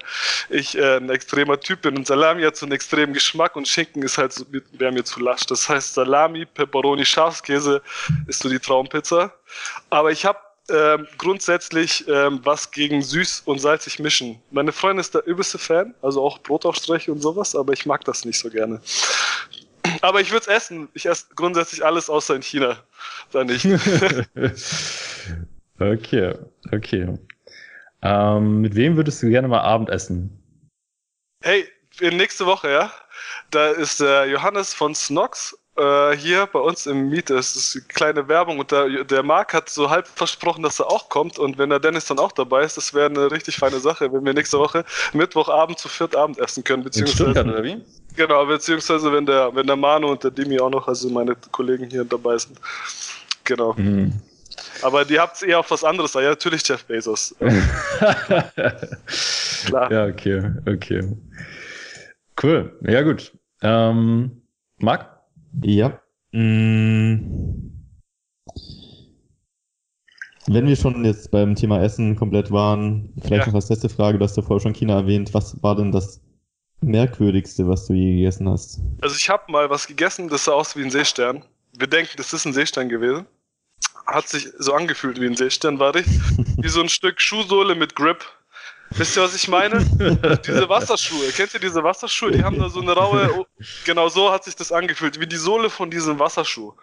ich 0.49 0.77
äh, 0.77 0.97
ein 0.97 1.09
extremer 1.09 1.57
Typ 1.57 1.83
bin 1.83 1.95
und 1.95 2.05
Salami 2.05 2.43
hat 2.43 2.57
so 2.57 2.65
einen 2.65 2.73
extremen 2.73 3.13
Geschmack 3.13 3.55
und 3.55 3.65
Schinken 3.65 4.03
ist 4.03 4.17
halt 4.17 4.33
so, 4.33 4.43
wäre 4.73 4.91
mir 4.91 5.05
zu 5.05 5.21
lasch. 5.21 5.45
Das 5.45 5.69
heißt 5.69 5.93
Salami, 5.93 6.45
Pepperoni, 6.45 7.05
Schafskäse 7.05 7.81
ist 8.27 8.43
so 8.43 8.49
die 8.49 8.59
Traumpizza. 8.59 9.31
Aber 9.89 10.11
ich 10.11 10.25
habe 10.25 10.39
ähm, 10.69 11.07
grundsätzlich 11.17 12.07
ähm, 12.07 12.39
was 12.43 12.71
gegen 12.71 13.01
süß 13.01 13.43
und 13.45 13.59
salzig 13.59 13.99
mischen. 13.99 14.41
Meine 14.51 14.71
Freundin 14.71 14.99
ist 14.99 15.13
der 15.13 15.25
übelste 15.25 15.57
Fan, 15.57 15.93
also 16.01 16.23
auch 16.23 16.39
Brotaufstriche 16.39 17.11
und 17.11 17.21
sowas, 17.21 17.55
aber 17.55 17.73
ich 17.73 17.85
mag 17.85 18.05
das 18.05 18.23
nicht 18.23 18.39
so 18.39 18.49
gerne. 18.49 18.81
Aber 20.01 20.21
ich 20.21 20.31
würde 20.31 20.43
es 20.43 20.47
essen. 20.47 20.87
Ich 20.93 21.05
esse 21.05 21.25
grundsätzlich 21.35 21.85
alles 21.85 22.09
außer 22.09 22.35
in 22.35 22.41
China. 22.41 22.77
Da 23.31 23.43
nicht. 23.43 23.65
okay, 25.79 26.33
okay. 26.71 27.19
Ähm, 28.01 28.61
mit 28.61 28.75
wem 28.75 28.95
würdest 28.95 29.21
du 29.21 29.29
gerne 29.29 29.49
mal 29.49 29.59
Abendessen? 29.59 30.41
Hey, 31.41 31.67
nächste 31.99 32.45
Woche, 32.45 32.71
ja? 32.71 32.93
Da 33.51 33.71
ist 33.71 33.99
der 33.99 34.27
Johannes 34.27 34.73
von 34.73 34.95
Snox 34.95 35.57
äh, 35.75 36.15
hier 36.15 36.45
bei 36.47 36.59
uns 36.59 36.85
im 36.85 37.09
Miete. 37.09 37.35
Es 37.35 37.55
ist 37.55 37.75
eine 37.75 37.85
kleine 37.85 38.27
Werbung 38.27 38.59
und 38.59 38.71
der, 38.71 39.03
der 39.03 39.23
Marc 39.23 39.53
hat 39.53 39.69
so 39.69 39.89
halb 39.89 40.07
versprochen, 40.07 40.63
dass 40.63 40.79
er 40.79 40.87
auch 40.87 41.09
kommt. 41.09 41.39
Und 41.39 41.57
wenn 41.57 41.69
der 41.69 41.79
Dennis 41.79 42.05
dann 42.05 42.19
auch 42.19 42.31
dabei 42.31 42.63
ist, 42.63 42.77
das 42.77 42.93
wäre 42.93 43.07
eine 43.07 43.31
richtig 43.31 43.57
feine 43.57 43.79
Sache, 43.79 44.11
wenn 44.11 44.23
wir 44.23 44.33
nächste 44.33 44.59
Woche 44.59 44.85
Mittwochabend 45.13 45.79
zu 45.79 45.89
viert 45.89 46.15
Abend 46.15 46.37
essen 46.39 46.63
können. 46.63 46.83
Beziehungsweise, 46.83 47.39
In 47.39 47.49
oder 47.49 47.63
wie? 47.63 47.81
Genau, 48.15 48.45
beziehungsweise 48.45 49.11
wenn 49.11 49.25
der, 49.25 49.55
wenn 49.55 49.65
der 49.65 49.75
Manu 49.75 50.09
und 50.09 50.23
der 50.23 50.31
Dimi 50.31 50.59
auch 50.59 50.69
noch, 50.69 50.87
also 50.87 51.09
meine 51.09 51.35
Kollegen 51.51 51.89
hier 51.89 52.05
dabei 52.05 52.37
sind. 52.37 52.59
Genau. 53.43 53.73
Mhm. 53.73 54.13
Aber 54.83 55.03
die 55.05 55.19
habt 55.19 55.41
eher 55.41 55.59
auf 55.59 55.71
was 55.71 55.83
anderes, 55.83 56.13
ja, 56.13 56.21
natürlich 56.21 56.67
Jeff 56.67 56.85
Bezos. 56.85 57.35
Klar. 59.65 59.91
Ja, 59.91 60.05
okay, 60.05 60.51
okay. 60.67 61.01
Cool. 62.41 62.77
Ja, 62.81 63.01
gut. 63.01 63.31
Ähm, 63.61 64.43
Marc? 64.77 65.12
Ja. 65.61 65.99
Mm. 66.31 67.69
Wenn 70.47 70.67
wir 70.67 70.75
schon 70.75 71.05
jetzt 71.05 71.31
beim 71.31 71.55
Thema 71.55 71.81
Essen 71.81 72.15
komplett 72.15 72.51
waren, 72.51 73.13
vielleicht 73.21 73.45
ja. 73.45 73.47
noch 73.47 73.55
als 73.55 73.69
letzte 73.69 73.87
Frage, 73.87 74.17
du 74.17 74.25
hast 74.25 74.35
ja 74.35 74.43
vorher 74.43 74.61
schon 74.61 74.73
China 74.73 74.95
erwähnt, 74.95 75.33
was 75.33 75.61
war 75.63 75.75
denn 75.75 75.91
das 75.91 76.21
merkwürdigste, 76.81 77.67
was 77.67 77.87
du 77.87 77.93
je 77.93 78.17
gegessen 78.17 78.49
hast? 78.49 78.81
Also 79.01 79.15
ich 79.15 79.29
habe 79.29 79.49
mal 79.51 79.69
was 79.69 79.87
gegessen, 79.87 80.27
das 80.27 80.45
sah 80.45 80.51
aus 80.51 80.75
wie 80.75 80.83
ein 80.83 80.91
Seestern. 80.91 81.43
Wir 81.77 81.87
denken, 81.87 82.11
das 82.17 82.33
ist 82.33 82.45
ein 82.45 82.53
Seestern 82.53 82.89
gewesen. 82.89 83.25
hat 84.05 84.27
sich 84.27 84.49
so 84.59 84.73
angefühlt 84.73 85.19
wie 85.21 85.27
ein 85.27 85.35
Seestern, 85.35 85.79
war 85.79 85.95
ich. 85.95 86.05
Wie 86.57 86.67
so 86.67 86.81
ein 86.81 86.89
Stück 86.89 87.21
Schuhsohle 87.21 87.73
mit 87.75 87.95
Grip. 87.95 88.25
Wisst 88.95 89.17
ihr, 89.17 89.23
was 89.23 89.35
ich 89.35 89.47
meine? 89.47 89.83
diese 90.45 90.69
Wasserschuhe, 90.69 91.31
kennt 91.31 91.53
ihr 91.53 91.59
diese 91.59 91.83
Wasserschuhe? 91.83 92.31
Die 92.31 92.43
haben 92.43 92.59
da 92.59 92.69
so 92.69 92.81
eine 92.81 92.93
raue, 92.93 93.45
genau 93.85 94.07
so 94.09 94.31
hat 94.31 94.43
sich 94.43 94.55
das 94.55 94.71
angefühlt, 94.71 95.19
wie 95.19 95.27
die 95.27 95.37
Sohle 95.37 95.69
von 95.69 95.89
diesem 95.89 96.19
Wasserschuh. 96.19 96.73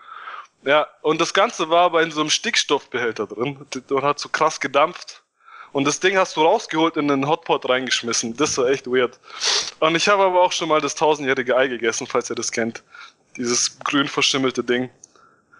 Ja, 0.64 0.86
und 1.02 1.20
das 1.20 1.32
Ganze 1.32 1.70
war 1.70 1.82
aber 1.82 2.02
in 2.02 2.10
so 2.10 2.20
einem 2.20 2.30
Stickstoffbehälter 2.30 3.26
drin 3.26 3.58
und 3.88 4.02
hat 4.02 4.18
so 4.18 4.28
krass 4.28 4.60
gedampft. 4.60 5.22
Und 5.72 5.84
das 5.84 6.00
Ding 6.00 6.16
hast 6.16 6.36
du 6.36 6.42
rausgeholt 6.42 6.96
in 6.96 7.08
den 7.08 7.28
Hotpot 7.28 7.68
reingeschmissen. 7.68 8.36
Das 8.36 8.58
war 8.58 8.68
echt 8.68 8.86
weird. 8.86 9.18
Und 9.78 9.94
ich 9.94 10.08
habe 10.08 10.24
aber 10.24 10.42
auch 10.42 10.52
schon 10.52 10.68
mal 10.68 10.80
das 10.80 10.96
tausendjährige 10.96 11.56
Ei 11.56 11.68
gegessen, 11.68 12.06
falls 12.06 12.28
ihr 12.28 12.36
das 12.36 12.50
kennt. 12.50 12.82
Dieses 13.36 13.78
grün 13.78 14.08
verschimmelte 14.08 14.64
Ding. 14.64 14.90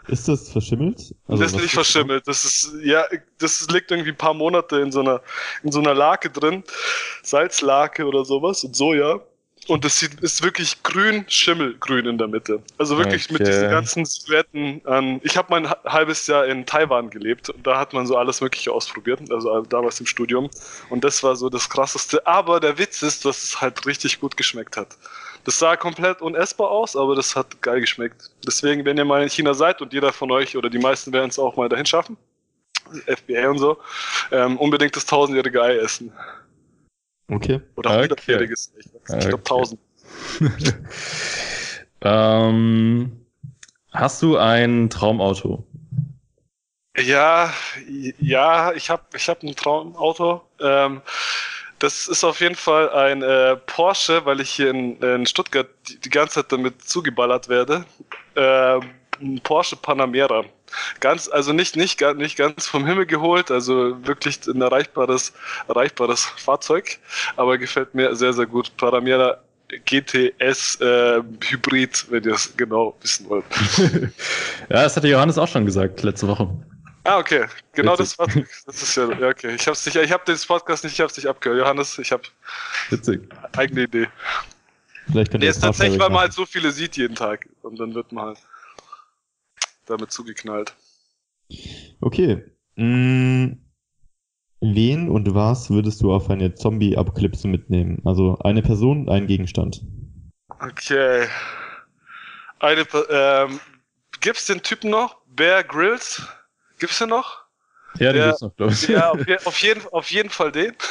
Ist 0.09 0.29
das 0.29 0.51
verschimmelt? 0.51 1.15
Also 1.29 1.43
das 1.43 1.53
ist 1.53 1.61
nicht 1.61 1.75
verschimmelt. 1.75 2.27
Das 2.27 2.45
ist, 2.45 2.75
ja, 2.83 3.05
das 3.39 3.67
liegt 3.71 3.91
irgendwie 3.91 4.11
ein 4.11 4.17
paar 4.17 4.35
Monate 4.35 4.81
in 4.81 4.93
so 4.93 5.01
einer, 5.01 5.21
in 5.63 5.73
so 5.73 5.81
einer 5.81 5.95
Lake 5.95 6.31
drin. 6.31 6.65
Salzlake 7.23 8.05
oder 8.05 8.25
sowas 8.25 8.65
und 8.65 8.75
Soja. 8.75 9.21
Und 9.69 9.85
das 9.85 9.99
sieht, 9.99 10.21
ist 10.21 10.43
wirklich 10.43 10.83
grün, 10.83 11.25
Schimmelgrün 11.29 12.07
in 12.07 12.19
der 12.19 12.29
Mitte. 12.29 12.63
Also 12.79 12.97
wirklich 12.97 13.27
okay. 13.27 13.35
mit 13.35 13.47
diesen 13.47 13.71
ganzen 13.71 14.05
Silhouetten 14.05 14.81
an. 14.87 15.21
Ich 15.23 15.37
habe 15.37 15.49
mein 15.51 15.71
halbes 15.85 16.27
Jahr 16.27 16.47
in 16.47 16.67
Taiwan 16.67 17.11
gelebt 17.11 17.51
und 17.51 17.67
da 17.67 17.79
hat 17.79 17.93
man 17.93 18.07
so 18.07 18.17
alles 18.17 18.41
Mögliche 18.41 18.73
ausprobiert. 18.73 19.21
Also 19.31 19.61
damals 19.63 20.01
im 20.01 20.07
Studium. 20.07 20.51
Und 20.89 21.05
das 21.05 21.23
war 21.23 21.37
so 21.37 21.49
das 21.51 21.69
Krasseste. 21.69 22.27
Aber 22.27 22.59
der 22.59 22.79
Witz 22.79 23.03
ist, 23.03 23.25
dass 23.25 23.45
es 23.45 23.61
halt 23.61 23.87
richtig 23.87 24.19
gut 24.19 24.37
geschmeckt 24.37 24.77
hat. 24.77 24.97
Das 25.45 25.59
sah 25.59 25.77
komplett 25.77 26.21
unessbar 26.21 26.71
aus, 26.71 26.97
aber 26.97 27.15
das 27.15 27.35
hat 27.35 27.63
geil 27.63 27.81
geschmeckt. 27.81 28.31
Deswegen, 28.47 28.85
wenn 28.85 28.99
ihr 28.99 29.05
mal 29.05 29.23
in 29.23 29.31
China 29.31 29.55
seid 29.55 29.81
und 29.81 29.93
jeder 29.93 30.13
von 30.13 30.31
euch 30.31 30.57
oder 30.57 30.69
die 30.69 30.79
meisten 30.79 31.13
werden 31.13 31.31
es 31.31 31.39
auch 31.39 31.57
mal 31.57 31.69
dahin 31.69 31.87
schaffen, 31.87 32.17
FBA 33.07 33.49
und 33.49 33.59
so, 33.59 33.79
ähm, 34.33 34.59
unbedingt 34.59 34.95
das 34.97 35.07
tausendjährige 35.07 35.63
Ei 35.63 35.77
essen. 35.77 36.13
Okay. 37.29 37.61
Oder 37.77 38.01
hundertjähriges. 38.01 38.73
Okay. 38.75 38.89
Ich, 39.09 39.15
ich 39.15 39.29
glaube 39.29 39.45
tausend. 39.45 39.81
ähm, 42.03 43.25
hast 43.93 44.23
du 44.23 44.37
ein 44.37 44.91
Traumauto? 44.91 45.65
Ja, 46.99 47.53
ja, 48.19 48.73
ich 48.73 48.91
habe 48.91 49.05
ich 49.15 49.29
hab 49.29 49.43
ein 49.43 49.55
Traumauto. 49.55 50.43
Ähm, 50.61 51.03
das 51.81 52.09
ist 52.09 52.25
auf 52.25 52.41
jeden 52.41 52.55
Fall 52.55 52.91
ein 52.91 53.23
äh, 53.23 53.57
Porsche, 53.57 54.25
weil 54.25 54.41
ich 54.41 54.51
hier 54.51 54.71
in, 54.71 54.97
in 55.03 55.27
Stuttgart 55.27 55.67
die, 55.89 55.99
die, 55.99 56.11
ganze 56.11 56.35
Zeit 56.35 56.53
damit 56.53 56.83
zugeballert 56.83 57.49
werde. 57.49 57.85
Äh, 58.35 58.81
ein 59.21 59.41
Porsche 59.43 59.77
Panamera. 59.77 60.45
Ganz, 61.01 61.29
also 61.29 61.53
nicht, 61.53 61.77
nicht, 61.77 62.01
nicht 62.17 62.37
ganz 62.37 62.67
vom 62.67 62.87
Himmel 62.87 63.07
geholt, 63.07 63.51
also 63.51 64.07
wirklich 64.07 64.47
ein 64.47 64.63
erreichbares, 64.63 65.33
erreichbares 65.69 66.25
Fahrzeug, 66.25 66.99
aber 67.37 67.59
gefällt 67.59 67.95
mir 67.95 68.15
sehr, 68.15 68.33
sehr 68.33 68.47
gut. 68.47 68.77
Panamera 68.77 69.39
GTS 69.85 70.81
äh, 70.81 71.23
Hybrid, 71.49 72.07
wenn 72.11 72.25
ihr 72.25 72.35
es 72.35 72.57
genau 72.57 72.97
wissen 73.01 73.29
wollt. 73.29 73.45
ja, 74.69 74.83
das 74.83 74.97
hatte 74.97 75.09
Johannes 75.09 75.39
auch 75.39 75.49
schon 75.49 75.65
gesagt 75.65 76.03
letzte 76.03 76.29
Woche. 76.29 76.49
Ah, 77.05 77.19
okay. 77.19 77.47
Genau 77.73 77.99
Witzig. 77.99 78.17
das 78.17 78.37
war. 78.37 78.45
Das 78.67 78.83
ist 78.83 78.97
ja, 78.97 79.11
ja 79.13 79.29
okay. 79.29 79.55
Ich 79.55 79.67
hab's 79.67 79.85
nicht, 79.87 79.97
ich 79.97 80.13
hab 80.13 80.25
den 80.27 80.37
Podcast 80.47 80.85
nicht, 80.85 80.93
ich 80.93 81.01
hab's 81.01 81.17
nicht 81.17 81.27
abgehört. 81.27 81.61
Johannes, 81.61 81.99
ich 81.99 82.13
hab 82.13 82.23
Witzig. 82.91 83.23
eigene 83.57 83.83
Idee. 83.83 84.09
Vielleicht 85.07 85.33
ihr 85.33 85.41
nee, 85.41 85.47
jetzt 85.47 85.61
tatsächlich, 85.61 85.99
weil 85.99 86.11
man 86.11 86.21
halt 86.21 86.33
so 86.33 86.47
viele 86.47 86.71
sieht 86.71 86.97
jeden 86.97 87.15
Tag. 87.15 87.49
Und 87.63 87.81
dann 87.81 87.95
wird 87.95 88.13
man 88.13 88.27
halt 88.27 88.39
damit 89.87 90.13
zugeknallt. 90.13 90.75
Okay. 92.01 92.45
Mm, 92.77 93.53
wen 94.61 95.09
und 95.09 95.35
was 95.35 95.71
würdest 95.71 96.03
du 96.03 96.13
auf 96.13 96.31
eine 96.31 96.55
Zombie-Apokalypse 96.55 97.49
mitnehmen? 97.49 98.01
Also 98.05 98.39
eine 98.39 98.63
Person, 98.63 99.09
ein 99.09 99.27
Gegenstand. 99.27 99.83
Okay. 100.61 101.27
Eine, 102.61 102.87
ähm, 103.09 103.61
gibt's 104.21 104.47
den 104.47 104.63
Typen 104.63 104.91
noch? 104.91 105.17
Bear 105.27 105.65
Grylls? 105.65 106.23
Gibt's 106.81 106.99
den 106.99 107.11
noch? 107.11 107.45
Ja, 107.99 108.13
den 108.13 108.25
gibt's 108.25 108.41
noch, 108.41 108.57
glaube 108.57 108.73
ich. 108.73 108.89
Ja, 108.89 109.11
auf, 109.13 109.27
je, 109.27 109.39
auf, 109.45 109.59
jeden, 109.61 109.87
auf 109.93 110.11
jeden 110.11 110.31
Fall 110.31 110.53
den. 110.53 110.75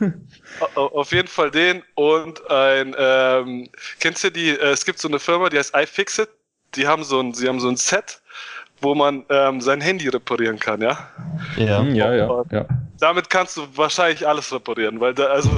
auf 0.74 1.12
jeden 1.12 1.28
Fall 1.28 1.50
den 1.50 1.82
und 1.94 2.50
ein, 2.50 2.94
ähm, 2.98 3.68
kennst 4.00 4.24
du 4.24 4.30
die, 4.30 4.50
äh, 4.50 4.70
es 4.70 4.84
gibt 4.84 4.98
so 4.98 5.08
eine 5.08 5.18
Firma, 5.18 5.48
die 5.48 5.58
heißt 5.58 5.74
iFixit, 5.74 6.28
die 6.74 6.86
haben 6.86 7.04
so 7.04 7.20
ein, 7.20 7.34
sie 7.34 7.48
haben 7.48 7.60
so 7.60 7.68
ein 7.68 7.76
Set, 7.76 8.20
wo 8.80 8.94
man 8.94 9.24
ähm, 9.28 9.60
sein 9.60 9.80
Handy 9.80 10.08
reparieren 10.08 10.58
kann, 10.58 10.80
ja? 10.80 11.08
Ja, 11.56 11.82
ja, 11.82 12.14
ja, 12.14 12.44
ja. 12.50 12.66
Damit 13.00 13.30
kannst 13.30 13.56
du 13.56 13.66
wahrscheinlich 13.76 14.26
alles 14.26 14.52
reparieren, 14.52 15.00
weil 15.00 15.14
da, 15.14 15.26
also, 15.26 15.50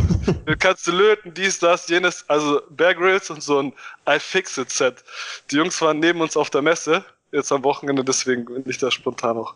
du 0.44 0.56
kannst 0.56 0.86
du 0.86 0.92
löten, 0.92 1.32
dies, 1.32 1.58
das, 1.58 1.88
jenes, 1.88 2.24
also 2.28 2.62
Bear 2.70 2.94
Grylls 2.94 3.30
und 3.30 3.42
so 3.42 3.60
ein 3.60 3.72
iFixit-Set. 4.06 5.02
Die 5.50 5.56
Jungs 5.56 5.80
waren 5.80 6.00
neben 6.00 6.20
uns 6.20 6.36
auf 6.36 6.50
der 6.50 6.62
Messe 6.62 7.04
jetzt 7.32 7.52
am 7.52 7.64
Wochenende, 7.64 8.04
deswegen 8.04 8.44
bin 8.44 8.64
ich 8.66 8.78
da 8.78 8.90
spontan 8.90 9.36
auch 9.36 9.54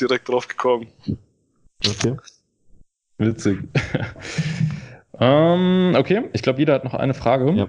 direkt 0.00 0.28
drauf 0.28 0.48
gekommen. 0.48 0.88
Okay. 1.86 2.16
Witzig. 3.18 3.60
um, 5.12 5.20
ähm, 5.20 5.94
okay, 5.96 6.28
ich 6.32 6.42
glaube, 6.42 6.58
jeder 6.58 6.74
hat 6.74 6.84
noch 6.84 6.94
eine 6.94 7.14
Frage. 7.14 7.50
Ja. 7.52 7.68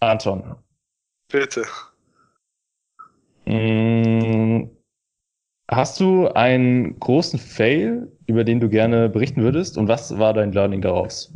Anton. 0.00 0.56
Bitte. 1.30 1.64
Mm, 3.44 4.68
hast 5.70 6.00
du 6.00 6.28
einen 6.28 6.98
großen 6.98 7.38
Fail, 7.38 8.10
über 8.26 8.44
den 8.44 8.60
du 8.60 8.68
gerne 8.68 9.08
berichten 9.08 9.42
würdest? 9.42 9.78
Und 9.78 9.88
was 9.88 10.18
war 10.18 10.34
dein 10.34 10.52
Learning 10.52 10.82
daraus? 10.82 11.32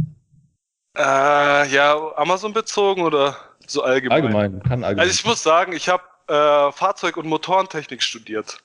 Äh, 0.97 1.69
ja, 1.69 1.97
Amazon 2.17 2.53
bezogen 2.53 3.03
oder? 3.03 3.35
So 3.67 3.83
allgemein. 3.83 4.23
Allgemein, 4.23 4.63
kann 4.63 4.85
allgemein. 4.85 5.09
Also 5.09 5.13
ich 5.13 5.25
muss 5.25 5.43
sagen, 5.43 5.73
ich 5.73 5.89
habe 5.89 6.03
äh, 6.29 6.73
Fahrzeug- 6.73 7.17
und 7.17 7.27
Motorentechnik 7.27 8.03
studiert. 8.03 8.59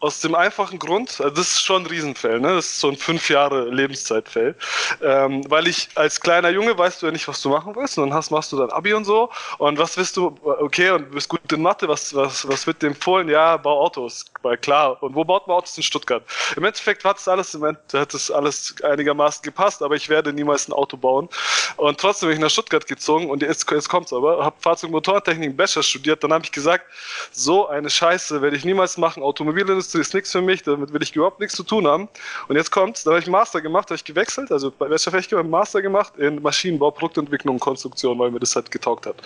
Aus 0.00 0.20
dem 0.20 0.34
einfachen 0.34 0.78
Grund, 0.78 1.20
also 1.20 1.30
das 1.30 1.52
ist 1.52 1.62
schon 1.62 1.82
ein 1.82 1.86
Riesenfell, 1.86 2.38
ne? 2.38 2.56
Das 2.56 2.66
ist 2.66 2.80
so 2.80 2.90
ein 2.90 2.96
fünf 2.96 3.30
Jahre 3.30 3.70
Lebenszeitfell. 3.70 4.54
Ähm, 5.00 5.48
weil 5.48 5.66
ich 5.66 5.88
als 5.94 6.20
kleiner 6.20 6.50
Junge 6.50 6.76
weißt 6.76 7.00
du 7.00 7.06
ja 7.06 7.12
nicht, 7.12 7.26
was 7.26 7.40
du 7.40 7.48
machen 7.48 7.74
willst. 7.74 7.96
Und 7.96 8.10
dann 8.10 8.14
hast, 8.14 8.30
machst 8.30 8.52
du 8.52 8.58
dein 8.58 8.70
Abi 8.70 8.92
und 8.92 9.04
so. 9.04 9.30
Und 9.56 9.78
was 9.78 9.96
willst 9.96 10.16
du, 10.18 10.38
okay, 10.42 10.90
und 10.90 11.10
bist 11.12 11.28
gut 11.28 11.50
in 11.50 11.62
Mathe, 11.62 11.88
was, 11.88 12.14
was, 12.14 12.46
was 12.46 12.66
wird 12.66 12.82
dir 12.82 12.88
empfohlen? 12.88 13.28
Ja, 13.30 13.56
bau 13.56 13.80
Autos. 13.80 14.26
Weil 14.44 14.58
klar. 14.58 15.02
Und 15.02 15.14
wo 15.14 15.24
baut 15.24 15.46
man 15.46 15.56
Autos 15.56 15.76
in 15.76 15.82
Stuttgart? 15.82 16.22
Im 16.56 16.64
Endeffekt 16.64 17.04
hat 17.04 17.18
es 17.18 17.26
alles, 17.28 17.54
im 17.54 17.64
hat 17.64 18.14
es 18.14 18.30
alles 18.30 18.74
einigermaßen 18.82 19.42
gepasst, 19.42 19.82
aber 19.82 19.94
ich 19.96 20.08
werde 20.08 20.32
niemals 20.32 20.68
ein 20.68 20.72
Auto 20.72 20.96
bauen. 20.96 21.28
Und 21.76 21.98
trotzdem 21.98 22.28
bin 22.28 22.36
ich 22.36 22.42
nach 22.42 22.50
Stuttgart 22.50 22.86
gezogen 22.86 23.30
und 23.30 23.42
jetzt, 23.42 23.70
jetzt 23.70 23.88
kommt's 23.88 24.12
aber, 24.12 24.44
habe 24.44 24.56
Fahrzeug- 24.60 24.88
und 24.88 24.92
Motorentechnik 24.92 25.56
Bachelor 25.56 25.82
studiert. 25.82 26.22
Dann 26.22 26.32
habe 26.32 26.44
ich 26.44 26.52
gesagt, 26.52 26.84
so 27.32 27.66
eine 27.68 27.90
Scheiße 27.90 28.42
werde 28.42 28.56
ich 28.56 28.64
niemals 28.64 28.98
machen. 28.98 29.22
Automobilindustrie 29.22 29.94
Industrie 29.94 30.00
ist 30.00 30.14
nichts 30.14 30.32
für 30.32 30.42
mich, 30.42 30.62
damit 30.62 30.92
will 30.92 31.02
ich 31.02 31.14
überhaupt 31.14 31.40
nichts 31.40 31.56
zu 31.56 31.62
tun 31.62 31.86
haben. 31.86 32.08
Und 32.48 32.56
jetzt 32.56 32.70
kommt's, 32.70 33.04
da 33.04 33.12
habe 33.12 33.20
ich 33.20 33.26
Master 33.26 33.60
gemacht, 33.60 33.88
habe 33.88 33.96
ich 33.96 34.04
gewechselt, 34.04 34.50
also 34.50 34.70
bei 34.70 34.88
Bachelor 34.88 35.42
Master 35.42 35.82
gemacht 35.82 36.16
in 36.16 36.42
Maschinenbau, 36.42 36.90
Produktentwicklung 36.90 37.56
und 37.56 37.60
Konstruktion, 37.60 38.18
weil 38.18 38.30
mir 38.30 38.40
das 38.40 38.54
halt 38.56 38.70
getaugt 38.70 39.06
hat. 39.06 39.16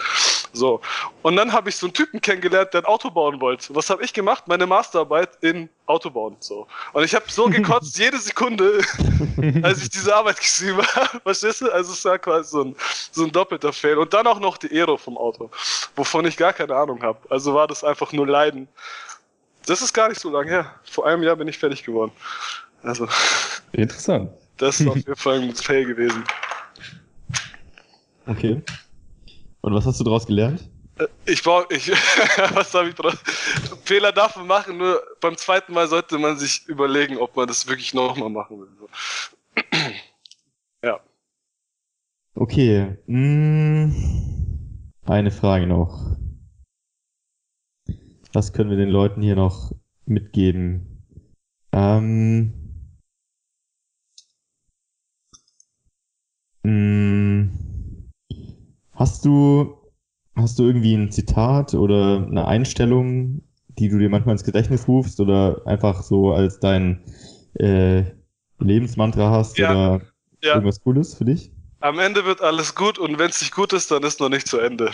So. 0.53 0.81
Und 1.23 1.37
dann 1.37 1.53
habe 1.53 1.69
ich 1.69 1.77
so 1.77 1.87
einen 1.87 1.95
Typen 1.95 2.21
kennengelernt, 2.21 2.75
der 2.75 2.83
ein 2.83 2.87
Auto 2.87 3.11
bauen 3.11 3.41
wollte. 3.41 3.75
Was 3.75 3.91
habe 3.91 4.05
ich 4.05 4.13
gemacht? 4.13 4.45
Meine 4.47 4.67
Masterarbeit 5.09 5.31
in 5.43 5.69
Auto 5.87 6.11
bauen. 6.11 6.37
So. 6.41 6.67
Und 6.93 7.05
ich 7.05 7.15
habe 7.15 7.25
so 7.29 7.47
gekotzt, 7.47 7.99
jede 7.99 8.19
Sekunde, 8.19 8.81
als 9.63 9.83
ich 9.83 9.91
diese 9.91 10.15
Arbeit 10.15 10.39
geschrieben 10.39 10.83
habe. 10.95 11.21
Verstehst 11.21 11.63
du? 11.63 11.71
Also 11.71 11.93
es 11.93 12.05
war 12.05 12.19
quasi 12.19 12.51
so 12.51 12.65
ein, 12.65 12.77
so 13.11 13.25
ein 13.25 13.33
doppelter 13.33 13.73
Fail. 13.73 13.99
Und 13.99 14.13
dann 14.13 14.27
auch 14.27 14.41
noch 14.41 14.59
die 14.59 14.71
Aero 14.71 14.97
vom 14.97 15.17
Auto, 15.17 15.51
wovon 15.97 16.27
ich 16.27 16.37
gar 16.37 16.53
keine 16.53 16.75
Ahnung 16.75 17.03
habe. 17.03 17.19
Also 17.31 17.55
war 17.55 17.67
das 17.67 17.83
einfach 17.85 18.13
nur 18.13 18.27
Leiden. 18.27 18.69
Das 19.67 19.83
ist 19.83 19.93
gar 19.93 20.09
nicht 20.09 20.21
so 20.21 20.31
lange 20.31 20.51
her. 20.51 20.75
Vor 20.85 21.07
einem 21.07 21.23
Jahr 21.23 21.37
bin 21.37 21.49
ich 21.49 21.59
fertig 21.59 21.85
geworden. 21.85 22.13
Also. 22.83 23.09
Interessant. 23.73 24.31
Das 24.57 24.81
ist 24.81 24.89
auf 24.89 24.97
jeden 24.97 25.17
Fall 25.17 25.41
ein 25.41 25.55
Fail 25.55 25.85
gewesen. 25.85 26.25
Okay. 28.27 28.63
Und 29.61 29.75
was 29.75 29.87
hast 29.87 30.01
du 30.01 30.05
daraus 30.05 30.27
gelernt? 30.27 30.69
Äh, 30.99 31.07
ich 31.27 31.43
brauche, 31.43 31.73
ich, 31.75 31.91
was 32.55 32.75
habe 32.75 32.89
ich 32.89 32.95
draus? 32.95 33.17
Fehler 33.85 34.13
darf 34.13 34.37
man 34.37 34.47
machen, 34.47 34.79
nur 34.79 35.03
beim 35.21 35.37
zweiten 35.37 35.73
Mal 35.73 35.89
sollte 35.89 36.19
man 36.19 36.39
sich 36.39 36.67
überlegen, 36.69 37.17
ob 37.19 37.37
man 37.37 37.47
das 37.47 37.67
wirklich 37.67 37.95
nochmal 37.95 38.31
machen 38.31 38.61
will. 38.61 38.69
ja. 40.83 41.01
Okay. 42.35 42.97
Hm, 43.07 43.95
eine 45.07 45.31
Frage 45.31 45.67
noch. 45.67 46.17
Was 48.33 48.53
können 48.53 48.71
wir 48.71 48.77
den 48.77 48.91
Leuten 48.91 49.23
hier 49.23 49.37
noch 49.37 49.73
mitgeben? 50.05 51.03
Ähm, 51.73 52.53
mh, 56.63 56.71
hm, 56.71 58.11
hast 58.93 59.25
du 59.25 59.78
hast 60.39 60.59
du 60.59 60.65
irgendwie 60.65 60.95
ein 60.95 61.11
Zitat 61.11 61.75
oder 61.75 62.27
eine 62.27 62.47
Einstellung, 62.47 63.43
die 63.79 63.89
du 63.89 63.99
dir 63.99 64.09
manchmal 64.09 64.35
ins 64.35 64.45
Gedächtnis 64.45 64.89
rufst 64.89 65.21
oder 65.21 65.63
einfach 65.67 66.03
so 66.03 66.33
als 66.33 66.61
dein 66.61 67.03
äh, 67.55 68.05
Lebensmantra 68.59 69.31
hast 69.31 69.59
ja. 69.59 69.71
oder 69.71 70.05
ja. 70.43 70.55
irgendwas 70.55 70.81
Cooles 70.81 71.15
für 71.15 71.25
dich? 71.25 71.53
Am 71.81 71.99
Ende 71.99 72.25
wird 72.25 72.41
alles 72.43 72.75
gut 72.75 72.99
und 72.99 73.19
wenn 73.19 73.31
es 73.31 73.41
nicht 73.41 73.55
gut 73.55 73.73
ist, 73.73 73.91
dann 73.91 74.03
ist 74.03 74.21
noch 74.21 74.29
nicht 74.29 74.49
zu 74.49 74.59
Ende. 74.59 74.91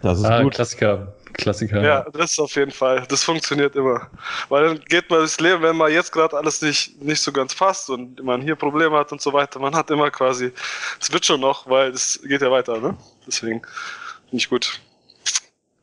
Das 0.00 0.18
ist 0.18 0.24
ah, 0.24 0.42
gut. 0.42 0.54
Klassiker. 0.54 1.14
Klassiker. 1.32 1.82
Ja, 1.82 2.06
das 2.12 2.32
ist 2.32 2.38
auf 2.38 2.54
jeden 2.54 2.70
Fall. 2.70 3.04
Das 3.08 3.24
funktioniert 3.24 3.76
immer. 3.76 4.08
Weil 4.48 4.66
dann 4.66 4.80
geht 4.84 5.10
man 5.10 5.20
das 5.20 5.40
Leben, 5.40 5.62
wenn 5.62 5.76
man 5.76 5.92
jetzt 5.92 6.12
gerade 6.12 6.36
alles 6.36 6.62
nicht, 6.62 7.00
nicht 7.02 7.20
so 7.20 7.32
ganz 7.32 7.54
passt 7.54 7.90
und 7.90 8.22
man 8.22 8.42
hier 8.42 8.56
Probleme 8.56 8.96
hat 8.96 9.12
und 9.12 9.20
so 9.20 9.32
weiter, 9.32 9.58
man 9.58 9.74
hat 9.74 9.90
immer 9.90 10.10
quasi, 10.10 10.52
es 11.00 11.12
wird 11.12 11.24
schon 11.24 11.40
noch, 11.40 11.68
weil 11.68 11.90
es 11.90 12.20
geht 12.22 12.42
ja 12.42 12.50
weiter, 12.50 12.80
ne? 12.80 12.96
Deswegen 13.26 13.60
finde 13.60 14.36
ich 14.36 14.48
gut. 14.48 14.80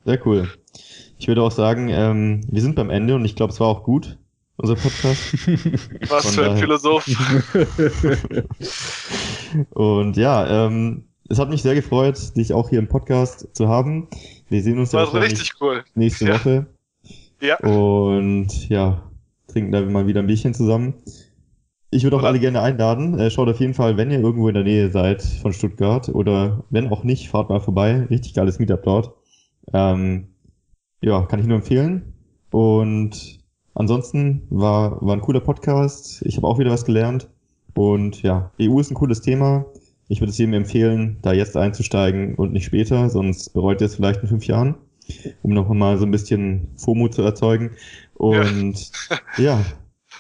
Sehr 0.05 0.25
cool. 0.25 0.49
Ich 1.17 1.27
würde 1.27 1.41
auch 1.41 1.51
sagen, 1.51 1.89
ähm, 1.89 2.41
wir 2.49 2.61
sind 2.61 2.75
beim 2.75 2.89
Ende 2.89 3.15
und 3.15 3.25
ich 3.25 3.35
glaube, 3.35 3.51
es 3.51 3.59
war 3.59 3.67
auch 3.67 3.83
gut, 3.83 4.17
unser 4.55 4.75
Podcast. 4.75 5.33
Was 6.09 6.25
Von 6.25 6.33
für 6.33 6.41
ein 6.41 6.47
daher. 6.47 6.57
Philosoph. 6.57 7.05
und 9.71 10.17
ja, 10.17 10.65
ähm, 10.65 11.09
es 11.29 11.37
hat 11.37 11.49
mich 11.49 11.61
sehr 11.61 11.75
gefreut, 11.75 12.17
dich 12.35 12.53
auch 12.53 12.69
hier 12.69 12.79
im 12.79 12.87
Podcast 12.87 13.47
zu 13.53 13.67
haben. 13.67 14.07
Wir 14.49 14.63
sehen 14.63 14.79
uns 14.79 14.91
ja 14.91 15.03
richtig 15.03 15.53
cool. 15.61 15.83
nächste 15.95 16.25
ja. 16.25 16.33
Woche. 16.33 16.67
Ja. 17.41 17.57
Und 17.59 18.67
ja, 18.69 19.03
trinken 19.47 19.71
da 19.71 19.81
mal 19.81 20.07
wieder 20.07 20.21
ein 20.21 20.27
Bierchen 20.27 20.53
zusammen. 20.53 20.95
Ich 21.91 22.03
würde 22.03 22.17
auch 22.17 22.23
alle 22.23 22.39
gerne 22.39 22.61
einladen. 22.61 23.17
Äh, 23.17 23.31
schaut 23.31 23.49
auf 23.49 23.59
jeden 23.59 23.73
Fall, 23.73 23.97
wenn 23.97 24.11
ihr 24.11 24.19
irgendwo 24.19 24.47
in 24.47 24.53
der 24.53 24.63
Nähe 24.63 24.91
seid 24.91 25.23
von 25.23 25.53
Stuttgart 25.53 26.09
oder 26.09 26.63
wenn 26.69 26.89
auch 26.89 27.03
nicht, 27.03 27.29
fahrt 27.29 27.49
mal 27.49 27.59
vorbei. 27.59 28.05
Richtig 28.09 28.33
geiles 28.33 28.59
Meetup 28.59 28.83
dort. 28.83 29.13
Ähm, 29.73 30.27
ja, 31.01 31.23
kann 31.25 31.39
ich 31.39 31.47
nur 31.47 31.57
empfehlen. 31.57 32.13
Und 32.51 33.39
ansonsten 33.73 34.45
war, 34.49 35.03
war 35.05 35.15
ein 35.15 35.21
cooler 35.21 35.39
Podcast. 35.39 36.21
Ich 36.25 36.37
habe 36.37 36.47
auch 36.47 36.59
wieder 36.59 36.71
was 36.71 36.85
gelernt. 36.85 37.29
Und 37.75 38.21
ja, 38.23 38.51
EU 38.61 38.79
ist 38.79 38.91
ein 38.91 38.95
cooles 38.95 39.21
Thema. 39.21 39.65
Ich 40.11 40.21
würde 40.21 40.31
es 40.31 40.37
jedem 40.39 40.55
empfehlen, 40.55 41.19
da 41.21 41.33
jetzt 41.33 41.55
einzusteigen 41.55 42.33
und 42.33 42.51
nicht 42.51 42.65
später, 42.65 43.09
sonst 43.09 43.53
bereut 43.53 43.79
ihr 43.79 43.85
es 43.85 43.95
vielleicht 43.95 44.21
in 44.23 44.27
fünf 44.27 44.47
Jahren, 44.47 44.75
um 45.43 45.53
noch 45.53 45.69
mal 45.69 45.97
so 45.97 46.05
ein 46.05 46.11
bisschen 46.11 46.67
FOMO 46.77 47.09
zu 47.09 47.21
erzeugen. 47.21 47.71
Und 48.15 48.91
ja, 49.09 49.19
ja 49.37 49.65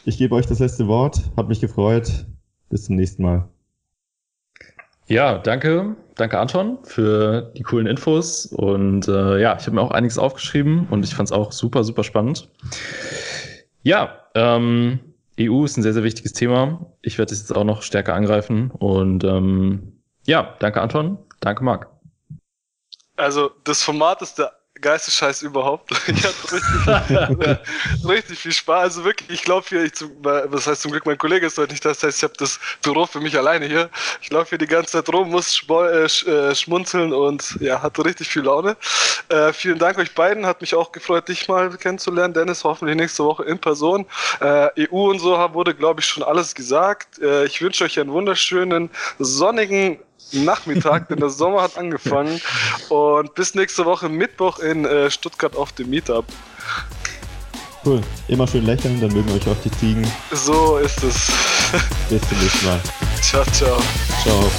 ich 0.05 0.19
gebe 0.19 0.35
euch 0.35 0.45
das 0.45 0.59
letzte 0.59 0.87
Wort. 0.87 1.21
Hat 1.35 1.49
mich 1.49 1.59
gefreut. 1.59 2.25
Bis 2.69 2.85
zum 2.85 2.97
nächsten 2.97 3.23
Mal. 3.23 3.49
Ja, 5.07 5.39
danke. 5.39 5.95
Danke, 6.13 6.37
Anton, 6.37 6.77
für 6.83 7.51
die 7.57 7.63
coolen 7.63 7.87
Infos. 7.87 8.45
Und 8.45 9.07
äh, 9.07 9.41
ja, 9.41 9.57
ich 9.57 9.65
habe 9.65 9.75
mir 9.75 9.81
auch 9.81 9.91
einiges 9.91 10.19
aufgeschrieben 10.19 10.87
und 10.91 11.03
ich 11.03 11.15
fand 11.15 11.29
es 11.29 11.31
auch 11.31 11.51
super, 11.51 11.83
super 11.83 12.03
spannend. 12.03 12.47
Ja, 13.81 14.25
ähm, 14.35 14.99
EU 15.39 15.63
ist 15.63 15.77
ein 15.77 15.83
sehr, 15.83 15.93
sehr 15.93 16.03
wichtiges 16.03 16.33
Thema. 16.33 16.93
Ich 17.01 17.17
werde 17.17 17.33
es 17.33 17.39
jetzt 17.39 17.55
auch 17.55 17.63
noch 17.63 17.81
stärker 17.81 18.13
angreifen. 18.13 18.71
Und 18.71 19.23
ähm, 19.23 20.01
ja, 20.25 20.55
danke 20.59 20.81
Anton, 20.81 21.17
danke 21.39 21.63
Marc. 21.63 21.87
Also 23.15 23.51
das 23.63 23.83
Format 23.83 24.21
ist 24.21 24.39
der 24.39 24.58
Geistesscheiß 24.81 25.41
überhaupt. 25.43 25.91
Ich 26.09 26.23
hatte 26.25 26.53
richtig, 26.53 27.59
richtig 28.09 28.39
viel 28.39 28.51
Spaß. 28.51 28.83
Also 28.83 29.03
wirklich, 29.03 29.29
ich 29.29 29.43
glaube 29.43 29.65
hier, 29.69 29.83
ich 29.83 29.93
zum, 29.93 30.11
was 30.21 30.65
heißt 30.67 30.81
zum 30.81 30.91
Glück, 30.91 31.05
mein 31.05 31.17
Kollege 31.17 31.45
ist 31.45 31.57
heute 31.57 31.71
nicht 31.71 31.85
das 31.85 32.01
heißt, 32.01 32.17
ich 32.17 32.23
habe 32.23 32.33
das 32.37 32.59
Büro 32.81 33.05
für 33.05 33.19
mich 33.19 33.37
alleine 33.37 33.65
hier. 33.65 33.89
Ich 34.21 34.29
laufe 34.31 34.49
hier 34.49 34.57
die 34.57 34.67
ganze 34.67 34.93
Zeit 34.93 35.13
rum, 35.13 35.29
muss 35.29 35.61
äh, 35.69 36.05
äh, 36.05 36.55
schmunzeln 36.55 37.13
und 37.13 37.57
ja, 37.59 37.81
hatte 37.81 38.03
richtig 38.03 38.27
viel 38.27 38.43
Laune. 38.43 38.75
Äh, 39.29 39.53
vielen 39.53 39.77
Dank 39.77 39.97
euch 39.97 40.13
beiden, 40.15 40.45
hat 40.45 40.61
mich 40.61 40.73
auch 40.73 40.91
gefreut, 40.91 41.27
dich 41.27 41.47
mal 41.47 41.69
kennenzulernen, 41.77 42.33
Dennis, 42.33 42.63
hoffentlich 42.63 42.97
nächste 42.97 43.23
Woche 43.23 43.43
in 43.43 43.59
Person. 43.59 44.05
Äh, 44.41 44.87
EU 44.91 45.09
und 45.09 45.19
so 45.19 45.37
wurde, 45.53 45.75
glaube 45.75 46.01
ich, 46.01 46.07
schon 46.07 46.23
alles 46.23 46.55
gesagt. 46.55 47.19
Äh, 47.19 47.45
ich 47.45 47.61
wünsche 47.61 47.83
euch 47.83 47.99
einen 47.99 48.11
wunderschönen, 48.11 48.89
sonnigen 49.19 49.99
Nachmittag, 50.31 51.09
denn 51.09 51.19
der 51.19 51.29
Sommer 51.29 51.61
hat 51.61 51.77
angefangen. 51.77 52.41
Und 52.89 53.35
bis 53.35 53.55
nächste 53.55 53.85
Woche 53.85 54.09
Mittwoch 54.09 54.59
in 54.59 54.85
äh, 54.85 55.09
Stuttgart 55.11 55.55
auf 55.55 55.71
dem 55.71 55.89
Meetup. 55.89 56.25
Cool. 57.85 58.01
Immer 58.27 58.47
schön 58.47 58.65
lächeln, 58.65 58.99
dann 58.99 59.13
mögen 59.13 59.31
euch 59.31 59.47
auch 59.47 59.61
die 59.63 59.71
Ziegen. 59.71 60.05
So 60.31 60.77
ist 60.77 61.01
es. 61.03 61.31
Bis 62.09 62.21
zum 62.27 62.39
nächsten 62.39 62.65
Mal. 62.65 62.81
Ciao, 63.21 63.43
ciao. 63.51 63.81
Ciao. 64.23 64.51